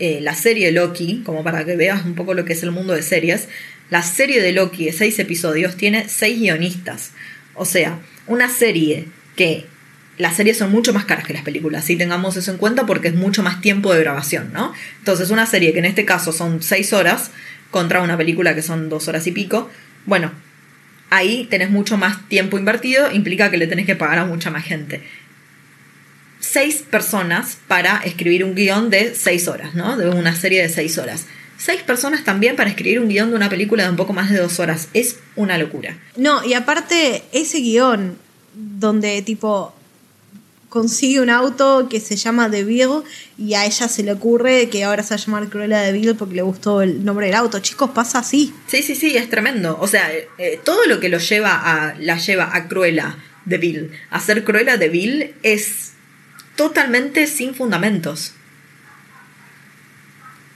eh, 0.00 0.18
la 0.22 0.34
serie 0.34 0.72
Loki, 0.72 1.22
como 1.26 1.44
para 1.44 1.66
que 1.66 1.76
veas 1.76 2.06
un 2.06 2.14
poco 2.14 2.32
lo 2.32 2.46
que 2.46 2.54
es 2.54 2.62
el 2.62 2.70
mundo 2.70 2.94
de 2.94 3.02
series, 3.02 3.48
la 3.90 4.02
serie 4.02 4.40
de 4.40 4.52
Loki 4.52 4.86
de 4.86 4.92
seis 4.92 5.18
episodios 5.18 5.76
tiene 5.76 6.08
seis 6.08 6.40
guionistas. 6.40 7.10
O 7.54 7.66
sea, 7.66 8.00
una 8.26 8.48
serie 8.48 9.04
que 9.36 9.66
las 10.16 10.36
series 10.36 10.56
son 10.56 10.72
mucho 10.72 10.94
más 10.94 11.04
caras 11.04 11.26
que 11.26 11.34
las 11.34 11.42
películas, 11.42 11.84
si 11.84 11.96
tengamos 11.96 12.38
eso 12.38 12.50
en 12.50 12.56
cuenta 12.56 12.86
porque 12.86 13.08
es 13.08 13.14
mucho 13.14 13.42
más 13.42 13.60
tiempo 13.60 13.92
de 13.92 14.00
grabación, 14.00 14.54
¿no? 14.54 14.72
Entonces, 15.00 15.28
una 15.28 15.44
serie 15.44 15.74
que 15.74 15.80
en 15.80 15.84
este 15.84 16.06
caso 16.06 16.32
son 16.32 16.62
seis 16.62 16.94
horas 16.94 17.30
contra 17.70 18.00
una 18.00 18.16
película 18.16 18.54
que 18.54 18.62
son 18.62 18.88
dos 18.88 19.06
horas 19.06 19.26
y 19.26 19.32
pico, 19.32 19.70
bueno, 20.06 20.32
ahí 21.10 21.46
tenés 21.50 21.68
mucho 21.68 21.98
más 21.98 22.26
tiempo 22.28 22.58
invertido, 22.58 23.12
implica 23.12 23.50
que 23.50 23.58
le 23.58 23.66
tenés 23.66 23.84
que 23.84 23.96
pagar 23.96 24.20
a 24.20 24.24
mucha 24.24 24.50
más 24.50 24.64
gente 24.64 25.02
seis 26.40 26.82
personas 26.90 27.58
para 27.68 27.98
escribir 27.98 28.44
un 28.44 28.54
guion 28.54 28.90
de 28.90 29.14
seis 29.14 29.46
horas, 29.46 29.74
¿no? 29.74 29.96
De 29.96 30.08
una 30.08 30.34
serie 30.34 30.62
de 30.62 30.68
seis 30.68 30.98
horas. 30.98 31.26
Seis 31.58 31.82
personas 31.82 32.24
también 32.24 32.56
para 32.56 32.70
escribir 32.70 33.00
un 33.00 33.08
guion 33.08 33.30
de 33.30 33.36
una 33.36 33.50
película 33.50 33.84
de 33.84 33.90
un 33.90 33.96
poco 33.96 34.14
más 34.14 34.30
de 34.30 34.38
dos 34.38 34.58
horas. 34.58 34.88
Es 34.94 35.18
una 35.36 35.58
locura. 35.58 35.98
No, 36.16 36.42
y 36.44 36.54
aparte, 36.54 37.22
ese 37.32 37.58
guion 37.58 38.16
donde 38.54 39.20
tipo 39.22 39.74
consigue 40.70 41.20
un 41.20 41.28
auto 41.28 41.88
que 41.90 42.00
se 42.00 42.16
llama 42.16 42.50
The 42.50 42.64
Bill 42.64 43.02
y 43.36 43.54
a 43.54 43.66
ella 43.66 43.88
se 43.88 44.02
le 44.02 44.12
ocurre 44.12 44.70
que 44.70 44.84
ahora 44.84 45.02
se 45.02 45.10
va 45.10 45.20
a 45.20 45.24
llamar 45.24 45.48
Cruella 45.50 45.80
de 45.80 45.92
Bill 45.92 46.14
porque 46.14 46.36
le 46.36 46.42
gustó 46.42 46.80
el 46.80 47.04
nombre 47.04 47.26
del 47.26 47.34
auto. 47.34 47.58
Chicos, 47.58 47.90
pasa 47.90 48.20
así. 48.20 48.54
Sí, 48.68 48.82
sí, 48.82 48.94
sí, 48.94 49.16
es 49.16 49.28
tremendo. 49.28 49.76
O 49.80 49.88
sea, 49.88 50.10
eh, 50.14 50.28
eh, 50.38 50.60
todo 50.64 50.86
lo 50.86 51.00
que 51.00 51.10
lo 51.10 51.18
lleva 51.18 51.54
a, 51.54 51.94
la 51.98 52.16
lleva 52.16 52.54
a 52.54 52.68
Cruella 52.68 53.18
de 53.44 53.58
Bill, 53.58 53.90
a 54.10 54.20
ser 54.20 54.44
Cruella 54.44 54.76
de 54.76 54.88
Bill 54.88 55.34
es 55.42 55.89
totalmente 56.60 57.26
sin 57.26 57.54
fundamentos. 57.54 58.34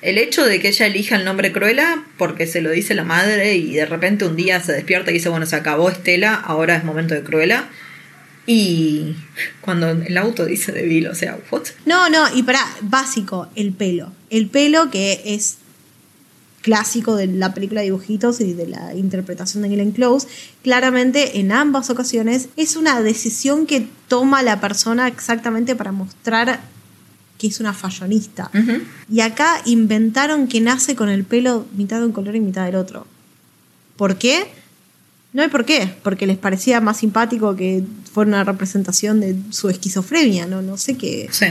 El 0.02 0.18
hecho 0.18 0.44
de 0.44 0.60
que 0.60 0.68
ella 0.68 0.84
elija 0.84 1.16
el 1.16 1.24
nombre 1.24 1.50
Cruella 1.50 2.04
porque 2.18 2.46
se 2.46 2.60
lo 2.60 2.70
dice 2.70 2.92
la 2.92 3.04
madre 3.04 3.54
y 3.54 3.72
de 3.72 3.86
repente 3.86 4.26
un 4.26 4.36
día 4.36 4.60
se 4.60 4.72
despierta 4.72 5.10
y 5.10 5.14
dice, 5.14 5.30
bueno, 5.30 5.46
se 5.46 5.56
acabó 5.56 5.88
Estela, 5.88 6.34
ahora 6.34 6.76
es 6.76 6.84
momento 6.84 7.14
de 7.14 7.22
Cruella. 7.22 7.70
Y 8.46 9.16
cuando 9.62 9.88
el 9.92 10.18
auto 10.18 10.44
dice 10.44 10.72
de 10.72 10.82
Bill, 10.82 11.06
o 11.06 11.14
sea, 11.14 11.38
what? 11.50 11.62
No, 11.86 12.10
no, 12.10 12.26
y 12.36 12.42
para 12.42 12.60
básico, 12.82 13.48
el 13.56 13.72
pelo. 13.72 14.12
El 14.28 14.48
pelo 14.48 14.90
que 14.90 15.22
es 15.24 15.56
clásico 16.64 17.14
de 17.14 17.26
la 17.26 17.52
película 17.52 17.82
de 17.82 17.88
dibujitos 17.88 18.40
y 18.40 18.54
de 18.54 18.66
la 18.66 18.94
interpretación 18.94 19.62
de 19.62 19.68
Glenn 19.68 19.92
Close, 19.92 20.26
claramente 20.62 21.38
en 21.38 21.52
ambas 21.52 21.90
ocasiones 21.90 22.48
es 22.56 22.76
una 22.76 23.02
decisión 23.02 23.66
que 23.66 23.86
toma 24.08 24.42
la 24.42 24.62
persona 24.62 25.06
exactamente 25.06 25.76
para 25.76 25.92
mostrar 25.92 26.60
que 27.36 27.48
es 27.48 27.60
una 27.60 27.74
fashionista. 27.74 28.50
Ujú. 28.54 28.80
Y 29.10 29.20
acá 29.20 29.60
inventaron 29.66 30.48
que 30.48 30.62
nace 30.62 30.96
con 30.96 31.10
el 31.10 31.24
pelo 31.24 31.66
mitad 31.76 31.98
de 31.98 32.06
un 32.06 32.12
color 32.12 32.34
y 32.34 32.40
mitad 32.40 32.64
del 32.64 32.76
otro. 32.76 33.06
¿Por 33.96 34.16
qué? 34.16 34.46
No 35.34 35.42
hay 35.42 35.48
por 35.48 35.66
qué, 35.66 35.94
porque 36.02 36.26
les 36.26 36.38
parecía 36.38 36.80
más 36.80 36.96
simpático 36.96 37.54
que 37.56 37.84
fuera 38.10 38.28
una 38.28 38.44
representación 38.44 39.20
de 39.20 39.36
su 39.50 39.68
esquizofrenia, 39.68 40.46
no, 40.46 40.62
no 40.62 40.78
sé 40.78 40.96
qué, 40.96 41.28
Sí. 41.30 41.46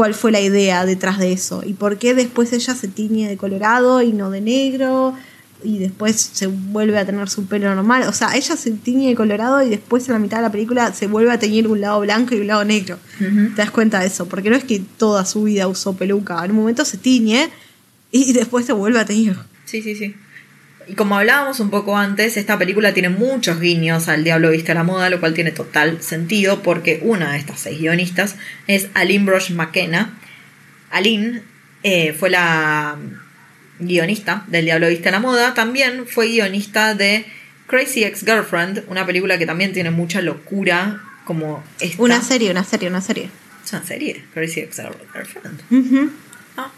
Cuál 0.00 0.14
fue 0.14 0.32
la 0.32 0.40
idea 0.40 0.86
detrás 0.86 1.18
de 1.18 1.30
eso 1.30 1.62
y 1.62 1.74
por 1.74 1.98
qué 1.98 2.14
después 2.14 2.54
ella 2.54 2.74
se 2.74 2.88
tiñe 2.88 3.28
de 3.28 3.36
colorado 3.36 4.00
y 4.00 4.14
no 4.14 4.30
de 4.30 4.40
negro. 4.40 5.14
y 5.62 5.76
después 5.76 6.16
se 6.18 6.46
vuelve 6.46 6.96
a 6.96 7.04
tener 7.04 7.28
su 7.28 7.44
pelo 7.44 7.74
normal. 7.74 8.04
O 8.04 8.12
sea, 8.14 8.34
ella 8.34 8.56
se 8.56 8.70
tiñe 8.70 9.08
de 9.10 9.14
colorado 9.14 9.62
y 9.62 9.68
después 9.68 10.08
en 10.08 10.14
la 10.14 10.18
mitad 10.18 10.38
de 10.38 10.44
la 10.44 10.50
película 10.50 10.94
se 10.94 11.06
vuelve 11.06 11.32
a 11.32 11.38
teñir 11.38 11.68
un 11.68 11.82
lado 11.82 12.00
blanco 12.00 12.34
y 12.34 12.40
un 12.40 12.46
lado 12.46 12.64
negro. 12.64 12.98
Te 13.18 13.56
das 13.56 13.70
cuenta 13.70 14.00
de 14.00 14.06
eso, 14.06 14.26
porque 14.26 14.48
no 14.48 14.56
es 14.56 14.64
que 14.64 14.80
toda 14.96 15.26
su 15.26 15.42
vida 15.42 15.68
usó 15.68 15.92
peluca. 15.94 16.42
En 16.46 16.52
un 16.52 16.56
momento 16.56 16.86
se 16.86 16.96
tiñe 16.96 17.50
y 18.10 18.32
después 18.32 18.64
se 18.64 18.72
vuelve 18.72 19.00
a 19.00 19.04
teñir. 19.04 19.36
Sí, 19.66 19.82
sí, 19.82 19.94
sí. 19.94 20.14
Y 20.90 20.94
como 20.94 21.16
hablábamos 21.16 21.60
un 21.60 21.70
poco 21.70 21.96
antes, 21.96 22.36
esta 22.36 22.58
película 22.58 22.92
tiene 22.92 23.10
muchos 23.10 23.60
guiños 23.60 24.08
al 24.08 24.24
Diablo 24.24 24.50
Viste 24.50 24.72
a 24.72 24.74
la 24.74 24.82
Moda, 24.82 25.08
lo 25.08 25.20
cual 25.20 25.34
tiene 25.34 25.52
total 25.52 26.02
sentido 26.02 26.64
porque 26.64 26.98
una 27.04 27.30
de 27.30 27.38
estas 27.38 27.60
seis 27.60 27.78
guionistas 27.78 28.34
es 28.66 28.88
Aline 28.94 29.24
Brosh 29.24 29.52
McKenna. 29.52 30.18
Aline 30.90 31.42
eh, 31.84 32.12
fue 32.12 32.28
la 32.28 32.96
guionista 33.78 34.42
del 34.48 34.64
Diablo 34.64 34.88
Viste 34.88 35.10
a 35.10 35.12
la 35.12 35.20
Moda, 35.20 35.54
también 35.54 36.08
fue 36.08 36.26
guionista 36.26 36.96
de 36.96 37.24
Crazy 37.68 38.02
Ex-Girlfriend, 38.02 38.82
una 38.88 39.06
película 39.06 39.38
que 39.38 39.46
también 39.46 39.72
tiene 39.72 39.92
mucha 39.92 40.20
locura 40.20 41.04
como 41.24 41.62
esta. 41.78 42.02
Una 42.02 42.20
serie, 42.20 42.50
una 42.50 42.64
serie, 42.64 42.88
una 42.88 43.00
serie. 43.00 43.30
Es 43.64 43.72
una 43.72 43.84
serie, 43.84 44.24
Crazy 44.34 44.58
Ex-Girlfriend. 44.58 45.60
Ujú. 45.70 46.10
Ah. 46.56 46.72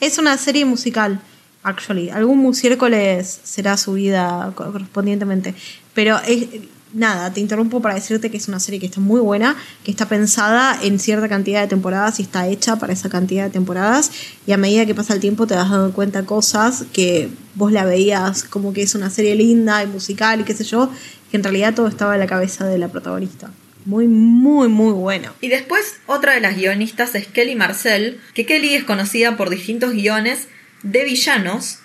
Es 0.00 0.18
una 0.18 0.38
serie 0.38 0.64
musical, 0.64 1.20
actually. 1.62 2.10
Algún 2.10 2.38
musiércoles 2.38 3.40
será 3.44 3.76
subida 3.76 4.52
co- 4.54 4.72
correspondientemente. 4.72 5.54
Pero 5.94 6.18
es, 6.26 6.46
nada, 6.92 7.32
te 7.32 7.40
interrumpo 7.40 7.80
para 7.82 7.94
decirte 7.94 8.30
que 8.30 8.36
es 8.36 8.48
una 8.48 8.60
serie 8.60 8.80
que 8.80 8.86
está 8.86 9.00
muy 9.00 9.20
buena, 9.20 9.56
que 9.84 9.90
está 9.90 10.08
pensada 10.08 10.78
en 10.82 10.98
cierta 10.98 11.28
cantidad 11.28 11.60
de 11.60 11.68
temporadas 11.68 12.18
y 12.20 12.22
está 12.22 12.48
hecha 12.48 12.76
para 12.76 12.92
esa 12.92 13.08
cantidad 13.08 13.44
de 13.44 13.50
temporadas. 13.50 14.10
Y 14.46 14.52
a 14.52 14.56
medida 14.56 14.86
que 14.86 14.94
pasa 14.94 15.14
el 15.14 15.20
tiempo 15.20 15.46
te 15.46 15.54
vas 15.54 15.70
dando 15.70 15.92
cuenta 15.92 16.24
cosas 16.24 16.84
que 16.92 17.28
vos 17.54 17.72
la 17.72 17.84
veías 17.84 18.44
como 18.44 18.72
que 18.72 18.82
es 18.82 18.94
una 18.94 19.10
serie 19.10 19.34
linda 19.34 19.82
y 19.82 19.86
musical 19.86 20.40
y 20.40 20.44
qué 20.44 20.54
sé 20.54 20.64
yo, 20.64 20.90
que 21.30 21.36
en 21.36 21.42
realidad 21.44 21.74
todo 21.74 21.88
estaba 21.88 22.14
en 22.14 22.20
la 22.20 22.26
cabeza 22.26 22.66
de 22.66 22.78
la 22.78 22.88
protagonista. 22.88 23.50
Muy, 23.86 24.06
muy, 24.08 24.68
muy 24.68 24.92
bueno. 24.92 25.32
Y 25.40 25.48
después 25.48 25.94
otra 26.06 26.34
de 26.34 26.40
las 26.40 26.56
guionistas 26.56 27.14
es 27.14 27.26
Kelly 27.26 27.54
Marcel, 27.56 28.20
que 28.34 28.44
Kelly 28.44 28.74
es 28.74 28.84
conocida 28.84 29.36
por 29.38 29.48
distintos 29.48 29.92
guiones 29.92 30.48
de 30.82 31.04
villanos, 31.04 31.78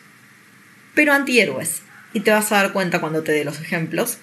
pero 0.94 1.14
antihéroes. 1.14 1.82
Y 2.14 2.22
te 2.22 2.32
vas 2.32 2.52
a 2.52 2.56
dar 2.56 2.74
cuenta 2.74 3.02
cuando 3.02 3.24
te 3.24 3.32
dé 3.32 3.44
los 3.44 3.60
ejemplos. 3.60 4.18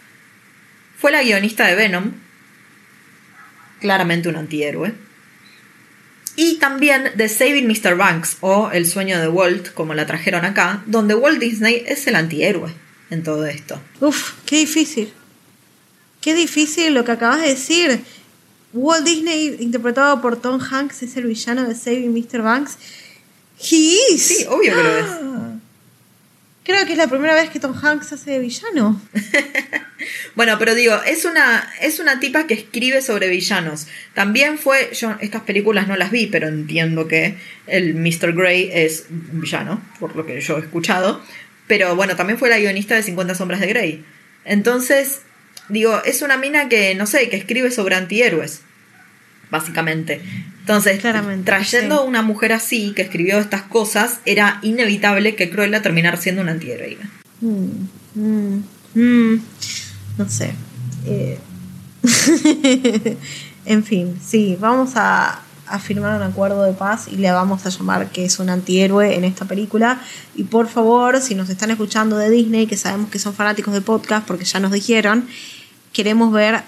Fue 0.99 1.12
la 1.12 1.23
guionista 1.23 1.66
de 1.66 1.75
Venom, 1.75 2.12
claramente 3.81 4.29
un 4.29 4.37
antihéroe. 4.37 4.95
Y 6.35 6.59
también 6.59 7.11
de 7.14 7.29
Saving 7.29 7.66
Mr. 7.66 7.97
Banks 7.97 8.39
o 8.41 8.70
El 8.70 8.87
sueño 8.87 9.20
de 9.20 9.29
Walt, 9.29 9.75
como 9.75 9.93
la 9.93 10.07
trajeron 10.07 10.47
acá, 10.47 10.83
donde 10.87 11.14
Walt 11.14 11.39
Disney 11.39 11.85
es 11.87 12.07
el 12.07 12.16
antihéroe 12.16 12.73
en 13.11 13.23
todo 13.23 13.45
esto. 13.45 13.79
Uf, 14.01 14.33
qué 14.47 14.57
difícil. 14.57 15.12
Qué 16.23 16.35
difícil 16.35 16.95
lo 16.95 17.05
que 17.05 17.12
acabas 17.12 17.43
de 17.43 17.49
decir. 17.49 18.01
Walt 18.73 19.05
Disney, 19.05 19.57
interpretado 19.61 20.23
por 20.23 20.41
Tom 20.41 20.59
Hanks, 20.59 21.03
es 21.03 21.16
el 21.18 21.27
villano 21.27 21.68
de 21.68 21.75
Saving 21.75 22.14
Mr. 22.14 22.41
Banks. 22.41 22.79
He 23.71 24.15
is. 24.15 24.23
Sí, 24.23 24.47
obvio 24.49 24.75
que 24.75 24.83
lo 24.83 24.97
es. 24.97 25.07
Ah. 25.07 25.55
Creo 26.65 26.87
que 26.87 26.93
es 26.93 26.99
la 26.99 27.09
primera 27.09 27.35
vez 27.35 27.51
que 27.51 27.59
Tom 27.59 27.75
Hanks 27.75 28.13
hace 28.13 28.33
de 28.33 28.39
villano. 28.39 29.01
Bueno, 30.35 30.59
pero 30.59 30.75
digo, 30.75 30.95
es 31.07 31.25
una, 31.25 31.71
es 31.81 31.99
una 31.99 32.19
tipa 32.19 32.47
que 32.47 32.55
escribe 32.55 33.03
sobre 33.03 33.29
villanos. 33.29 33.87
También 34.15 34.59
fue, 34.59 34.91
yo 34.95 35.15
estas 35.21 35.43
películas 35.43 35.89
no 35.89 35.97
las 35.97 36.11
vi, 36.11 36.27
pero 36.27 36.49
entiendo 36.49 37.07
que 37.07 37.37
el 37.67 37.95
Mr. 37.95 38.33
Grey 38.33 38.71
es 38.73 39.07
un 39.11 39.41
villano, 39.41 39.83
por 40.01 40.17
lo 40.17 40.27
que 40.27 40.41
yo 40.41 40.57
he 40.57 40.61
escuchado. 40.61 41.23
Pero 41.67 41.95
bueno, 41.97 42.17
también 42.17 42.39
fue 42.39 42.49
la 42.49 42.59
guionista 42.59 42.95
de 42.95 43.03
50 43.03 43.35
sombras 43.35 43.61
de 43.61 43.67
Grey. 43.69 44.05
Entonces, 44.45 45.21
digo, 45.69 46.03
es 46.05 46.23
una 46.23 46.37
mina 46.37 46.69
que, 46.69 46.95
no 46.95 47.07
sé, 47.07 47.29
que 47.29 47.37
escribe 47.37 47.71
sobre 47.71 47.95
antihéroes, 47.95 48.63
básicamente. 49.53 50.22
Entonces, 50.61 50.98
Claramente, 51.00 51.44
trayendo 51.44 51.96
sí. 51.96 52.00
a 52.00 52.05
una 52.05 52.22
mujer 52.22 52.53
así, 52.53 52.92
que 52.96 53.03
escribió 53.03 53.38
estas 53.38 53.62
cosas, 53.62 54.18
era 54.24 54.59
inevitable 54.62 55.36
que 55.36 55.50
Cruella 55.50 55.82
terminara 55.82 56.16
siendo 56.16 56.42
una 56.42 56.53
antiheroína. 56.53 57.09
Mm, 57.40 57.66
mm, 58.14 58.64
mm, 58.94 59.42
no 60.18 60.28
sé. 60.28 60.55
Eh, 61.07 61.38
en 63.66 63.84
fin, 63.84 64.18
sí, 64.24 64.57
vamos 64.59 64.92
a, 64.94 65.42
a 65.66 65.78
firmar 65.78 66.16
un 66.16 66.22
acuerdo 66.22 66.62
de 66.62 66.72
paz 66.72 67.09
y 67.09 67.16
le 67.16 67.30
vamos 67.30 67.66
a 67.66 67.68
llamar 67.68 68.11
que 68.11 68.24
es 68.24 68.38
un 68.38 68.48
antihéroe 68.48 69.14
en 69.14 69.24
esta 69.24 69.44
película. 69.44 70.00
Y 70.34 70.44
por 70.44 70.68
favor, 70.68 71.20
si 71.20 71.34
nos 71.34 71.50
están 71.50 71.70
escuchando 71.70 72.16
de 72.16 72.30
Disney, 72.30 72.66
que 72.66 72.78
sabemos 72.78 73.11
que 73.11 73.18
son 73.18 73.34
fanáticos 73.34 73.74
de 73.74 73.82
podcast 73.82 74.26
porque 74.26 74.44
ya 74.44 74.61
nos 74.61 74.72
dijeron, 74.72 75.26
queremos 75.92 76.32
ver 76.32 76.62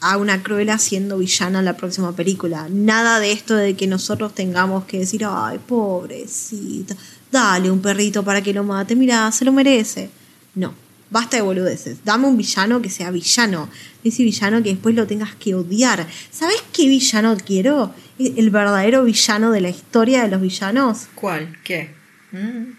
a 0.00 0.16
una 0.16 0.42
Cruella 0.42 0.78
siendo 0.78 1.18
villana 1.18 1.58
en 1.58 1.64
la 1.64 1.76
próxima 1.76 2.14
película. 2.14 2.68
Nada 2.70 3.20
de 3.20 3.32
esto 3.32 3.54
de 3.54 3.76
que 3.76 3.86
nosotros 3.86 4.34
tengamos 4.34 4.84
que 4.84 5.00
decir, 5.00 5.24
ay, 5.26 5.58
pobrecita, 5.58 6.96
dale 7.30 7.70
un 7.70 7.80
perrito 7.80 8.24
para 8.24 8.42
que 8.42 8.54
lo 8.54 8.64
mate, 8.64 8.96
mira, 8.96 9.30
se 9.32 9.44
lo 9.44 9.52
merece. 9.52 10.10
No, 10.54 10.74
basta 11.10 11.36
de 11.36 11.42
boludeces. 11.42 12.04
Dame 12.04 12.26
un 12.26 12.36
villano 12.36 12.80
que 12.80 12.88
sea 12.88 13.10
villano. 13.10 13.68
Ese 14.02 14.22
villano 14.22 14.62
que 14.62 14.70
después 14.70 14.94
lo 14.94 15.06
tengas 15.06 15.34
que 15.34 15.54
odiar. 15.54 16.06
¿Sabes 16.30 16.62
qué 16.72 16.88
villano 16.88 17.36
quiero? 17.36 17.94
El 18.18 18.50
verdadero 18.50 19.04
villano 19.04 19.50
de 19.50 19.60
la 19.60 19.68
historia 19.68 20.22
de 20.22 20.28
los 20.28 20.40
villanos. 20.40 21.08
¿Cuál? 21.14 21.58
¿Qué? 21.62 21.94
Mm. 22.32 22.72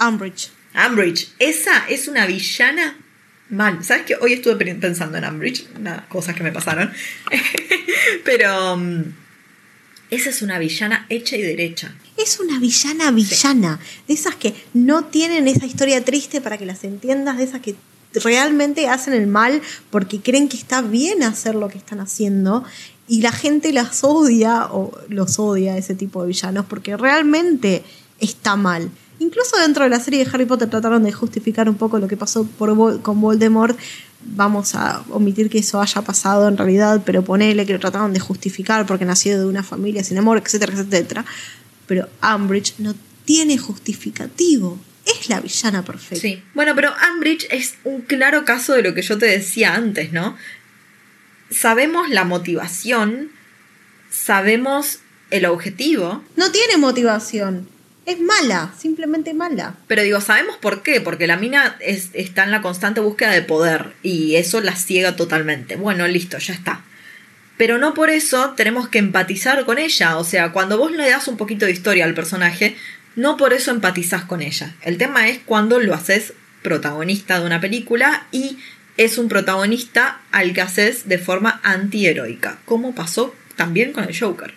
Umbridge. 0.06 0.50
Umbridge, 0.74 1.28
esa 1.38 1.88
es 1.88 2.08
una 2.08 2.26
villana 2.26 2.96
mal. 3.50 3.82
¿Sabes 3.84 4.04
que 4.06 4.16
Hoy 4.20 4.32
estuve 4.34 4.56
pe- 4.56 4.74
pensando 4.74 5.18
en 5.18 5.24
Umbridge, 5.24 5.66
unas 5.76 6.02
cosas 6.06 6.34
que 6.34 6.42
me 6.42 6.52
pasaron. 6.52 6.92
Pero 8.24 8.76
mm, 8.76 9.02
esa 10.10 10.30
es 10.30 10.42
una 10.42 10.58
villana 10.58 11.06
hecha 11.08 11.36
y 11.36 11.42
derecha. 11.42 11.94
Es 12.16 12.40
una 12.40 12.58
villana 12.58 13.10
villana. 13.10 13.78
De 14.06 14.14
esas 14.14 14.34
que 14.36 14.54
no 14.74 15.04
tienen 15.04 15.48
esa 15.48 15.66
historia 15.66 16.04
triste 16.04 16.40
para 16.40 16.58
que 16.58 16.66
las 16.66 16.84
entiendas. 16.84 17.38
De 17.38 17.44
esas 17.44 17.60
que 17.60 17.76
realmente 18.14 18.88
hacen 18.88 19.12
el 19.14 19.26
mal 19.26 19.60
porque 19.90 20.20
creen 20.20 20.48
que 20.48 20.56
está 20.56 20.80
bien 20.82 21.22
hacer 21.22 21.54
lo 21.54 21.68
que 21.68 21.78
están 21.78 22.00
haciendo. 22.00 22.64
Y 23.06 23.22
la 23.22 23.32
gente 23.32 23.72
las 23.72 24.04
odia 24.04 24.66
o 24.70 24.98
los 25.08 25.38
odia 25.38 25.76
ese 25.78 25.94
tipo 25.94 26.22
de 26.22 26.28
villanos 26.28 26.66
porque 26.66 26.96
realmente 26.96 27.82
está 28.20 28.56
mal. 28.56 28.90
Incluso 29.20 29.56
dentro 29.58 29.84
de 29.84 29.90
la 29.90 29.98
serie 30.00 30.24
de 30.24 30.30
Harry 30.32 30.44
Potter 30.46 30.70
trataron 30.70 31.02
de 31.02 31.12
justificar 31.12 31.68
un 31.68 31.74
poco 31.76 31.98
lo 31.98 32.06
que 32.08 32.16
pasó 32.16 32.44
por 32.44 32.70
Vol- 32.70 33.02
con 33.02 33.20
Voldemort. 33.20 33.76
Vamos 34.20 34.74
a 34.74 35.02
omitir 35.10 35.48
que 35.50 35.58
eso 35.58 35.80
haya 35.80 36.02
pasado 36.02 36.48
en 36.48 36.56
realidad, 36.56 37.02
pero 37.04 37.22
ponele 37.22 37.66
que 37.66 37.72
lo 37.72 37.80
trataron 37.80 38.12
de 38.12 38.20
justificar 38.20 38.86
porque 38.86 39.04
nació 39.04 39.38
de 39.38 39.46
una 39.46 39.62
familia 39.62 40.04
sin 40.04 40.18
amor, 40.18 40.38
etcétera, 40.44 40.72
etcétera. 40.74 41.24
Pero 41.86 42.08
Umbridge 42.22 42.74
no 42.78 42.94
tiene 43.24 43.58
justificativo. 43.58 44.78
Es 45.04 45.28
la 45.28 45.40
villana 45.40 45.84
perfecta. 45.84 46.20
Sí. 46.20 46.42
Bueno, 46.54 46.74
pero 46.74 46.92
Umbridge 47.14 47.46
es 47.50 47.74
un 47.84 48.02
claro 48.02 48.44
caso 48.44 48.74
de 48.74 48.82
lo 48.82 48.94
que 48.94 49.02
yo 49.02 49.18
te 49.18 49.26
decía 49.26 49.74
antes, 49.74 50.12
¿no? 50.12 50.36
Sabemos 51.50 52.10
la 52.10 52.24
motivación, 52.24 53.30
sabemos 54.10 54.98
el 55.30 55.46
objetivo, 55.46 56.22
No 56.36 56.50
tiene 56.52 56.76
motivación. 56.78 57.68
Es 58.08 58.18
mala, 58.20 58.72
simplemente 58.78 59.34
mala. 59.34 59.74
Pero 59.86 60.02
digo, 60.02 60.22
¿sabemos 60.22 60.56
por 60.56 60.82
qué? 60.82 61.02
Porque 61.02 61.26
la 61.26 61.36
mina 61.36 61.76
es- 61.80 62.08
está 62.14 62.42
en 62.44 62.50
la 62.50 62.62
constante 62.62 63.00
búsqueda 63.00 63.32
de 63.32 63.42
poder 63.42 63.92
y 64.02 64.36
eso 64.36 64.62
la 64.62 64.76
ciega 64.76 65.14
totalmente. 65.14 65.76
Bueno, 65.76 66.08
listo, 66.08 66.38
ya 66.38 66.54
está. 66.54 66.80
Pero 67.58 67.76
no 67.76 67.92
por 67.92 68.08
eso 68.08 68.54
tenemos 68.56 68.88
que 68.88 68.98
empatizar 68.98 69.66
con 69.66 69.76
ella. 69.76 70.16
O 70.16 70.24
sea, 70.24 70.52
cuando 70.52 70.78
vos 70.78 70.90
le 70.90 71.10
das 71.10 71.28
un 71.28 71.36
poquito 71.36 71.66
de 71.66 71.72
historia 71.72 72.06
al 72.06 72.14
personaje, 72.14 72.76
no 73.14 73.36
por 73.36 73.52
eso 73.52 73.72
empatizás 73.72 74.24
con 74.24 74.40
ella. 74.40 74.74
El 74.80 74.96
tema 74.96 75.28
es 75.28 75.40
cuando 75.44 75.78
lo 75.78 75.92
haces 75.92 76.32
protagonista 76.62 77.38
de 77.40 77.44
una 77.44 77.60
película 77.60 78.26
y 78.32 78.56
es 78.96 79.18
un 79.18 79.28
protagonista 79.28 80.22
al 80.32 80.54
que 80.54 80.62
haces 80.62 81.08
de 81.10 81.18
forma 81.18 81.60
antiheroica, 81.62 82.58
como 82.64 82.94
pasó 82.94 83.34
también 83.54 83.92
con 83.92 84.04
el 84.04 84.18
Joker. 84.18 84.54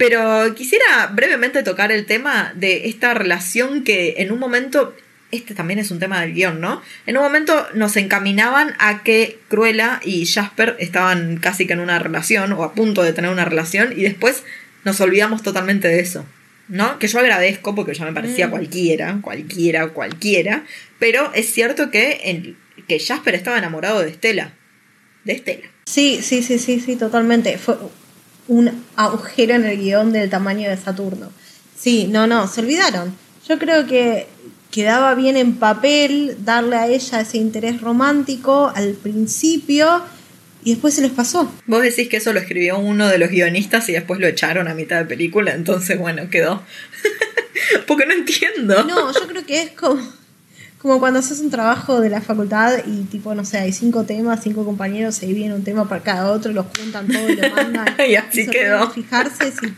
Pero 0.00 0.54
quisiera 0.54 1.08
brevemente 1.12 1.62
tocar 1.62 1.92
el 1.92 2.06
tema 2.06 2.52
de 2.56 2.88
esta 2.88 3.12
relación 3.12 3.84
que 3.84 4.14
en 4.16 4.32
un 4.32 4.38
momento, 4.38 4.96
este 5.30 5.54
también 5.54 5.78
es 5.78 5.90
un 5.90 5.98
tema 5.98 6.22
del 6.22 6.32
guion, 6.32 6.58
¿no? 6.58 6.80
En 7.04 7.18
un 7.18 7.22
momento 7.22 7.66
nos 7.74 7.98
encaminaban 7.98 8.72
a 8.78 9.02
que 9.02 9.38
Cruella 9.48 10.00
y 10.02 10.24
Jasper 10.24 10.76
estaban 10.78 11.36
casi 11.36 11.66
que 11.66 11.74
en 11.74 11.80
una 11.80 11.98
relación 11.98 12.50
o 12.54 12.64
a 12.64 12.72
punto 12.72 13.02
de 13.02 13.12
tener 13.12 13.30
una 13.30 13.44
relación 13.44 13.92
y 13.94 14.00
después 14.02 14.42
nos 14.84 14.98
olvidamos 15.02 15.42
totalmente 15.42 15.86
de 15.88 16.00
eso, 16.00 16.24
¿no? 16.68 16.98
Que 16.98 17.06
yo 17.06 17.18
agradezco 17.18 17.74
porque 17.74 17.92
ya 17.92 18.06
me 18.06 18.14
parecía 18.14 18.46
Mm. 18.48 18.50
cualquiera, 18.52 19.18
cualquiera, 19.20 19.88
cualquiera, 19.88 20.64
pero 20.98 21.30
es 21.34 21.52
cierto 21.52 21.90
que, 21.90 22.20
en- 22.24 22.56
que 22.88 22.98
Jasper 22.98 23.34
estaba 23.34 23.58
enamorado 23.58 24.00
de 24.00 24.08
Estela, 24.08 24.54
de 25.24 25.34
Estela. 25.34 25.68
Sí, 25.84 26.20
sí, 26.22 26.42
sí, 26.42 26.58
sí, 26.58 26.80
sí, 26.80 26.96
totalmente. 26.96 27.58
Fue 27.58 27.76
un 28.50 28.84
agujero 28.96 29.54
en 29.54 29.64
el 29.64 29.78
guion 29.78 30.12
del 30.12 30.28
tamaño 30.28 30.68
de 30.68 30.76
Saturno. 30.76 31.30
Sí, 31.78 32.08
no, 32.08 32.26
no, 32.26 32.48
se 32.48 32.60
olvidaron. 32.60 33.14
Yo 33.48 33.58
creo 33.60 33.86
que 33.86 34.26
quedaba 34.72 35.14
bien 35.14 35.36
en 35.36 35.54
papel 35.54 36.36
darle 36.44 36.76
a 36.76 36.88
ella 36.88 37.20
ese 37.20 37.38
interés 37.38 37.80
romántico 37.80 38.72
al 38.74 38.94
principio 38.94 40.02
y 40.64 40.72
después 40.72 40.94
se 40.94 41.02
les 41.02 41.12
pasó. 41.12 41.50
Vos 41.66 41.82
decís 41.82 42.08
que 42.08 42.16
eso 42.16 42.32
lo 42.32 42.40
escribió 42.40 42.76
uno 42.78 43.06
de 43.06 43.18
los 43.18 43.30
guionistas 43.30 43.88
y 43.88 43.92
después 43.92 44.18
lo 44.18 44.26
echaron 44.26 44.66
a 44.66 44.74
mitad 44.74 44.98
de 44.98 45.04
película, 45.04 45.54
entonces 45.54 45.96
bueno, 45.96 46.28
quedó. 46.28 46.60
Porque 47.86 48.04
no 48.04 48.14
entiendo. 48.14 48.82
No, 48.82 49.12
yo 49.12 49.28
creo 49.28 49.46
que 49.46 49.62
es 49.62 49.70
como, 49.70 50.02
como 50.80 50.98
cuando 50.98 51.18
haces 51.18 51.40
un 51.40 51.50
trabajo 51.50 52.00
de 52.00 52.08
la 52.08 52.22
facultad 52.22 52.78
y 52.86 53.02
tipo, 53.04 53.34
no 53.34 53.44
sé, 53.44 53.58
hay 53.58 53.72
cinco 53.72 54.04
temas, 54.04 54.40
cinco 54.42 54.64
compañeros 54.64 55.14
se 55.14 55.26
dividen 55.26 55.52
un 55.52 55.62
tema 55.62 55.86
para 55.86 56.02
cada 56.02 56.32
otro, 56.32 56.52
los 56.52 56.66
juntan 56.78 57.06
todos 57.06 57.30
y 57.30 57.36
lo 57.36 57.50
mandan. 57.54 57.86
y 58.08 58.14
así 58.14 58.44
se 58.46 58.50
quedó. 58.50 58.76
olvidan 58.76 58.88
de 58.88 58.94
fijarse 58.94 59.52
si. 59.52 59.74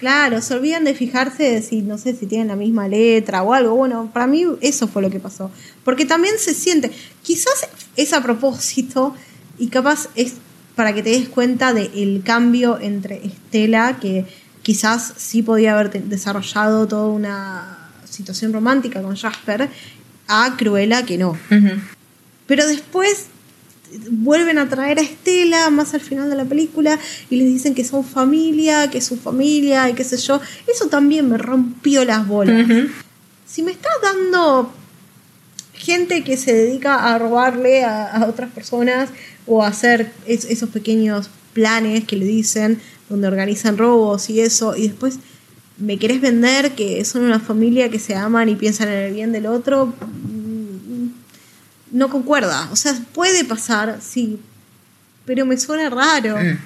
Claro, 0.00 0.40
se 0.40 0.54
olvidan 0.54 0.84
de 0.84 0.94
fijarse 0.94 1.44
de 1.44 1.62
si, 1.62 1.82
no 1.82 1.96
sé, 1.96 2.16
si 2.16 2.26
tienen 2.26 2.48
la 2.48 2.56
misma 2.56 2.88
letra 2.88 3.42
o 3.42 3.52
algo. 3.52 3.76
Bueno, 3.76 4.10
para 4.12 4.26
mí 4.26 4.46
eso 4.62 4.88
fue 4.88 5.02
lo 5.02 5.10
que 5.10 5.20
pasó. 5.20 5.52
Porque 5.84 6.06
también 6.06 6.34
se 6.38 6.54
siente, 6.54 6.90
quizás 7.22 7.68
es 7.96 8.12
a 8.12 8.22
propósito 8.22 9.14
y 9.58 9.68
capaz 9.68 10.08
es 10.16 10.34
para 10.74 10.92
que 10.92 11.02
te 11.02 11.10
des 11.10 11.28
cuenta 11.28 11.72
del 11.72 12.22
cambio 12.24 12.80
entre 12.80 13.24
Estela, 13.24 13.98
que 14.00 14.24
quizás 14.62 15.12
sí 15.18 15.42
podía 15.42 15.78
haber 15.78 15.92
desarrollado 16.04 16.88
toda 16.88 17.08
una 17.08 17.80
situación 18.10 18.52
romántica 18.52 19.02
con 19.02 19.16
Jasper, 19.16 19.68
a 20.30 20.56
Cruella 20.56 21.04
que 21.04 21.18
no. 21.18 21.36
Pero 22.46 22.66
después 22.66 23.26
vuelven 24.10 24.58
a 24.58 24.68
traer 24.68 24.98
a 24.98 25.02
Estela 25.02 25.68
más 25.70 25.94
al 25.94 26.00
final 26.00 26.30
de 26.30 26.36
la 26.36 26.44
película 26.44 26.98
y 27.28 27.36
les 27.36 27.46
dicen 27.48 27.74
que 27.74 27.84
son 27.84 28.04
familia, 28.04 28.88
que 28.90 28.98
es 28.98 29.04
su 29.06 29.16
familia 29.16 29.88
y 29.90 29.94
qué 29.94 30.04
sé 30.04 30.16
yo. 30.16 30.40
Eso 30.72 30.86
también 30.86 31.28
me 31.28 31.38
rompió 31.38 32.04
las 32.04 32.26
bolas. 32.26 32.66
Si 33.46 33.62
me 33.62 33.72
estás 33.72 33.92
dando 34.02 34.72
gente 35.74 36.22
que 36.24 36.36
se 36.36 36.52
dedica 36.54 37.12
a 37.12 37.18
robarle 37.18 37.84
a, 37.84 38.06
a 38.06 38.26
otras 38.26 38.50
personas 38.50 39.08
o 39.46 39.62
a 39.64 39.68
hacer 39.68 40.12
es- 40.26 40.44
esos 40.44 40.68
pequeños 40.70 41.30
planes 41.52 42.04
que 42.04 42.16
le 42.16 42.26
dicen, 42.26 42.80
donde 43.08 43.26
organizan 43.26 43.76
robos 43.78 44.30
y 44.30 44.40
eso, 44.40 44.76
y 44.76 44.86
después 44.88 45.18
me 45.80 45.98
querés 45.98 46.20
vender 46.20 46.72
que 46.72 47.04
son 47.04 47.24
una 47.24 47.40
familia 47.40 47.90
que 47.90 47.98
se 47.98 48.14
aman 48.14 48.48
y 48.48 48.54
piensan 48.54 48.88
en 48.88 48.94
el 48.94 49.14
bien 49.14 49.32
del 49.32 49.46
otro, 49.46 49.86
mm, 49.86 51.08
no 51.92 52.08
concuerda. 52.08 52.68
O 52.70 52.76
sea, 52.76 52.94
puede 53.12 53.44
pasar, 53.44 53.98
sí, 54.00 54.38
pero 55.24 55.46
me 55.46 55.56
suena 55.56 55.90
raro. 55.90 56.36
Mm. 56.36 56.58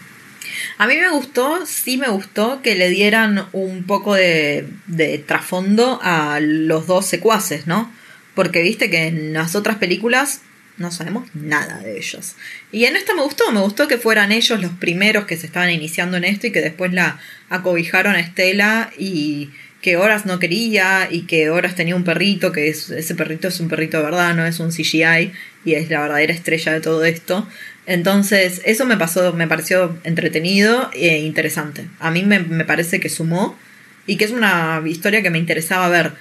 A 0.78 0.86
mí 0.86 0.96
me 0.96 1.10
gustó, 1.10 1.64
sí 1.64 1.96
me 1.96 2.08
gustó 2.08 2.60
que 2.60 2.74
le 2.74 2.90
dieran 2.90 3.46
un 3.52 3.84
poco 3.84 4.14
de, 4.14 4.68
de 4.86 5.18
trasfondo 5.18 6.00
a 6.02 6.40
los 6.40 6.86
dos 6.86 7.06
secuaces, 7.06 7.66
¿no? 7.66 7.90
Porque 8.34 8.62
viste 8.62 8.90
que 8.90 9.06
en 9.06 9.32
las 9.32 9.54
otras 9.54 9.76
películas 9.76 10.42
no 10.76 10.90
sabemos 10.90 11.28
nada 11.34 11.78
de 11.80 11.96
ellos. 11.96 12.34
Y 12.72 12.84
en 12.84 12.96
esta 12.96 13.14
me 13.14 13.22
gustó, 13.22 13.50
me 13.52 13.60
gustó 13.60 13.86
que 13.86 13.98
fueran 13.98 14.32
ellos 14.32 14.60
los 14.60 14.72
primeros 14.72 15.24
que 15.24 15.36
se 15.36 15.46
estaban 15.46 15.70
iniciando 15.70 16.16
en 16.16 16.24
esto 16.24 16.46
y 16.46 16.52
que 16.52 16.60
después 16.60 16.92
la 16.92 17.20
acobijaron 17.48 18.14
a 18.16 18.20
Estela 18.20 18.90
y 18.98 19.50
que 19.80 19.96
Horas 19.96 20.24
no 20.24 20.38
quería 20.38 21.08
y 21.10 21.22
que 21.22 21.50
Horas 21.50 21.74
tenía 21.74 21.94
un 21.94 22.04
perrito, 22.04 22.52
que 22.52 22.68
es, 22.68 22.90
ese 22.90 23.14
perrito 23.14 23.48
es 23.48 23.60
un 23.60 23.68
perrito 23.68 23.98
de 23.98 24.04
verdad, 24.04 24.34
no 24.34 24.46
es 24.46 24.58
un 24.58 24.70
CGI 24.70 25.32
y 25.64 25.74
es 25.74 25.90
la 25.90 26.00
verdadera 26.00 26.32
estrella 26.32 26.72
de 26.72 26.80
todo 26.80 27.04
esto. 27.04 27.46
Entonces, 27.86 28.62
eso 28.64 28.86
me 28.86 28.96
pasó, 28.96 29.34
me 29.34 29.46
pareció 29.46 29.98
entretenido 30.04 30.90
e 30.94 31.18
interesante. 31.18 31.86
A 32.00 32.10
mí 32.10 32.22
me, 32.22 32.40
me 32.40 32.64
parece 32.64 32.98
que 32.98 33.10
sumó 33.10 33.58
y 34.06 34.16
que 34.16 34.24
es 34.24 34.30
una 34.30 34.82
historia 34.86 35.22
que 35.22 35.30
me 35.30 35.38
interesaba 35.38 35.88
ver. 35.88 36.12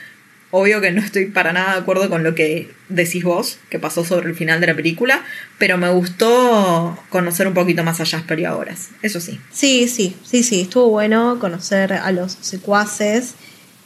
Obvio 0.56 0.82
que 0.82 0.92
no 0.92 1.02
estoy 1.02 1.26
para 1.26 1.52
nada 1.52 1.74
de 1.74 1.80
acuerdo 1.80 2.08
con 2.12 2.24
lo 2.24 2.36
que 2.36 2.70
decís 2.88 3.24
vos, 3.24 3.58
que 3.72 3.80
pasó 3.80 4.06
sobre 4.06 4.30
el 4.30 4.36
final 4.36 4.62
de 4.62 4.68
la 4.68 4.76
película, 4.76 5.24
pero 5.58 5.80
me 5.80 5.90
gustó 5.90 6.96
conocer 7.10 7.48
un 7.48 7.56
poquito 7.56 7.84
más 7.84 8.00
a 8.00 8.06
Jasper 8.06 8.40
y 8.40 8.46
a 8.46 8.56
Horas. 8.56 8.90
Eso 9.02 9.20
sí. 9.20 9.40
Sí, 9.52 9.88
sí, 9.88 10.16
sí, 10.24 10.44
sí, 10.44 10.62
estuvo 10.62 10.90
bueno 10.90 11.40
conocer 11.40 11.94
a 11.94 12.12
los 12.12 12.34
secuaces 12.42 13.34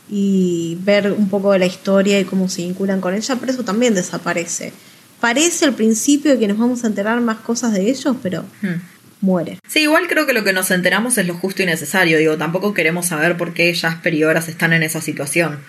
y 0.10 0.78
ver 0.82 1.14
un 1.14 1.30
poco 1.30 1.54
de 1.54 1.60
la 1.60 1.68
historia 1.68 2.20
y 2.20 2.26
cómo 2.26 2.50
se 2.50 2.64
vinculan 2.64 3.00
con 3.00 3.14
ella, 3.14 3.38
pero 3.40 3.54
eso 3.54 3.64
también 3.64 3.96
desaparece. 3.96 4.74
Parece 5.22 5.64
al 5.64 5.74
principio 5.74 6.38
que 6.38 6.50
nos 6.50 6.58
vamos 6.58 6.84
a 6.84 6.88
enterar 6.88 7.22
más 7.22 7.38
cosas 7.38 7.72
de 7.72 7.90
ellos, 7.90 8.18
pero 8.22 8.44
Hmm. 8.62 8.82
muere. 9.22 9.58
Sí, 9.70 9.80
igual 9.84 10.08
creo 10.10 10.26
que 10.26 10.34
lo 10.34 10.44
que 10.44 10.52
nos 10.52 10.70
enteramos 10.72 11.18
es 11.18 11.26
lo 11.28 11.34
justo 11.34 11.64
y 11.64 11.66
necesario. 11.66 12.18
Digo, 12.18 12.36
tampoco 12.38 12.74
queremos 12.74 13.06
saber 13.06 13.38
por 13.38 13.54
qué 13.54 13.74
Jasper 13.74 14.14
y 14.14 14.26
Horas 14.26 14.50
están 14.50 14.74
en 14.74 14.84
esa 14.84 15.00
situación. 15.00 15.60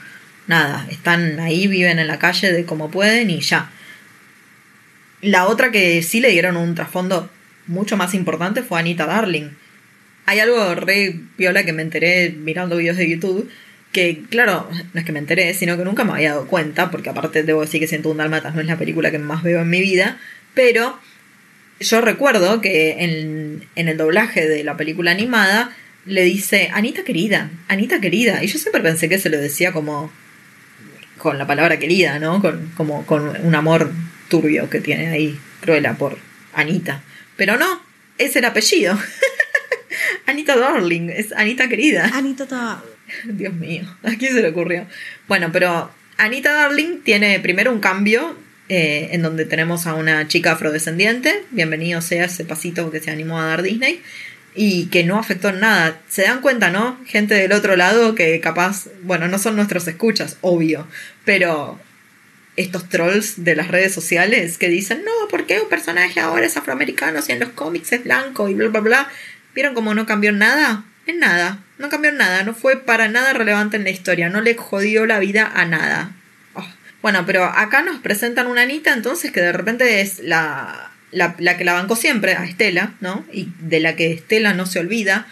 Nada, 0.48 0.86
están 0.90 1.38
ahí, 1.40 1.66
viven 1.66 1.98
en 1.98 2.08
la 2.08 2.18
calle 2.18 2.50
de 2.50 2.64
como 2.64 2.90
pueden 2.90 3.30
y 3.30 3.40
ya. 3.40 3.70
La 5.20 5.46
otra 5.46 5.70
que 5.70 6.02
sí 6.02 6.20
le 6.20 6.30
dieron 6.30 6.56
un 6.56 6.74
trasfondo 6.74 7.30
mucho 7.66 7.98
más 7.98 8.14
importante 8.14 8.62
fue 8.62 8.80
Anita 8.80 9.06
Darling. 9.06 9.50
Hay 10.24 10.40
algo 10.40 10.74
re 10.74 11.20
viola 11.36 11.64
que 11.64 11.74
me 11.74 11.82
enteré 11.82 12.30
mirando 12.30 12.76
videos 12.76 12.96
de 12.96 13.10
YouTube. 13.10 13.50
Que, 13.92 14.22
claro, 14.30 14.68
no 14.92 15.00
es 15.00 15.06
que 15.06 15.12
me 15.12 15.18
enteré, 15.18 15.52
sino 15.54 15.76
que 15.76 15.84
nunca 15.84 16.04
me 16.04 16.12
había 16.12 16.30
dado 16.30 16.46
cuenta, 16.46 16.90
porque 16.90 17.10
aparte 17.10 17.42
debo 17.42 17.62
decir 17.62 17.80
que 17.80 17.86
Siento 17.86 18.10
un 18.10 18.18
Dálmatas 18.18 18.54
no 18.54 18.60
es 18.60 18.66
la 18.66 18.76
película 18.76 19.10
que 19.10 19.18
más 19.18 19.42
veo 19.42 19.60
en 19.60 19.70
mi 19.70 19.80
vida, 19.80 20.18
pero 20.54 20.98
yo 21.80 22.00
recuerdo 22.00 22.60
que 22.60 23.04
en, 23.04 23.64
en 23.76 23.88
el 23.88 23.96
doblaje 23.96 24.46
de 24.46 24.64
la 24.64 24.76
película 24.76 25.10
animada 25.10 25.74
le 26.06 26.22
dice, 26.22 26.70
Anita 26.72 27.02
querida, 27.04 27.50
Anita 27.68 28.00
querida. 28.00 28.42
Y 28.42 28.46
yo 28.46 28.58
siempre 28.58 28.82
pensé 28.82 29.08
que 29.08 29.18
se 29.18 29.30
lo 29.30 29.38
decía 29.38 29.72
como 29.72 30.10
con 31.18 31.36
la 31.38 31.46
palabra 31.46 31.78
querida, 31.78 32.18
¿no? 32.18 32.40
Con, 32.40 32.72
como 32.76 33.04
con 33.06 33.28
un 33.44 33.54
amor 33.54 33.90
turbio 34.28 34.70
que 34.70 34.80
tiene 34.80 35.08
ahí 35.08 35.38
Cruella 35.60 35.94
por 35.94 36.18
Anita. 36.54 37.02
Pero 37.36 37.56
no, 37.56 37.82
es 38.16 38.34
el 38.36 38.44
apellido. 38.44 38.98
Anita 40.26 40.56
Darling, 40.56 41.10
es 41.10 41.32
Anita 41.32 41.68
querida. 41.68 42.10
Anita 42.14 42.46
ta- 42.46 42.82
Dios 43.24 43.54
mío, 43.54 43.82
¿a 44.02 44.10
quién 44.16 44.34
se 44.34 44.42
le 44.42 44.48
ocurrió? 44.48 44.86
Bueno, 45.26 45.50
pero 45.52 45.90
Anita 46.16 46.52
Darling 46.52 47.00
tiene 47.02 47.40
primero 47.40 47.72
un 47.72 47.80
cambio 47.80 48.36
eh, 48.68 49.08
en 49.12 49.22
donde 49.22 49.46
tenemos 49.46 49.86
a 49.86 49.94
una 49.94 50.28
chica 50.28 50.52
afrodescendiente, 50.52 51.44
bienvenido 51.50 52.02
sea 52.02 52.26
ese 52.26 52.44
pasito 52.44 52.90
que 52.90 53.00
se 53.00 53.10
animó 53.10 53.40
a 53.40 53.46
dar 53.46 53.62
Disney, 53.62 54.02
y 54.54 54.86
que 54.86 55.04
no 55.04 55.18
afectó 55.18 55.50
en 55.50 55.60
nada. 55.60 56.00
Se 56.08 56.22
dan 56.22 56.40
cuenta, 56.40 56.70
¿no? 56.70 56.98
Gente 57.06 57.34
del 57.34 57.52
otro 57.52 57.76
lado 57.76 58.14
que 58.14 58.40
capaz, 58.40 58.86
bueno, 59.02 59.28
no 59.28 59.38
son 59.38 59.56
nuestros 59.56 59.86
escuchas, 59.86 60.36
obvio, 60.40 60.86
pero 61.24 61.78
estos 62.56 62.88
trolls 62.88 63.44
de 63.44 63.54
las 63.54 63.68
redes 63.68 63.94
sociales 63.94 64.58
que 64.58 64.68
dicen, 64.68 65.04
no, 65.04 65.28
¿por 65.28 65.46
qué 65.46 65.60
un 65.60 65.68
personaje 65.68 66.18
ahora 66.18 66.44
es 66.44 66.56
afroamericano 66.56 67.22
si 67.22 67.32
en 67.32 67.40
los 67.40 67.50
cómics 67.50 67.92
es 67.92 68.02
blanco 68.02 68.48
y 68.48 68.54
bla, 68.54 68.68
bla, 68.68 68.80
bla? 68.80 69.08
¿Vieron 69.54 69.74
cómo 69.74 69.94
no 69.94 70.06
cambió 70.06 70.30
en 70.30 70.38
nada? 70.38 70.84
En 71.06 71.20
nada, 71.20 71.60
no 71.78 71.88
cambió 71.88 72.10
en 72.10 72.18
nada, 72.18 72.42
no 72.42 72.54
fue 72.54 72.76
para 72.76 73.08
nada 73.08 73.32
relevante 73.32 73.76
en 73.76 73.84
la 73.84 73.90
historia, 73.90 74.28
no 74.28 74.40
le 74.40 74.56
jodió 74.56 75.06
la 75.06 75.20
vida 75.20 75.50
a 75.54 75.64
nada. 75.64 76.10
Oh. 76.54 76.66
Bueno, 77.00 77.24
pero 77.24 77.44
acá 77.44 77.82
nos 77.82 78.00
presentan 78.00 78.48
una 78.48 78.62
Anita 78.62 78.92
entonces 78.92 79.30
que 79.30 79.40
de 79.40 79.52
repente 79.52 80.00
es 80.00 80.18
la, 80.18 80.90
la, 81.10 81.34
la 81.38 81.56
que 81.56 81.64
la 81.64 81.74
bancó 81.74 81.96
siempre, 81.96 82.34
a 82.34 82.44
Estela, 82.44 82.94
¿no? 83.00 83.24
Y 83.32 83.48
de 83.60 83.80
la 83.80 83.96
que 83.96 84.12
Estela 84.12 84.54
no 84.54 84.66
se 84.66 84.80
olvida. 84.80 85.26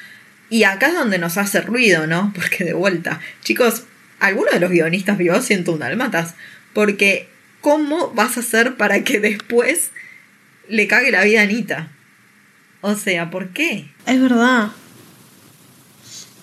Y 0.49 0.64
acá 0.64 0.89
es 0.89 0.95
donde 0.95 1.18
nos 1.18 1.37
hace 1.39 1.61
ruido, 1.61 2.07
¿no? 2.07 2.33
Porque 2.35 2.64
de 2.64 2.72
vuelta, 2.72 3.20
chicos, 3.43 3.85
¿alguno 4.20 4.51
de 4.53 4.61
los 4.61 4.70
guionistas 4.70 5.18
vio 5.18 5.41
101 5.41 5.79
Dalmatas? 5.79 6.35
Porque, 6.72 7.29
¿cómo 7.61 8.12
vas 8.12 8.37
a 8.37 8.41
hacer 8.41 8.77
para 8.77 9.03
que 9.05 9.20
después 9.20 9.91
le 10.68 10.87
cague 10.87 11.11
la 11.11 11.24
vida 11.24 11.41
a 11.41 11.45
Anita? 11.45 11.89
O 12.81 12.95
sea, 12.95 13.31
¿por 13.31 13.49
qué? 13.49 13.91
Es 14.07 14.20
verdad. 14.20 14.68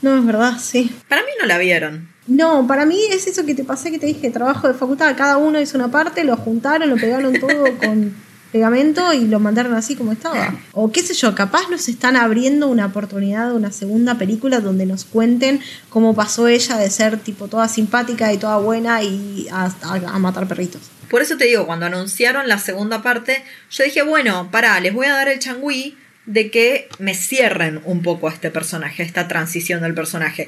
No, 0.02 0.18
es 0.18 0.26
verdad, 0.26 0.60
sí. 0.60 0.94
Para 1.08 1.22
mí 1.22 1.30
no 1.40 1.46
la 1.46 1.58
vieron. 1.58 2.10
No, 2.28 2.68
para 2.68 2.86
mí 2.86 3.00
es 3.12 3.28
eso 3.28 3.46
que 3.46 3.56
te 3.56 3.64
pasé 3.64 3.92
que 3.92 4.00
te 4.00 4.06
dije, 4.06 4.30
trabajo 4.30 4.68
de 4.68 4.74
facultad, 4.74 5.16
cada 5.18 5.38
uno 5.38 5.60
hizo 5.60 5.78
una 5.78 5.90
parte, 5.90 6.24
lo 6.24 6.38
juntaron, 6.38 6.90
lo 6.90 6.96
pegaron 6.96 7.34
todo 7.40 7.78
con 7.84 8.14
pegamento 8.54 9.12
y 9.14 9.26
lo 9.26 9.40
mandaron 9.42 9.74
así 9.74 9.96
como 9.98 10.14
estaba. 10.14 10.56
O 10.72 10.92
qué 10.94 11.02
sé 11.04 11.14
yo, 11.16 11.36
capaz 11.36 11.70
nos 11.70 11.90
están 11.90 12.16
abriendo 12.16 12.70
una 12.70 12.86
oportunidad 12.86 13.50
de 13.50 13.56
una 13.56 13.72
segunda 13.74 14.18
película 14.18 14.62
donde 14.62 14.86
nos 14.86 15.04
cuenten 15.04 15.60
cómo 15.90 16.16
pasó 16.16 16.48
ella 16.48 16.78
de 16.78 16.90
ser 16.90 17.18
tipo 17.18 17.50
toda 17.50 17.68
simpática 17.68 18.32
y 18.32 18.38
toda 18.38 18.58
buena 18.60 19.04
y 19.04 19.48
a, 19.52 19.66
a- 19.82 19.96
a 20.16 20.20
matar 20.20 20.48
perritos. 20.48 20.84
Por 21.10 21.22
eso 21.22 21.36
te 21.36 21.46
digo, 21.46 21.66
cuando 21.66 21.86
anunciaron 21.88 22.48
la 22.48 22.58
segunda 22.60 23.02
parte, 23.04 23.44
yo 23.70 23.84
dije, 23.84 24.02
bueno, 24.04 24.50
pará, 24.52 24.80
les 24.80 24.94
voy 24.94 25.08
a 25.08 25.14
dar 25.14 25.28
el 25.28 25.40
changüí 25.40 25.98
de 26.26 26.50
que 26.50 26.88
me 27.00 27.14
cierren 27.16 27.82
un 27.84 28.02
poco 28.02 28.30
a 28.30 28.32
este 28.32 28.50
personaje, 28.50 29.04
a 29.04 29.06
esta 29.06 29.28
transición 29.28 29.82
del 29.82 29.94
personaje. 29.94 30.48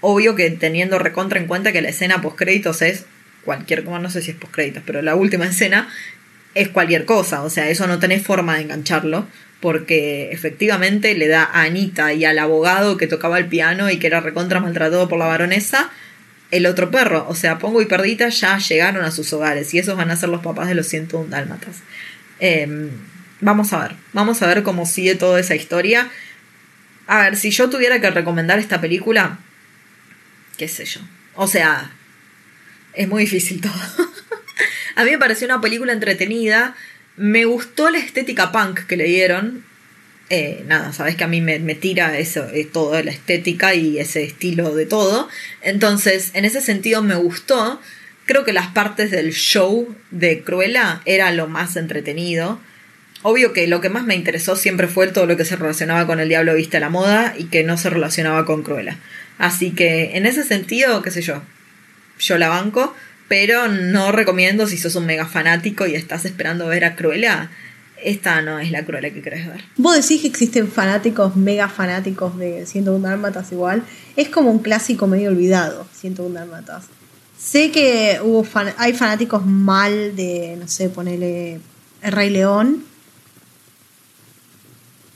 Obvio 0.00 0.34
que 0.34 0.48
teniendo 0.50 0.98
recontra 0.98 1.40
en 1.40 1.46
cuenta 1.46 1.72
que 1.72 1.82
la 1.82 1.88
escena 1.90 2.22
post 2.22 2.36
créditos 2.36 2.80
es 2.82 3.04
cualquier 3.44 3.84
cosa, 3.84 3.98
no 3.98 4.10
sé 4.10 4.22
si 4.22 4.30
es 4.30 4.36
post 4.36 4.52
créditos, 4.54 4.82
pero 4.86 5.02
la 5.02 5.14
última 5.14 5.46
escena 5.52 5.88
es 6.54 6.68
cualquier 6.68 7.04
cosa, 7.04 7.42
o 7.42 7.50
sea, 7.50 7.68
eso 7.68 7.86
no 7.86 7.98
tenés 7.98 8.22
forma 8.22 8.56
de 8.56 8.62
engancharlo, 8.62 9.26
porque 9.60 10.32
efectivamente 10.32 11.14
le 11.14 11.28
da 11.28 11.44
a 11.44 11.62
Anita 11.62 12.12
y 12.12 12.24
al 12.24 12.38
abogado 12.38 12.96
que 12.96 13.06
tocaba 13.06 13.38
el 13.38 13.46
piano 13.46 13.90
y 13.90 13.98
que 13.98 14.06
era 14.06 14.20
recontra 14.20 14.60
maltratado 14.60 15.08
por 15.08 15.18
la 15.18 15.26
baronesa 15.26 15.90
el 16.50 16.66
otro 16.66 16.90
perro. 16.90 17.26
O 17.28 17.34
sea, 17.34 17.58
Pongo 17.58 17.80
y 17.82 17.86
Perdita 17.86 18.28
ya 18.28 18.58
llegaron 18.58 19.04
a 19.04 19.10
sus 19.10 19.32
hogares 19.32 19.72
y 19.74 19.78
esos 19.78 19.96
van 19.96 20.10
a 20.10 20.16
ser 20.16 20.28
los 20.28 20.42
papás 20.42 20.68
de 20.68 20.74
los 20.74 20.86
101 20.88 21.28
dálmatas. 21.28 21.76
Em, 22.38 22.90
vamos 23.40 23.72
a 23.72 23.80
ver, 23.80 23.96
vamos 24.12 24.42
a 24.42 24.46
ver 24.46 24.62
cómo 24.62 24.86
sigue 24.86 25.14
toda 25.14 25.38
esa 25.40 25.54
historia. 25.54 26.10
A 27.06 27.22
ver, 27.22 27.36
si 27.36 27.50
yo 27.50 27.70
tuviera 27.70 28.00
que 28.00 28.10
recomendar 28.10 28.58
esta 28.58 28.80
película, 28.80 29.38
qué 30.56 30.68
sé 30.68 30.84
yo. 30.84 31.00
O 31.34 31.46
sea, 31.46 31.90
es 32.94 33.08
muy 33.08 33.22
difícil 33.22 33.60
todo. 33.62 34.09
A 34.96 35.04
mí 35.04 35.10
me 35.10 35.18
pareció 35.18 35.46
una 35.46 35.60
película 35.60 35.92
entretenida. 35.92 36.74
Me 37.16 37.44
gustó 37.44 37.90
la 37.90 37.98
estética 37.98 38.52
punk 38.52 38.80
que 38.86 38.96
le 38.96 39.04
dieron. 39.04 39.64
Eh, 40.30 40.62
nada, 40.66 40.92
sabes 40.92 41.16
que 41.16 41.24
a 41.24 41.28
mí 41.28 41.40
me, 41.40 41.58
tira 41.74 42.16
eso, 42.16 42.48
eh, 42.54 42.64
toda 42.64 43.02
la 43.02 43.10
estética 43.10 43.74
y 43.74 43.98
ese 43.98 44.22
estilo 44.22 44.74
de 44.74 44.86
todo. 44.86 45.28
Entonces, 45.60 46.30
en 46.34 46.44
ese 46.44 46.60
sentido 46.60 47.02
me 47.02 47.16
gustó. 47.16 47.80
Creo 48.26 48.44
que 48.44 48.52
las 48.52 48.68
partes 48.68 49.10
del 49.10 49.32
show 49.32 49.92
de 50.12 50.42
Cruella 50.44 51.02
era 51.04 51.32
lo 51.32 51.48
más 51.48 51.76
entretenido. 51.76 52.60
Obvio 53.22 53.52
que 53.52 53.66
lo 53.66 53.80
que 53.80 53.88
más 53.88 54.04
me 54.04 54.14
interesó 54.14 54.54
siempre 54.54 54.86
fue 54.86 55.08
todo 55.08 55.26
lo 55.26 55.36
que 55.36 55.44
se 55.44 55.56
relacionaba 55.56 56.06
con 56.06 56.20
el 56.20 56.28
Diablo 56.28 56.54
Viste 56.54 56.76
a 56.76 56.80
la 56.80 56.88
Moda 56.88 57.34
y 57.36 57.44
que 57.44 57.64
no 57.64 57.76
se 57.76 57.90
relacionaba 57.90 58.46
con 58.46 58.62
Cruella. 58.62 58.98
Así 59.36 59.72
que 59.72 60.16
en 60.16 60.26
ese 60.26 60.44
sentido, 60.44 61.02
qué 61.02 61.10
sé 61.10 61.22
yo, 61.22 61.42
yo 62.20 62.38
la 62.38 62.48
banco, 62.48 62.94
pero 63.30 63.68
no 63.68 64.10
recomiendo 64.10 64.66
si 64.66 64.76
sos 64.76 64.96
un 64.96 65.06
mega 65.06 65.24
fanático 65.24 65.86
y 65.86 65.94
estás 65.94 66.24
esperando 66.24 66.66
ver 66.66 66.84
a 66.84 66.96
Cruella. 66.96 67.48
Esta 68.02 68.42
no 68.42 68.58
es 68.58 68.72
la 68.72 68.84
Cruella 68.84 69.12
que 69.12 69.22
querés 69.22 69.46
ver. 69.46 69.62
Vos 69.76 69.94
decís 69.94 70.22
que 70.22 70.26
existen 70.26 70.66
fanáticos, 70.66 71.36
mega 71.36 71.68
fanáticos 71.68 72.36
de 72.36 72.66
101 72.66 73.08
Dálmatas 73.08 73.52
igual. 73.52 73.84
Es 74.16 74.30
como 74.30 74.50
un 74.50 74.58
clásico 74.58 75.06
medio 75.06 75.30
olvidado, 75.30 75.86
101 75.92 76.34
Dálmatas. 76.34 76.86
Sé 77.38 77.70
que 77.70 78.18
hubo 78.20 78.44
hay 78.78 78.94
fanáticos 78.94 79.46
mal 79.46 80.16
de, 80.16 80.56
no 80.58 80.66
sé, 80.66 80.88
ponerle 80.88 81.60
El 82.02 82.10
Rey 82.10 82.30
León, 82.30 82.82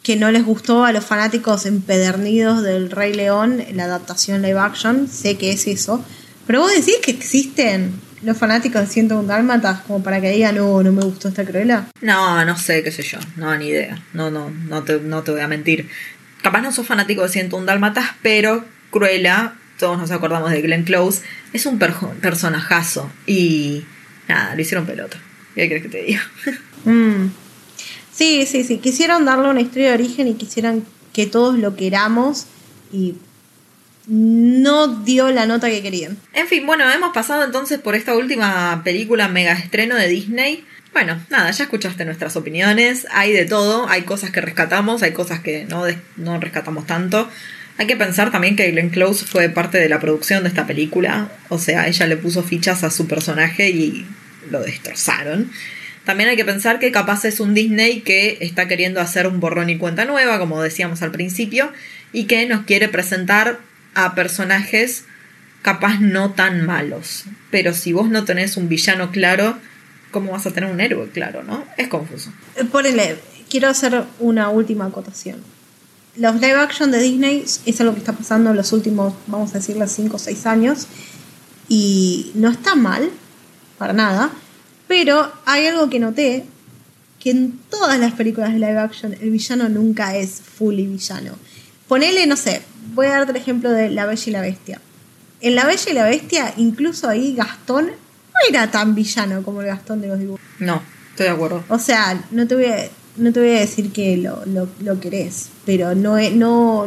que 0.04 0.14
no 0.14 0.30
les 0.30 0.44
gustó 0.44 0.84
a 0.84 0.92
los 0.92 1.04
fanáticos 1.04 1.66
empedernidos 1.66 2.62
del 2.62 2.92
Rey 2.92 3.12
León 3.12 3.64
la 3.72 3.86
adaptación 3.86 4.40
live 4.40 4.60
action, 4.60 5.08
sé 5.08 5.36
que 5.36 5.50
es 5.50 5.66
eso, 5.66 6.04
pero 6.46 6.60
vos 6.60 6.70
decís 6.70 6.98
que 7.02 7.10
existen 7.10 8.03
los 8.24 8.36
fanáticos 8.36 8.80
de 8.82 8.86
101 8.88 9.28
Dálmatas 9.28 9.80
como 9.80 10.02
para 10.02 10.20
que 10.20 10.30
digan, 10.30 10.56
no, 10.56 10.82
no 10.82 10.92
me 10.92 11.02
gustó 11.02 11.28
esta 11.28 11.44
Cruella. 11.44 11.86
No, 12.00 12.44
no 12.44 12.56
sé, 12.56 12.82
qué 12.82 12.90
sé 12.90 13.02
yo, 13.02 13.18
no, 13.36 13.56
ni 13.56 13.68
idea, 13.68 14.02
no, 14.12 14.30
no, 14.30 14.50
no 14.50 14.82
te, 14.82 15.00
no 15.00 15.22
te 15.22 15.30
voy 15.30 15.40
a 15.40 15.48
mentir. 15.48 15.88
Capaz 16.42 16.60
no 16.60 16.72
sos 16.72 16.86
fanático 16.86 17.22
de 17.22 17.28
101 17.28 17.66
Dálmatas, 17.66 18.06
pero 18.22 18.64
Cruella, 18.90 19.54
todos 19.78 19.98
nos 19.98 20.10
acordamos 20.10 20.50
de 20.50 20.62
Glenn 20.62 20.84
Close, 20.84 21.22
es 21.52 21.66
un 21.66 21.78
personajazo 21.78 23.10
y 23.26 23.84
nada, 24.28 24.54
lo 24.54 24.60
hicieron 24.60 24.86
pelota. 24.86 25.18
¿Qué 25.54 25.68
crees 25.68 25.82
que 25.82 25.88
te 25.88 26.02
diga? 26.02 26.22
Mm. 26.84 27.30
Sí, 28.12 28.44
sí, 28.46 28.62
sí. 28.62 28.76
Quisieron 28.76 29.24
darle 29.24 29.48
una 29.48 29.62
historia 29.62 29.88
de 29.88 29.94
origen 29.94 30.28
y 30.28 30.34
quisieran 30.34 30.84
que 31.14 31.24
todos 31.24 31.58
lo 31.58 31.76
queramos 31.76 32.46
y 32.92 33.14
no 34.06 35.02
dio 35.02 35.30
la 35.30 35.46
nota 35.46 35.68
que 35.68 35.82
querían. 35.82 36.16
En 36.32 36.46
fin, 36.46 36.66
bueno, 36.66 36.90
hemos 36.90 37.12
pasado 37.12 37.44
entonces 37.44 37.78
por 37.78 37.94
esta 37.94 38.14
última 38.14 38.82
película 38.84 39.28
mega 39.28 39.52
estreno 39.52 39.96
de 39.96 40.08
Disney. 40.08 40.64
Bueno, 40.92 41.20
nada, 41.30 41.50
ya 41.50 41.64
escuchaste 41.64 42.04
nuestras 42.04 42.36
opiniones. 42.36 43.06
Hay 43.10 43.32
de 43.32 43.46
todo, 43.46 43.88
hay 43.88 44.02
cosas 44.02 44.30
que 44.30 44.40
rescatamos, 44.40 45.02
hay 45.02 45.12
cosas 45.12 45.40
que 45.40 45.64
no, 45.64 45.84
no 46.16 46.40
rescatamos 46.40 46.86
tanto. 46.86 47.28
Hay 47.76 47.86
que 47.86 47.96
pensar 47.96 48.30
también 48.30 48.54
que 48.54 48.70
Glenn 48.70 48.90
Close 48.90 49.24
fue 49.26 49.48
parte 49.48 49.78
de 49.78 49.88
la 49.88 49.98
producción 49.98 50.44
de 50.44 50.48
esta 50.48 50.66
película. 50.66 51.32
O 51.48 51.58
sea, 51.58 51.88
ella 51.88 52.06
le 52.06 52.16
puso 52.16 52.44
fichas 52.44 52.84
a 52.84 52.90
su 52.90 53.08
personaje 53.08 53.70
y 53.70 54.06
lo 54.50 54.60
destrozaron. 54.60 55.50
También 56.04 56.28
hay 56.28 56.36
que 56.36 56.44
pensar 56.44 56.78
que 56.78 56.92
capaz 56.92 57.24
es 57.24 57.40
un 57.40 57.54
Disney 57.54 58.02
que 58.02 58.38
está 58.40 58.68
queriendo 58.68 59.00
hacer 59.00 59.26
un 59.26 59.40
borrón 59.40 59.70
y 59.70 59.78
cuenta 59.78 60.04
nueva, 60.04 60.38
como 60.38 60.62
decíamos 60.62 61.02
al 61.02 61.10
principio, 61.10 61.72
y 62.12 62.24
que 62.24 62.46
nos 62.46 62.64
quiere 62.64 62.88
presentar 62.88 63.58
a 63.94 64.14
personajes 64.14 65.04
capaz 65.62 66.00
no 66.00 66.32
tan 66.32 66.66
malos. 66.66 67.24
Pero 67.50 67.72
si 67.74 67.92
vos 67.92 68.08
no 68.08 68.24
tenés 68.24 68.56
un 68.56 68.68
villano 68.68 69.10
claro, 69.10 69.58
¿cómo 70.10 70.32
vas 70.32 70.46
a 70.46 70.50
tener 70.50 70.70
un 70.70 70.80
héroe 70.80 71.08
claro, 71.08 71.42
no? 71.42 71.64
Es 71.76 71.88
confuso. 71.88 72.32
Eh, 72.56 72.64
ponele, 72.64 73.18
quiero 73.48 73.68
hacer 73.68 74.04
una 74.18 74.48
última 74.50 74.86
acotación. 74.86 75.38
Los 76.16 76.36
live 76.36 76.54
action 76.54 76.90
de 76.90 77.00
Disney 77.00 77.44
es 77.66 77.80
algo 77.80 77.94
que 77.94 77.98
está 78.00 78.12
pasando 78.12 78.50
en 78.50 78.56
los 78.56 78.72
últimos, 78.72 79.14
vamos 79.26 79.50
a 79.50 79.58
decir, 79.58 79.76
5 79.84 80.16
o 80.16 80.18
6 80.18 80.46
años. 80.46 80.86
Y 81.68 82.30
no 82.34 82.50
está 82.50 82.74
mal, 82.74 83.10
para 83.78 83.92
nada 83.92 84.30
pero 84.86 85.32
hay 85.46 85.66
algo 85.66 85.88
que 85.88 85.98
noté, 85.98 86.44
que 87.18 87.30
en 87.30 87.58
todas 87.70 87.98
las 87.98 88.12
películas 88.12 88.52
de 88.52 88.58
live 88.58 88.78
action 88.78 89.14
el 89.14 89.30
villano 89.30 89.68
nunca 89.68 90.16
es 90.16 90.40
fully 90.40 90.86
villano. 90.86 91.32
Ponele, 91.88 92.26
no 92.26 92.36
sé, 92.36 92.62
voy 92.94 93.06
a 93.06 93.10
darte 93.10 93.32
el 93.32 93.36
ejemplo 93.36 93.70
de 93.70 93.90
La 93.90 94.06
Bella 94.06 94.22
y 94.26 94.30
la 94.30 94.40
Bestia. 94.40 94.80
En 95.40 95.54
La 95.54 95.66
Bella 95.66 95.90
y 95.90 95.92
la 95.92 96.04
Bestia, 96.04 96.54
incluso 96.56 97.08
ahí 97.08 97.34
Gastón 97.34 97.86
no 97.86 98.40
era 98.48 98.70
tan 98.70 98.94
villano 98.94 99.42
como 99.42 99.60
el 99.60 99.66
Gastón 99.66 100.00
de 100.00 100.08
los 100.08 100.18
dibujos. 100.18 100.40
No, 100.58 100.82
estoy 101.10 101.26
de 101.26 101.32
acuerdo. 101.32 101.64
O 101.68 101.78
sea, 101.78 102.24
no 102.30 102.46
te 102.46 102.54
voy 102.54 102.66
a, 102.66 102.88
no 103.16 103.32
te 103.32 103.40
voy 103.40 103.50
a 103.50 103.60
decir 103.60 103.92
que 103.92 104.16
lo, 104.16 104.42
lo, 104.46 105.00
querés, 105.00 105.50
pero 105.64 105.94
no, 105.94 106.18
no, 106.30 106.86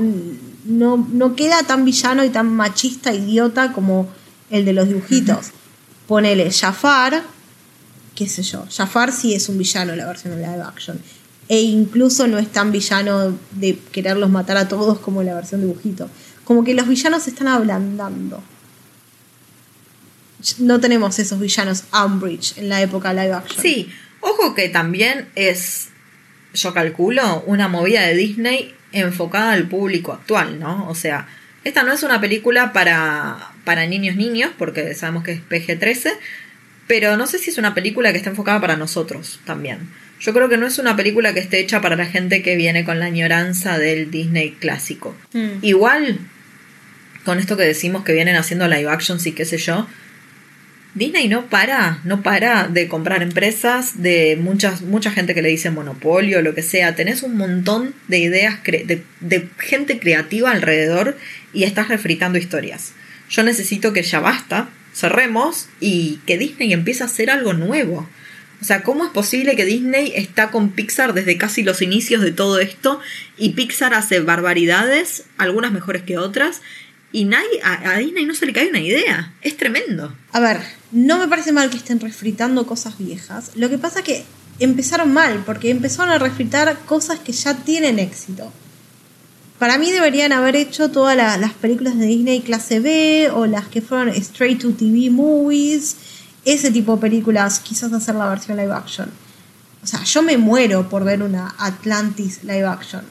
no, 0.65 1.07
no 1.11 1.35
queda 1.35 1.63
tan 1.63 1.85
villano 1.85 2.23
y 2.23 2.29
tan 2.29 2.47
machista, 2.47 3.13
idiota 3.13 3.71
como 3.71 4.09
el 4.49 4.65
de 4.65 4.73
los 4.73 4.87
dibujitos. 4.87 5.51
Ponele 6.07 6.51
Jafar, 6.51 7.21
qué 8.15 8.27
sé 8.27 8.41
yo, 8.43 8.65
Jafar 8.69 9.11
sí 9.11 9.33
es 9.33 9.47
un 9.49 9.57
villano 9.57 9.91
en 9.91 9.99
la 9.99 10.07
versión 10.07 10.35
de 10.35 10.45
live 10.45 10.63
action. 10.63 10.99
E 11.49 11.61
incluso 11.61 12.27
no 12.27 12.37
es 12.37 12.51
tan 12.51 12.71
villano 12.71 13.37
de 13.51 13.79
quererlos 13.91 14.29
matar 14.29 14.57
a 14.57 14.67
todos 14.67 14.99
como 14.99 15.23
la 15.23 15.33
versión 15.33 15.61
dibujito. 15.61 16.09
Como 16.43 16.63
que 16.63 16.73
los 16.73 16.87
villanos 16.87 17.23
se 17.23 17.29
están 17.29 17.47
ablandando. 17.47 18.43
No 20.59 20.79
tenemos 20.79 21.17
esos 21.19 21.39
villanos 21.39 21.85
Umbridge 21.93 22.57
en 22.57 22.69
la 22.69 22.81
época 22.81 23.13
live 23.13 23.33
action. 23.33 23.61
Sí, 23.61 23.89
ojo 24.19 24.53
que 24.55 24.69
también 24.69 25.29
es, 25.35 25.87
yo 26.53 26.73
calculo, 26.73 27.43
una 27.47 27.67
movida 27.67 28.01
de 28.01 28.15
Disney 28.15 28.73
enfocada 28.91 29.53
al 29.53 29.67
público 29.67 30.13
actual, 30.13 30.59
¿no? 30.59 30.87
O 30.89 30.95
sea, 30.95 31.27
esta 31.63 31.83
no 31.83 31.91
es 31.91 32.03
una 32.03 32.21
película 32.21 32.71
para, 32.71 33.51
para 33.65 33.85
niños 33.87 34.15
niños, 34.15 34.51
porque 34.57 34.93
sabemos 34.95 35.23
que 35.23 35.33
es 35.33 35.41
PG-13, 35.41 36.13
pero 36.87 37.17
no 37.17 37.27
sé 37.27 37.39
si 37.39 37.49
es 37.49 37.57
una 37.57 37.73
película 37.73 38.11
que 38.11 38.17
está 38.17 38.29
enfocada 38.29 38.61
para 38.61 38.77
nosotros 38.77 39.39
también. 39.45 39.89
Yo 40.19 40.33
creo 40.33 40.49
que 40.49 40.57
no 40.57 40.65
es 40.65 40.79
una 40.79 40.95
película 40.95 41.33
que 41.33 41.39
esté 41.39 41.59
hecha 41.59 41.81
para 41.81 41.95
la 41.95 42.05
gente 42.05 42.41
que 42.41 42.55
viene 42.55 42.83
con 42.83 42.99
la 42.99 43.05
añoranza 43.05 43.77
del 43.77 44.09
Disney 44.09 44.51
clásico. 44.51 45.15
Mm. 45.33 45.59
Igual, 45.61 46.19
con 47.23 47.39
esto 47.39 47.55
que 47.55 47.63
decimos 47.63 48.03
que 48.03 48.13
vienen 48.13 48.35
haciendo 48.35 48.67
live 48.67 48.89
actions 48.89 49.25
y 49.27 49.33
qué 49.33 49.45
sé 49.45 49.57
yo, 49.57 49.87
Disney 50.95 51.27
no 51.27 51.45
para, 51.45 51.99
no 52.05 52.23
para 52.23 52.67
de 52.67 52.87
comprar 52.87 53.21
empresas, 53.21 54.01
de 54.01 54.37
muchas, 54.41 54.81
mucha 54.81 55.11
gente 55.11 55.35
que 55.35 55.43
le 55.43 55.49
dice 55.49 55.69
monopolio, 55.69 56.41
lo 56.41 56.55
que 56.55 56.63
sea. 56.63 56.95
Tenés 56.95 57.21
un 57.21 57.37
montón 57.37 57.93
de 58.07 58.17
ideas, 58.17 58.63
de, 58.63 59.03
de 59.19 59.49
gente 59.59 59.99
creativa 59.99 60.49
alrededor 60.49 61.15
y 61.53 61.63
estás 61.63 61.89
refritando 61.89 62.39
historias. 62.39 62.93
Yo 63.29 63.43
necesito 63.43 63.93
que 63.93 64.01
ya 64.01 64.19
basta 64.19 64.69
cerremos 64.97 65.69
y 65.79 66.19
que 66.25 66.37
Disney 66.37 66.73
empiece 66.73 67.03
a 67.03 67.05
hacer 67.05 67.29
algo 67.29 67.53
nuevo. 67.53 68.09
O 68.61 68.65
sea, 68.65 68.83
¿cómo 68.83 69.05
es 69.05 69.11
posible 69.11 69.55
que 69.55 69.65
Disney 69.65 70.13
está 70.15 70.49
con 70.49 70.71
Pixar 70.71 71.13
desde 71.13 71.37
casi 71.37 71.63
los 71.63 71.81
inicios 71.81 72.21
de 72.21 72.31
todo 72.31 72.59
esto 72.59 72.99
y 73.37 73.49
Pixar 73.49 73.93
hace 73.93 74.19
barbaridades, 74.19 75.25
algunas 75.37 75.71
mejores 75.71 76.01
que 76.03 76.17
otras, 76.17 76.61
y 77.11 77.25
nadie, 77.25 77.61
a, 77.63 77.97
Disney 77.99 78.25
no 78.25 78.33
se 78.33 78.45
le 78.45 78.53
cae 78.53 78.69
una 78.69 78.79
idea? 78.79 79.33
Es 79.41 79.57
tremendo. 79.57 80.13
A 80.31 80.39
ver, 80.39 80.59
no 80.91 81.19
me 81.19 81.27
parece 81.27 81.51
mal 81.51 81.69
que 81.69 81.77
estén 81.77 81.99
refritando 81.99 82.65
cosas 82.65 82.97
viejas. 82.97 83.51
Lo 83.55 83.69
que 83.69 83.77
pasa 83.77 83.99
es 83.99 84.05
que 84.05 84.23
empezaron 84.59 85.13
mal, 85.13 85.43
porque 85.45 85.69
empezaron 85.69 86.11
a 86.11 86.17
refritar 86.17 86.77
cosas 86.85 87.19
que 87.19 87.31
ya 87.31 87.55
tienen 87.55 87.99
éxito. 87.99 88.51
Para 89.59 89.77
mí 89.79 89.91
deberían 89.91 90.33
haber 90.33 90.55
hecho 90.55 90.91
todas 90.91 91.15
las 91.15 91.53
películas 91.53 91.97
de 91.97 92.05
Disney 92.05 92.41
clase 92.41 92.79
B 92.79 93.29
o 93.33 93.47
las 93.47 93.67
que 93.67 93.81
fueron 93.81 94.09
straight 94.09 94.61
to 94.61 94.71
TV 94.73 95.09
movies, 95.09 95.95
ese 96.47 96.71
tipo 96.71 96.95
de 96.95 97.01
películas, 97.01 97.59
quizás 97.59 97.93
hacer 97.93 98.15
la 98.15 98.29
versión 98.29 98.57
live 98.57 98.73
action. 98.73 99.09
O 99.83 99.87
sea, 99.87 100.03
yo 100.03 100.21
me 100.21 100.37
muero 100.37 100.89
por 100.89 101.03
ver 101.03 101.21
una 101.21 101.53
Atlantis 101.59 102.43
live 102.43 102.65
action, 102.65 103.03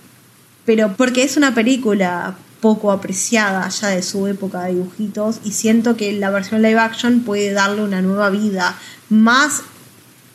pero 0.65 0.95
porque 0.97 1.23
es 1.23 1.37
una 1.37 1.55
película 1.55 2.37
poco 2.61 2.91
apreciada 2.91 3.69
ya 3.69 3.89
de 3.89 4.03
su 4.03 4.27
época 4.27 4.63
de 4.63 4.75
dibujitos 4.75 5.41
y 5.45 5.53
siento 5.53 5.97
que 5.97 6.13
la 6.13 6.31
versión 6.31 6.63
live 6.63 6.79
action 6.79 7.21
puede 7.21 7.53
darle 7.53 7.83
una 7.83 8.03
nueva 8.03 8.31
vida, 8.31 8.77
más 9.09 9.63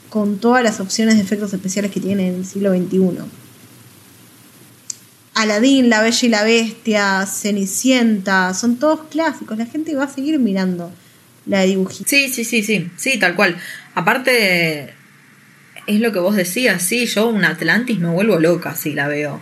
con 0.09 0.37
todas 0.37 0.63
las 0.63 0.79
opciones 0.79 1.15
de 1.15 1.21
efectos 1.21 1.53
especiales 1.53 1.91
que 1.91 1.99
tiene 1.99 2.27
en 2.27 2.35
el 2.35 2.45
siglo 2.45 2.71
XXI 2.71 3.19
Aladdin, 5.33 5.89
La 5.89 6.01
Bella 6.01 6.19
y 6.21 6.29
la 6.29 6.43
Bestia, 6.43 7.25
Cenicienta, 7.25 8.53
son 8.53 8.75
todos 8.75 9.07
clásicos. 9.09 9.57
La 9.57 9.65
gente 9.65 9.95
va 9.95 10.03
a 10.03 10.09
seguir 10.09 10.37
mirando 10.39 10.91
la 11.45 11.59
de 11.61 11.67
dibujitos. 11.67 12.07
Sí, 12.09 12.29
sí, 12.29 12.43
sí, 12.45 12.63
sí, 12.63 12.89
sí, 12.97 13.17
tal 13.19 13.35
cual. 13.35 13.57
Aparte, 13.95 14.93
es 15.87 15.99
lo 15.99 16.11
que 16.11 16.19
vos 16.19 16.35
decías, 16.35 16.81
sí, 16.83 17.05
yo 17.07 17.27
un 17.27 17.43
Atlantis 17.45 17.99
me 17.99 18.09
vuelvo 18.09 18.39
loca 18.39 18.75
si 18.75 18.93
la 18.93 19.07
veo 19.07 19.41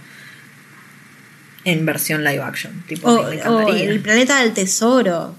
en 1.66 1.86
versión 1.86 2.24
live 2.24 2.42
action. 2.42 2.84
Tipo, 2.88 3.10
O, 3.10 3.22
me 3.24 3.28
o 3.30 3.32
encantaría. 3.34 3.90
El 3.90 4.00
Planeta 4.00 4.42
del 4.42 4.54
Tesoro. 4.54 5.36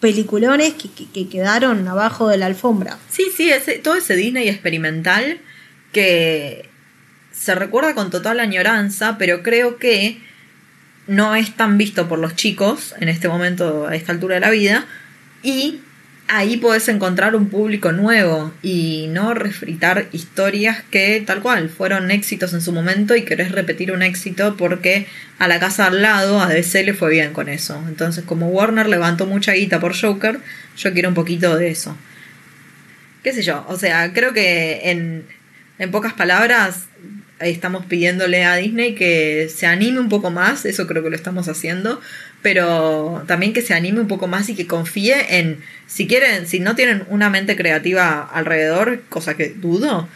Peliculones 0.00 0.74
que, 0.74 0.90
que- 0.90 1.10
que 1.10 1.28
quedaron 1.28 1.86
abajo 1.86 2.28
de 2.28 2.38
la 2.38 2.46
alfombra. 2.46 2.98
Sí, 3.10 3.26
sí, 3.36 3.50
ese, 3.50 3.74
todo 3.78 3.96
ese 3.96 4.16
Disney 4.16 4.48
experimental 4.48 5.38
que 5.92 6.68
se 7.32 7.54
recuerda 7.54 7.94
con 7.94 8.10
total 8.10 8.40
añoranza, 8.40 9.16
pero 9.18 9.42
creo 9.42 9.76
que 9.78 10.18
no 11.06 11.34
es 11.34 11.54
tan 11.56 11.76
visto 11.76 12.08
por 12.08 12.18
los 12.18 12.34
chicos 12.36 12.94
en 13.00 13.08
este 13.08 13.28
momento, 13.28 13.88
a 13.88 13.94
esta 13.96 14.12
altura 14.12 14.36
de 14.36 14.40
la 14.40 14.50
vida, 14.50 14.86
y 15.42 15.80
ahí 16.28 16.56
podés 16.58 16.88
encontrar 16.88 17.34
un 17.34 17.48
público 17.48 17.92
nuevo 17.92 18.52
y 18.62 19.08
no 19.10 19.34
refritar 19.34 20.06
historias 20.12 20.82
que 20.90 21.22
tal 21.26 21.42
cual 21.42 21.68
fueron 21.68 22.10
éxitos 22.10 22.52
en 22.54 22.60
su 22.60 22.72
momento 22.72 23.16
y 23.16 23.22
querés 23.22 23.50
repetir 23.50 23.90
un 23.90 24.02
éxito 24.02 24.56
porque 24.56 25.06
a 25.38 25.48
la 25.48 25.58
casa 25.58 25.86
al 25.86 26.02
lado 26.02 26.40
a 26.40 26.48
DC 26.48 26.84
le 26.84 26.94
fue 26.94 27.10
bien 27.10 27.32
con 27.32 27.48
eso. 27.48 27.82
Entonces 27.88 28.24
como 28.24 28.48
Warner 28.48 28.88
levantó 28.88 29.26
mucha 29.26 29.52
guita 29.52 29.80
por 29.80 29.98
Joker, 29.98 30.38
yo 30.76 30.92
quiero 30.92 31.08
un 31.08 31.14
poquito 31.16 31.56
de 31.56 31.70
eso 31.70 31.96
qué 33.22 33.32
sé 33.32 33.42
yo, 33.42 33.64
o 33.68 33.76
sea, 33.76 34.12
creo 34.12 34.32
que 34.32 34.90
en, 34.90 35.24
en 35.78 35.90
pocas 35.90 36.14
palabras 36.14 36.86
estamos 37.38 37.86
pidiéndole 37.86 38.44
a 38.44 38.56
Disney 38.56 38.94
que 38.94 39.50
se 39.54 39.66
anime 39.66 40.00
un 40.00 40.08
poco 40.08 40.30
más, 40.30 40.64
eso 40.66 40.86
creo 40.86 41.02
que 41.02 41.10
lo 41.10 41.16
estamos 41.16 41.48
haciendo, 41.48 42.00
pero 42.42 43.22
también 43.26 43.52
que 43.52 43.62
se 43.62 43.74
anime 43.74 44.00
un 44.00 44.08
poco 44.08 44.26
más 44.26 44.48
y 44.48 44.54
que 44.54 44.66
confíe 44.66 45.38
en, 45.38 45.60
si 45.86 46.06
quieren, 46.06 46.46
si 46.46 46.60
no 46.60 46.74
tienen 46.74 47.04
una 47.08 47.30
mente 47.30 47.56
creativa 47.56 48.22
alrededor, 48.22 49.02
cosa 49.08 49.36
que 49.36 49.50
dudo, 49.50 50.08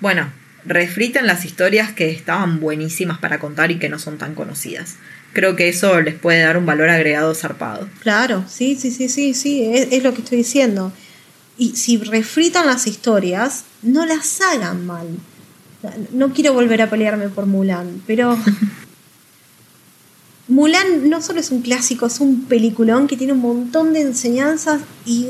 bueno, 0.00 0.30
refriten 0.64 1.26
las 1.26 1.44
historias 1.44 1.92
que 1.92 2.10
estaban 2.10 2.60
buenísimas 2.60 3.18
para 3.18 3.38
contar 3.38 3.70
y 3.70 3.78
que 3.78 3.88
no 3.88 3.98
son 3.98 4.18
tan 4.18 4.34
conocidas. 4.34 4.96
Creo 5.32 5.56
que 5.56 5.68
eso 5.68 6.00
les 6.00 6.14
puede 6.14 6.40
dar 6.40 6.56
un 6.56 6.66
valor 6.66 6.88
agregado 6.88 7.34
zarpado. 7.34 7.88
Claro, 8.00 8.44
sí, 8.48 8.76
sí, 8.76 8.90
sí, 8.90 9.08
sí, 9.08 9.34
sí, 9.34 9.64
es, 9.72 9.88
es 9.90 10.02
lo 10.02 10.12
que 10.14 10.22
estoy 10.22 10.38
diciendo. 10.38 10.92
Y 11.58 11.76
si 11.76 11.96
refritan 11.98 12.66
las 12.66 12.86
historias, 12.86 13.64
no 13.82 14.06
las 14.06 14.40
hagan 14.40 14.86
mal. 14.86 15.06
No 16.12 16.32
quiero 16.32 16.52
volver 16.52 16.80
a 16.82 16.90
pelearme 16.90 17.28
por 17.28 17.46
Mulan, 17.46 18.02
pero 18.06 18.38
Mulan 20.48 21.08
no 21.08 21.22
solo 21.22 21.40
es 21.40 21.50
un 21.50 21.62
clásico, 21.62 22.06
es 22.06 22.20
un 22.20 22.44
peliculón 22.46 23.06
que 23.06 23.16
tiene 23.16 23.32
un 23.32 23.38
montón 23.40 23.92
de 23.92 24.00
enseñanzas 24.02 24.80
y, 25.06 25.28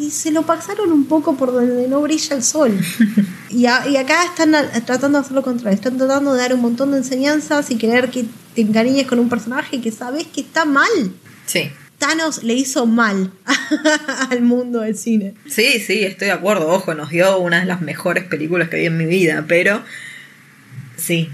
y 0.00 0.10
se 0.10 0.30
lo 0.30 0.42
pasaron 0.42 0.92
un 0.92 1.04
poco 1.06 1.36
por 1.36 1.52
donde 1.52 1.88
no 1.88 2.00
brilla 2.00 2.36
el 2.36 2.42
sol. 2.42 2.72
Y, 3.52 3.66
a- 3.66 3.86
y 3.86 3.98
acá 3.98 4.24
están 4.24 4.54
a- 4.54 4.70
tratando 4.86 5.18
de 5.18 5.24
hacer 5.26 5.34
lo 5.34 5.42
contrario, 5.42 5.74
están 5.74 5.98
tratando 5.98 6.32
de 6.32 6.40
dar 6.40 6.54
un 6.54 6.62
montón 6.62 6.90
de 6.92 6.96
enseñanzas 6.96 7.70
y 7.70 7.76
querer 7.76 8.08
que 8.10 8.24
te 8.54 8.62
encariñes 8.62 9.06
con 9.06 9.18
un 9.18 9.28
personaje 9.28 9.78
que 9.82 9.92
sabes 9.92 10.26
que 10.26 10.40
está 10.40 10.64
mal. 10.64 10.88
Sí. 11.44 11.70
Thanos 11.98 12.42
le 12.44 12.54
hizo 12.54 12.86
mal 12.86 13.30
al 14.30 14.40
mundo 14.40 14.80
del 14.80 14.96
cine. 14.96 15.34
Sí, 15.50 15.80
sí, 15.86 16.02
estoy 16.02 16.28
de 16.28 16.32
acuerdo. 16.32 16.66
Ojo, 16.68 16.94
nos 16.94 17.10
dio 17.10 17.36
una 17.40 17.60
de 17.60 17.66
las 17.66 17.82
mejores 17.82 18.24
películas 18.24 18.70
que 18.70 18.78
vi 18.78 18.86
en 18.86 18.96
mi 18.96 19.04
vida, 19.04 19.44
pero 19.46 19.82
sí, 20.96 21.28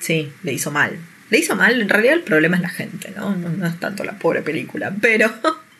sí, 0.00 0.32
le 0.42 0.52
hizo 0.54 0.72
mal. 0.72 0.98
Le 1.34 1.40
hizo 1.40 1.56
mal, 1.56 1.82
en 1.82 1.88
realidad 1.88 2.14
el 2.14 2.22
problema 2.22 2.54
es 2.54 2.62
la 2.62 2.68
gente, 2.68 3.12
¿no? 3.16 3.34
No, 3.34 3.48
no 3.48 3.66
es 3.66 3.80
tanto 3.80 4.04
la 4.04 4.16
pobre 4.20 4.42
película, 4.42 4.94
pero, 5.00 5.32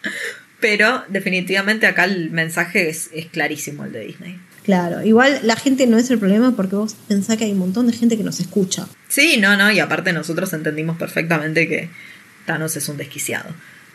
pero 0.60 1.04
definitivamente 1.06 1.86
acá 1.86 2.06
el 2.06 2.32
mensaje 2.32 2.88
es, 2.88 3.08
es 3.14 3.26
clarísimo 3.26 3.84
el 3.84 3.92
de 3.92 4.00
Disney. 4.00 4.40
Claro, 4.64 5.04
igual 5.04 5.38
la 5.44 5.54
gente 5.54 5.86
no 5.86 5.96
es 5.96 6.10
el 6.10 6.18
problema 6.18 6.56
porque 6.56 6.74
vos 6.74 6.96
pensás 7.06 7.36
que 7.36 7.44
hay 7.44 7.52
un 7.52 7.60
montón 7.60 7.86
de 7.86 7.92
gente 7.92 8.16
que 8.16 8.24
nos 8.24 8.40
escucha. 8.40 8.88
Sí, 9.06 9.36
no, 9.36 9.56
no, 9.56 9.70
y 9.70 9.78
aparte 9.78 10.12
nosotros 10.12 10.52
entendimos 10.54 10.96
perfectamente 10.96 11.68
que 11.68 11.88
Thanos 12.46 12.74
es 12.76 12.88
un 12.88 12.96
desquiciado. 12.96 13.50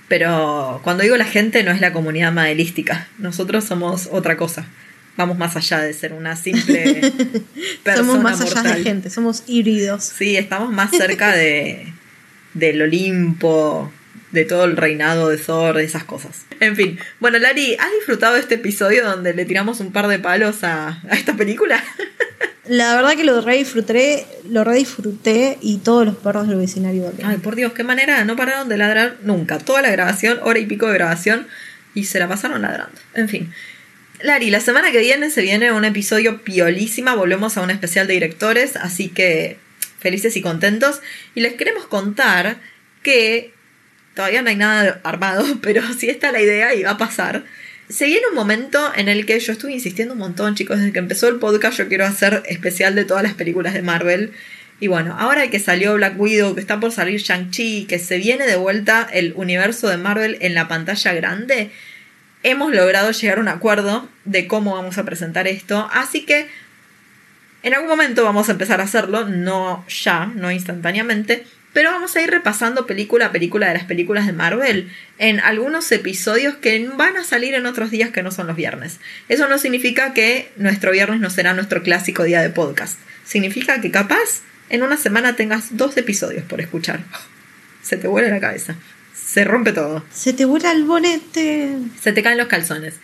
Pero 0.07 0.79
cuando 0.85 1.03
digo 1.03 1.17
la 1.17 1.25
gente 1.25 1.61
no 1.63 1.71
es 1.71 1.81
la 1.81 1.91
comunidad 1.91 2.31
madelística, 2.31 3.09
nosotros 3.17 3.65
somos 3.65 4.07
otra 4.13 4.37
cosa. 4.37 4.65
Vamos 5.19 5.37
más 5.37 5.57
allá 5.57 5.81
de 5.81 5.91
ser 5.91 6.13
una 6.13 6.37
simple 6.37 7.01
persona 7.83 8.07
somos 8.07 8.23
más 8.23 8.39
allá 8.39 8.55
mortal. 8.55 8.77
de 8.77 8.83
gente, 8.83 9.09
somos 9.09 9.43
híbridos. 9.47 10.01
Sí, 10.01 10.37
estamos 10.37 10.71
más 10.71 10.91
cerca 10.91 11.35
de 11.35 11.91
del 12.53 12.81
Olimpo, 12.81 13.91
de 14.31 14.45
todo 14.45 14.63
el 14.63 14.77
reinado 14.77 15.27
de 15.27 15.35
Thor, 15.35 15.75
de 15.75 15.83
esas 15.83 16.05
cosas. 16.05 16.45
En 16.61 16.77
fin, 16.77 16.97
bueno, 17.19 17.37
Lari, 17.37 17.75
¿has 17.77 17.91
disfrutado 17.97 18.35
de 18.35 18.39
este 18.39 18.55
episodio 18.55 19.03
donde 19.03 19.33
le 19.33 19.43
tiramos 19.43 19.81
un 19.81 19.91
par 19.91 20.07
de 20.07 20.19
palos 20.19 20.63
a, 20.63 21.01
a 21.09 21.15
esta 21.15 21.33
película? 21.33 21.83
La 22.69 22.95
verdad 22.95 23.17
que 23.17 23.25
lo 23.25 23.41
re 23.41 23.57
disfruté, 23.57 24.25
lo 24.49 24.63
re 24.63 24.75
disfruté 24.75 25.57
y 25.59 25.79
todos 25.79 26.05
los 26.05 26.15
perros 26.15 26.47
del 26.47 26.59
vecindario. 26.59 27.11
Ay, 27.25 27.39
por 27.39 27.57
Dios, 27.57 27.73
qué 27.73 27.83
manera, 27.83 28.23
no 28.23 28.37
pararon 28.37 28.69
de 28.69 28.77
ladrar 28.77 29.17
nunca. 29.21 29.57
Toda 29.57 29.81
la 29.81 29.89
grabación, 29.89 30.39
hora 30.43 30.59
y 30.59 30.65
pico 30.65 30.87
de 30.87 30.93
grabación, 30.93 31.45
y 31.93 32.05
se 32.05 32.19
la 32.19 32.29
pasaron 32.29 32.61
ladrando. 32.61 33.01
En 33.15 33.27
fin. 33.27 33.51
Lari, 34.21 34.49
la 34.49 34.59
semana 34.59 34.91
que 34.91 34.99
viene 34.99 35.29
se 35.29 35.41
viene 35.41 35.71
un 35.71 35.85
episodio 35.85 36.41
piolísima, 36.41 37.15
volvemos 37.15 37.57
a 37.57 37.61
un 37.61 37.71
especial 37.71 38.05
de 38.05 38.13
directores, 38.13 38.75
así 38.75 39.07
que 39.07 39.57
felices 39.99 40.35
y 40.35 40.41
contentos. 40.41 41.01
Y 41.35 41.41
les 41.41 41.53
queremos 41.53 41.85
contar 41.85 42.57
que 43.01 43.53
todavía 44.15 44.41
no 44.41 44.49
hay 44.49 44.57
nada 44.57 44.99
armado, 45.03 45.45
pero 45.61 45.81
sí 45.93 46.09
está 46.09 46.31
la 46.33 46.41
idea 46.41 46.75
y 46.75 46.83
va 46.83 46.91
a 46.91 46.97
pasar. 46.97 47.45
Se 47.87 48.05
viene 48.05 48.27
un 48.27 48.35
momento 48.35 48.91
en 48.95 49.07
el 49.07 49.25
que 49.25 49.39
yo 49.39 49.53
estuve 49.53 49.71
insistiendo 49.71 50.13
un 50.13 50.19
montón, 50.19 50.53
chicos, 50.53 50.77
desde 50.77 50.91
que 50.91 50.99
empezó 50.99 51.29
el 51.29 51.37
podcast 51.37 51.77
yo 51.77 51.87
quiero 51.87 52.05
hacer 52.05 52.43
especial 52.45 52.95
de 52.95 53.05
todas 53.05 53.23
las 53.23 53.33
películas 53.33 53.73
de 53.73 53.81
Marvel. 53.81 54.33
Y 54.81 54.87
bueno, 54.87 55.15
ahora 55.17 55.49
que 55.49 55.59
salió 55.59 55.95
Black 55.95 56.19
Widow, 56.19 56.55
que 56.55 56.61
está 56.61 56.79
por 56.79 56.91
salir 56.91 57.21
Shang-Chi, 57.21 57.85
que 57.85 57.99
se 57.99 58.17
viene 58.17 58.45
de 58.45 58.57
vuelta 58.57 59.07
el 59.11 59.33
universo 59.35 59.87
de 59.87 59.97
Marvel 59.97 60.37
en 60.41 60.53
la 60.53 60.67
pantalla 60.67 61.13
grande, 61.13 61.71
hemos 62.43 62.73
logrado 62.73 63.11
llegar 63.11 63.37
a 63.37 63.41
un 63.41 63.47
acuerdo 63.47 64.07
de 64.25 64.47
cómo 64.47 64.75
vamos 64.75 64.97
a 64.97 65.03
presentar 65.03 65.47
esto. 65.47 65.89
Así 65.91 66.25
que 66.25 66.47
en 67.63 67.73
algún 67.73 67.89
momento 67.89 68.23
vamos 68.23 68.49
a 68.49 68.53
empezar 68.53 68.79
a 68.79 68.85
hacerlo, 68.85 69.27
no 69.27 69.85
ya, 69.87 70.27
no 70.27 70.51
instantáneamente, 70.51 71.45
pero 71.73 71.91
vamos 71.91 72.15
a 72.15 72.21
ir 72.21 72.31
repasando 72.31 72.87
película 72.87 73.27
a 73.27 73.31
película 73.31 73.67
de 73.67 73.73
las 73.73 73.83
películas 73.83 74.25
de 74.25 74.33
Marvel 74.33 74.89
en 75.17 75.39
algunos 75.39 75.91
episodios 75.91 76.55
que 76.55 76.87
van 76.95 77.17
a 77.17 77.23
salir 77.23 77.53
en 77.53 77.65
otros 77.65 77.91
días 77.91 78.09
que 78.09 78.23
no 78.23 78.31
son 78.31 78.47
los 78.47 78.55
viernes. 78.55 78.99
Eso 79.27 79.47
no 79.47 79.57
significa 79.57 80.13
que 80.13 80.51
nuestro 80.57 80.91
viernes 80.91 81.19
no 81.19 81.29
será 81.29 81.53
nuestro 81.53 81.83
clásico 81.83 82.23
día 82.23 82.41
de 82.41 82.49
podcast. 82.49 82.97
Significa 83.25 83.81
que 83.81 83.91
capaz 83.91 84.41
en 84.69 84.81
una 84.81 84.97
semana 84.97 85.35
tengas 85.35 85.77
dos 85.77 85.95
episodios 85.97 86.43
por 86.45 86.61
escuchar. 86.61 87.01
Se 87.83 87.97
te 87.97 88.07
vuela 88.07 88.29
la 88.29 88.39
cabeza. 88.39 88.75
Se 89.31 89.43
rompe 89.43 89.73
todo. 89.73 90.03
Se 90.11 90.33
te 90.33 90.45
vuela 90.45 90.71
el 90.71 90.85
bonete. 90.85 91.77
Se 92.01 92.13
te 92.13 92.23
caen 92.23 92.39
los 92.39 92.47
calzones. 92.47 92.95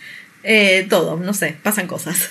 Eh, 0.42 0.84
todo, 0.90 1.16
no 1.18 1.32
sé, 1.32 1.56
pasan 1.62 1.86
cosas. 1.86 2.30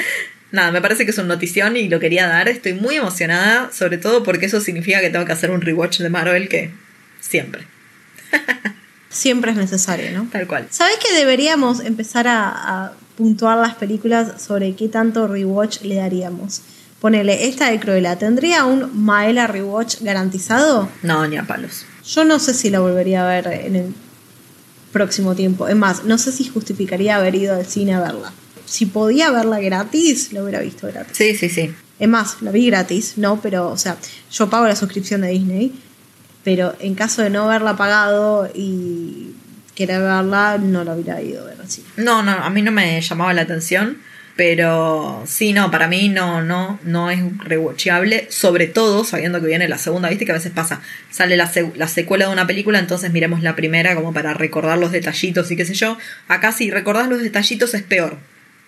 Nada, 0.50 0.72
me 0.72 0.80
parece 0.80 1.04
que 1.04 1.12
es 1.12 1.18
una 1.18 1.28
notición 1.28 1.76
y 1.76 1.88
lo 1.88 2.00
quería 2.00 2.26
dar. 2.26 2.48
Estoy 2.48 2.74
muy 2.74 2.96
emocionada, 2.96 3.70
sobre 3.72 3.98
todo 3.98 4.24
porque 4.24 4.46
eso 4.46 4.60
significa 4.60 5.00
que 5.00 5.10
tengo 5.10 5.24
que 5.24 5.32
hacer 5.32 5.52
un 5.52 5.60
rewatch 5.60 5.98
de 5.98 6.08
Marvel 6.08 6.48
que 6.48 6.72
siempre, 7.20 7.66
Siempre 9.08 9.52
es 9.52 9.56
necesario, 9.56 10.10
¿no? 10.10 10.28
tal 10.30 10.48
cual. 10.48 10.66
¿Sabes 10.70 10.96
que 10.96 11.14
deberíamos 11.14 11.80
empezar 11.80 12.26
a, 12.26 12.48
a 12.48 12.92
puntuar 13.16 13.58
las 13.58 13.76
películas 13.76 14.42
sobre 14.42 14.74
qué 14.74 14.88
tanto 14.88 15.28
rewatch 15.28 15.82
le 15.82 15.94
daríamos? 15.94 16.62
Ponele, 17.00 17.46
esta 17.46 17.70
de 17.70 17.78
Cruella, 17.78 18.16
¿tendría 18.16 18.64
un 18.64 19.04
Maela 19.04 19.46
rewatch 19.46 20.00
garantizado? 20.00 20.88
No, 21.02 21.26
ni 21.26 21.36
a 21.36 21.44
palos. 21.46 21.84
Yo 22.04 22.24
no 22.24 22.38
sé 22.38 22.54
si 22.54 22.70
la 22.70 22.80
volvería 22.80 23.24
a 23.24 23.28
ver 23.28 23.46
en 23.48 23.76
el 23.76 23.94
próximo 24.92 25.34
tiempo. 25.34 25.68
Es 25.68 25.76
más, 25.76 26.04
no 26.04 26.16
sé 26.16 26.32
si 26.32 26.48
justificaría 26.48 27.16
haber 27.16 27.34
ido 27.34 27.54
al 27.54 27.66
cine 27.66 27.94
a 27.94 28.00
verla. 28.00 28.32
Si 28.64 28.86
podía 28.86 29.30
verla 29.30 29.60
gratis, 29.60 30.32
la 30.32 30.42
hubiera 30.42 30.60
visto 30.60 30.86
gratis. 30.86 31.16
Sí, 31.16 31.34
sí, 31.36 31.48
sí. 31.48 31.74
Es 31.98 32.08
más, 32.08 32.40
la 32.40 32.50
vi 32.50 32.66
gratis, 32.66 33.14
¿no? 33.16 33.40
Pero, 33.40 33.70
o 33.70 33.76
sea, 33.76 33.96
yo 34.32 34.48
pago 34.48 34.66
la 34.66 34.76
suscripción 34.76 35.20
de 35.20 35.28
Disney, 35.28 35.78
pero 36.44 36.74
en 36.80 36.94
caso 36.94 37.22
de 37.22 37.30
no 37.30 37.44
haberla 37.44 37.76
pagado 37.76 38.50
y 38.54 39.34
querer 39.74 40.00
verla, 40.00 40.58
no 40.58 40.82
la 40.82 40.94
hubiera 40.94 41.20
ido 41.20 41.42
a 41.42 41.44
ver 41.46 41.58
así. 41.62 41.84
No, 41.96 42.22
no, 42.22 42.32
a 42.32 42.50
mí 42.50 42.62
no 42.62 42.72
me 42.72 43.00
llamaba 43.00 43.34
la 43.34 43.42
atención. 43.42 43.98
Pero 44.36 45.24
sí, 45.26 45.54
no, 45.54 45.70
para 45.70 45.88
mí 45.88 46.10
no, 46.10 46.42
no, 46.42 46.78
no 46.84 47.10
es 47.10 47.20
rewatchable, 47.38 48.26
sobre 48.30 48.66
todo 48.66 49.02
sabiendo 49.04 49.40
que 49.40 49.46
viene 49.46 49.66
la 49.66 49.78
segunda, 49.78 50.10
viste 50.10 50.26
que 50.26 50.32
a 50.32 50.34
veces 50.34 50.52
pasa, 50.52 50.82
sale 51.10 51.38
la, 51.38 51.46
se- 51.46 51.72
la 51.74 51.88
secuela 51.88 52.26
de 52.26 52.32
una 52.32 52.46
película, 52.46 52.78
entonces 52.78 53.10
miremos 53.12 53.42
la 53.42 53.56
primera 53.56 53.94
como 53.94 54.12
para 54.12 54.34
recordar 54.34 54.76
los 54.76 54.92
detallitos 54.92 55.50
y 55.50 55.56
qué 55.56 55.64
sé 55.64 55.72
yo. 55.72 55.96
Acá 56.28 56.52
si 56.52 56.70
recordás 56.70 57.08
los 57.08 57.22
detallitos 57.22 57.72
es 57.72 57.82
peor, 57.82 58.18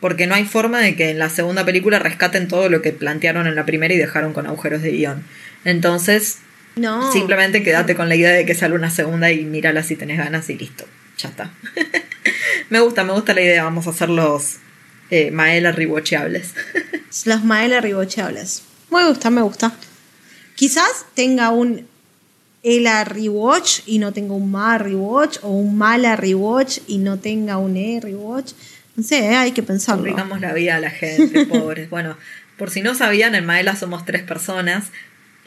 porque 0.00 0.26
no 0.26 0.34
hay 0.34 0.46
forma 0.46 0.80
de 0.80 0.96
que 0.96 1.10
en 1.10 1.18
la 1.18 1.28
segunda 1.28 1.66
película 1.66 1.98
rescaten 1.98 2.48
todo 2.48 2.70
lo 2.70 2.80
que 2.80 2.92
plantearon 2.92 3.46
en 3.46 3.54
la 3.54 3.66
primera 3.66 3.92
y 3.92 3.98
dejaron 3.98 4.32
con 4.32 4.46
agujeros 4.46 4.80
de 4.80 4.92
guion. 4.92 5.22
Entonces, 5.66 6.38
No. 6.76 7.12
Simplemente 7.12 7.62
quédate 7.62 7.94
con 7.94 8.08
la 8.08 8.14
idea 8.16 8.30
de 8.30 8.46
que 8.46 8.54
sale 8.54 8.74
una 8.74 8.88
segunda 8.88 9.30
y 9.32 9.44
mírala 9.44 9.82
si 9.82 9.96
tenés 9.96 10.16
ganas 10.16 10.48
y 10.48 10.56
listo. 10.56 10.86
Ya 11.18 11.28
está. 11.28 11.50
me 12.70 12.80
gusta, 12.80 13.04
me 13.04 13.12
gusta 13.12 13.34
la 13.34 13.40
idea. 13.42 13.64
Vamos 13.64 13.86
a 13.86 13.90
hacer 13.90 14.08
los 14.08 14.58
eh, 15.10 15.30
Maela 15.30 15.72
rewatchables. 15.72 16.54
Los 17.24 17.44
Maela 17.44 17.80
rewatchables. 17.80 18.62
Me 18.90 19.06
gusta, 19.06 19.30
me 19.30 19.42
gusta. 19.42 19.72
Quizás 20.54 21.06
tenga 21.14 21.50
un 21.50 21.86
Ela 22.62 23.04
rewatch 23.04 23.80
y 23.86 23.98
no 23.98 24.12
tenga 24.12 24.34
un 24.34 24.50
Ma 24.50 24.78
rewatch 24.78 25.38
o 25.42 25.50
un 25.50 25.78
Mala 25.78 26.16
rewatch 26.16 26.80
y 26.88 26.98
no 26.98 27.18
tenga 27.18 27.56
un 27.58 27.76
E 27.76 28.00
rewatch. 28.00 28.52
No 28.96 29.04
sé, 29.04 29.18
eh, 29.18 29.36
hay 29.36 29.52
que 29.52 29.62
pensarlo. 29.62 30.02
Complicamos 30.02 30.40
la 30.40 30.52
vida 30.52 30.76
a 30.76 30.80
la 30.80 30.90
gente, 30.90 31.46
pobres. 31.46 31.88
Bueno, 31.88 32.16
por 32.56 32.70
si 32.70 32.82
no 32.82 32.94
sabían, 32.94 33.36
en 33.36 33.46
Maela 33.46 33.76
somos 33.76 34.04
tres 34.04 34.22
personas. 34.22 34.90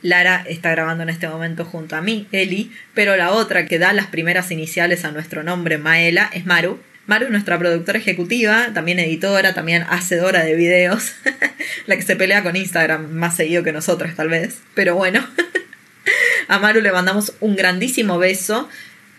Lara 0.02 0.44
está 0.48 0.72
grabando 0.72 1.04
en 1.04 1.10
este 1.10 1.28
momento 1.28 1.66
junto 1.66 1.96
a 1.96 2.02
mí, 2.02 2.28
Eli, 2.32 2.72
pero 2.96 3.18
la 3.18 3.32
otra 3.32 3.66
que 3.66 3.78
da 3.78 3.94
las 3.94 4.08
primeras 4.08 4.50
iniciales 4.50 5.06
a 5.06 5.12
nuestro 5.12 5.44
nombre, 5.44 5.78
Maela, 5.78 6.30
es 6.34 6.46
Maru. 6.46 6.80
Maru 7.08 7.26
es 7.26 7.32
nuestra 7.32 7.58
productora 7.58 7.98
ejecutiva, 7.98 8.70
también 8.74 9.00
editora, 9.00 9.54
también 9.54 9.84
hacedora 9.90 10.44
de 10.44 10.56
videos, 10.56 11.14
la 11.88 11.96
que 11.96 12.04
se 12.04 12.16
pelea 12.16 12.44
con 12.44 12.56
Instagram 12.56 13.12
más 13.12 13.36
seguido 13.36 13.64
que 13.64 13.72
nosotros 13.72 14.16
tal 14.16 14.30
vez, 14.30 14.60
pero 14.76 14.96
bueno. 14.96 15.26
a 16.48 16.60
Maru 16.60 16.82
le 16.82 16.92
mandamos 16.92 17.34
un 17.40 17.56
grandísimo 17.56 18.20
beso. 18.20 18.70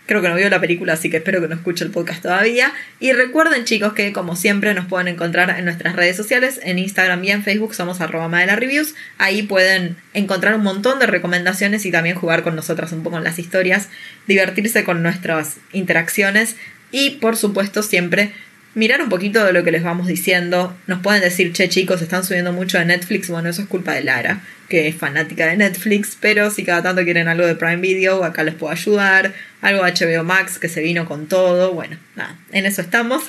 Creo 0.05 0.21
que 0.21 0.27
no 0.27 0.35
vio 0.35 0.49
la 0.49 0.59
película, 0.59 0.93
así 0.93 1.09
que 1.09 1.17
espero 1.17 1.39
que 1.39 1.47
no 1.47 1.55
escuche 1.55 1.85
el 1.85 1.91
podcast 1.91 2.21
todavía. 2.21 2.73
Y 2.99 3.13
recuerden, 3.13 3.63
chicos, 3.63 3.93
que 3.93 4.11
como 4.11 4.35
siempre 4.35 4.73
nos 4.73 4.85
pueden 4.85 5.07
encontrar 5.07 5.49
en 5.57 5.63
nuestras 5.63 5.95
redes 5.95 6.17
sociales, 6.17 6.59
en 6.61 6.77
Instagram 6.77 7.23
y 7.23 7.31
en 7.31 7.43
Facebook 7.43 7.73
somos 7.73 8.01
arroba. 8.01 8.29
Ahí 9.17 9.43
pueden 9.43 9.95
encontrar 10.13 10.55
un 10.55 10.63
montón 10.63 10.99
de 10.99 11.05
recomendaciones 11.05 11.85
y 11.85 11.91
también 11.91 12.17
jugar 12.17 12.43
con 12.43 12.55
nosotras 12.55 12.91
un 12.91 13.01
poco 13.01 13.17
en 13.17 13.23
las 13.23 13.39
historias, 13.39 13.87
divertirse 14.27 14.83
con 14.83 15.03
nuestras 15.03 15.55
interacciones 15.71 16.57
y, 16.93 17.09
por 17.09 17.35
supuesto, 17.35 17.83
siempre 17.83 18.31
mirar 18.75 19.01
un 19.01 19.09
poquito 19.09 19.43
de 19.43 19.53
lo 19.53 19.63
que 19.63 19.71
les 19.71 19.83
vamos 19.83 20.07
diciendo. 20.07 20.75
Nos 20.87 21.01
pueden 21.01 21.21
decir, 21.21 21.51
che 21.53 21.69
chicos, 21.69 22.01
están 22.01 22.23
subiendo 22.23 22.53
mucho 22.53 22.77
de 22.77 22.85
Netflix. 22.85 23.29
Bueno, 23.29 23.49
eso 23.49 23.63
es 23.63 23.67
culpa 23.67 23.93
de 23.93 24.03
Lara, 24.03 24.41
que 24.69 24.87
es 24.87 24.95
fanática 24.95 25.47
de 25.47 25.57
Netflix, 25.57 26.17
pero 26.19 26.49
si 26.49 26.63
cada 26.63 26.81
tanto 26.83 27.03
quieren 27.03 27.27
algo 27.27 27.45
de 27.45 27.55
Prime 27.55 27.77
Video, 27.77 28.23
acá 28.23 28.43
les 28.43 28.55
puedo 28.55 28.71
ayudar. 28.71 29.33
Algo 29.61 29.85
de 29.85 29.93
HBO 29.93 30.23
Max 30.23 30.59
que 30.59 30.67
se 30.67 30.81
vino 30.81 31.05
con 31.05 31.27
todo. 31.27 31.73
Bueno, 31.73 31.97
nada, 32.15 32.37
en 32.51 32.65
eso 32.65 32.81
estamos. 32.81 33.23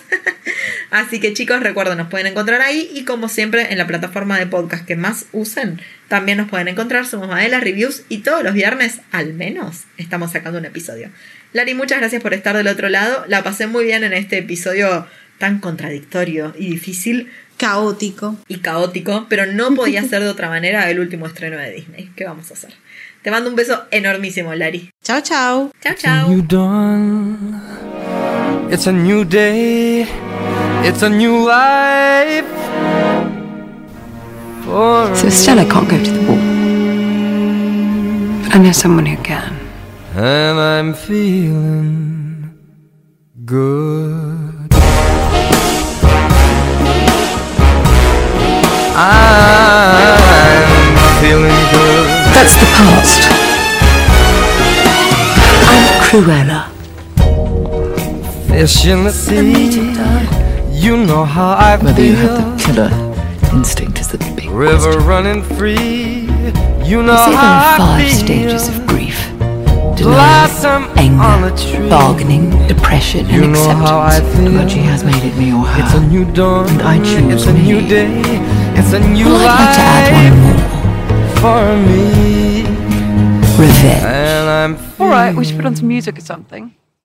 Así 0.90 1.20
que 1.20 1.32
chicos, 1.32 1.60
recuerden, 1.60 1.98
nos 1.98 2.08
pueden 2.08 2.26
encontrar 2.26 2.60
ahí 2.60 2.90
y 2.92 3.04
como 3.04 3.28
siempre 3.28 3.72
en 3.72 3.78
la 3.78 3.86
plataforma 3.86 4.38
de 4.38 4.46
podcast 4.46 4.84
que 4.84 4.96
más 4.96 5.26
usen, 5.32 5.80
también 6.08 6.38
nos 6.38 6.48
pueden 6.48 6.68
encontrar. 6.68 7.06
Somos 7.06 7.28
Maela 7.28 7.60
Reviews 7.60 8.02
y 8.08 8.18
todos 8.18 8.42
los 8.42 8.52
viernes, 8.52 9.00
al 9.12 9.32
menos, 9.34 9.84
estamos 9.96 10.32
sacando 10.32 10.58
un 10.58 10.64
episodio. 10.64 11.10
Lari, 11.54 11.74
muchas 11.74 11.98
gracias 12.00 12.20
por 12.20 12.34
estar 12.34 12.56
del 12.56 12.66
otro 12.66 12.88
lado. 12.88 13.24
La 13.28 13.44
pasé 13.44 13.68
muy 13.68 13.84
bien 13.84 14.02
en 14.02 14.12
este 14.12 14.38
episodio 14.38 15.06
tan 15.38 15.60
contradictorio 15.60 16.52
y 16.58 16.68
difícil. 16.68 17.30
Caótico. 17.56 18.34
Y 18.48 18.56
caótico, 18.58 19.26
pero 19.28 19.46
no 19.46 19.72
podía 19.76 20.02
ser 20.08 20.24
de 20.24 20.28
otra 20.28 20.48
manera 20.48 20.90
el 20.90 20.98
último 20.98 21.28
estreno 21.28 21.56
de 21.56 21.70
Disney. 21.70 22.10
¿Qué 22.16 22.24
vamos 22.24 22.50
a 22.50 22.54
hacer? 22.54 22.74
Te 23.22 23.30
mando 23.30 23.50
un 23.50 23.54
beso 23.54 23.84
enormísimo, 23.92 24.52
Lari. 24.52 24.90
Chao, 25.04 25.20
chao. 25.20 25.70
Chao, 25.80 25.94
chao. 25.96 26.28
It's 28.68 28.88
a 28.88 28.92
new 28.92 29.24
day. 29.24 30.08
It's 30.82 31.04
a 31.04 31.08
new 31.08 31.46
life. 31.46 32.48
For 34.64 35.14
So 35.14 35.28
Stella 35.30 35.64
can't 35.66 35.88
go 35.88 36.02
to 36.02 36.10
the 36.10 36.26
ball. 36.26 36.36
But 38.42 38.56
I 38.56 38.58
know 38.58 38.72
someone 38.72 39.06
who 39.06 39.22
can. 39.22 39.63
And 40.16 40.58
I'm 40.58 40.94
feeling 40.94 42.58
good. 43.44 44.70
I'm 49.66 50.96
feeling 51.20 51.62
good. 51.74 52.06
That's 52.34 52.54
the 52.62 52.66
past. 52.76 53.20
I'm 55.70 55.86
Cruella. 56.06 56.60
Fish 58.48 58.86
in 58.86 59.04
the 59.04 59.10
sea. 59.10 59.94
You 60.72 60.96
know 60.96 61.24
how 61.24 61.52
I 61.52 61.76
Whether 61.82 62.02
you 62.04 62.16
feel. 62.16 62.28
have 62.36 62.58
the 62.58 62.64
killer 62.64 62.90
instinct 63.56 64.00
is 64.00 64.08
the 64.08 64.18
big 64.36 64.50
River 64.50 64.92
question. 64.92 65.06
running 65.06 65.42
free. 65.42 66.28
You 66.88 67.02
know 67.02 67.16
say 67.16 67.30
there 67.30 67.38
how 67.40 67.64
are 67.64 67.74
I 67.74 67.78
five 67.78 68.10
stages 68.12 68.68
of 68.68 68.86
Denial, 69.96 70.66
on 70.66 71.44
a 71.44 71.46
anger, 71.46 71.56
tree. 71.56 71.88
bargaining, 71.88 72.50
depression, 72.66 73.28
You 73.28 73.44
and 73.44 73.52
know 73.52 73.68
how 73.70 73.98
I 73.98 74.16
acceptance. 74.16 74.56
But 74.56 74.70
she 74.70 74.78
has 74.80 75.04
made 75.04 75.22
it 75.24 75.36
me 75.36 75.52
or 75.52 75.64
her. 75.64 75.82
It's 75.84 75.94
a 75.94 76.00
new 76.06 76.24
dawn. 76.32 76.68
And 76.68 76.82
I 76.82 76.98
choose 76.98 77.32
It's 77.34 77.46
a 77.46 77.52
new 77.52 77.80
me. 77.80 77.88
day. 77.88 78.22
It's 78.78 78.92
a 78.92 79.00
new 79.00 79.26
Well, 79.26 79.36
I'd 79.36 79.60
like 79.60 79.74
to 79.76 79.82
add 79.94 80.12
life 80.12 80.32
one 80.32 80.42
more. 80.42 81.36
for 81.40 81.76
me. 81.88 82.64
Revenge. 83.58 84.02
And 84.04 84.48
I'm 84.48 84.72
All 85.00 85.08
right, 85.08 85.34
we 85.34 85.44
should 85.44 85.56
put 85.56 85.66
on 85.66 85.76
some 85.76 85.88
music 85.88 86.18
or 86.18 86.22
something. 86.22 86.74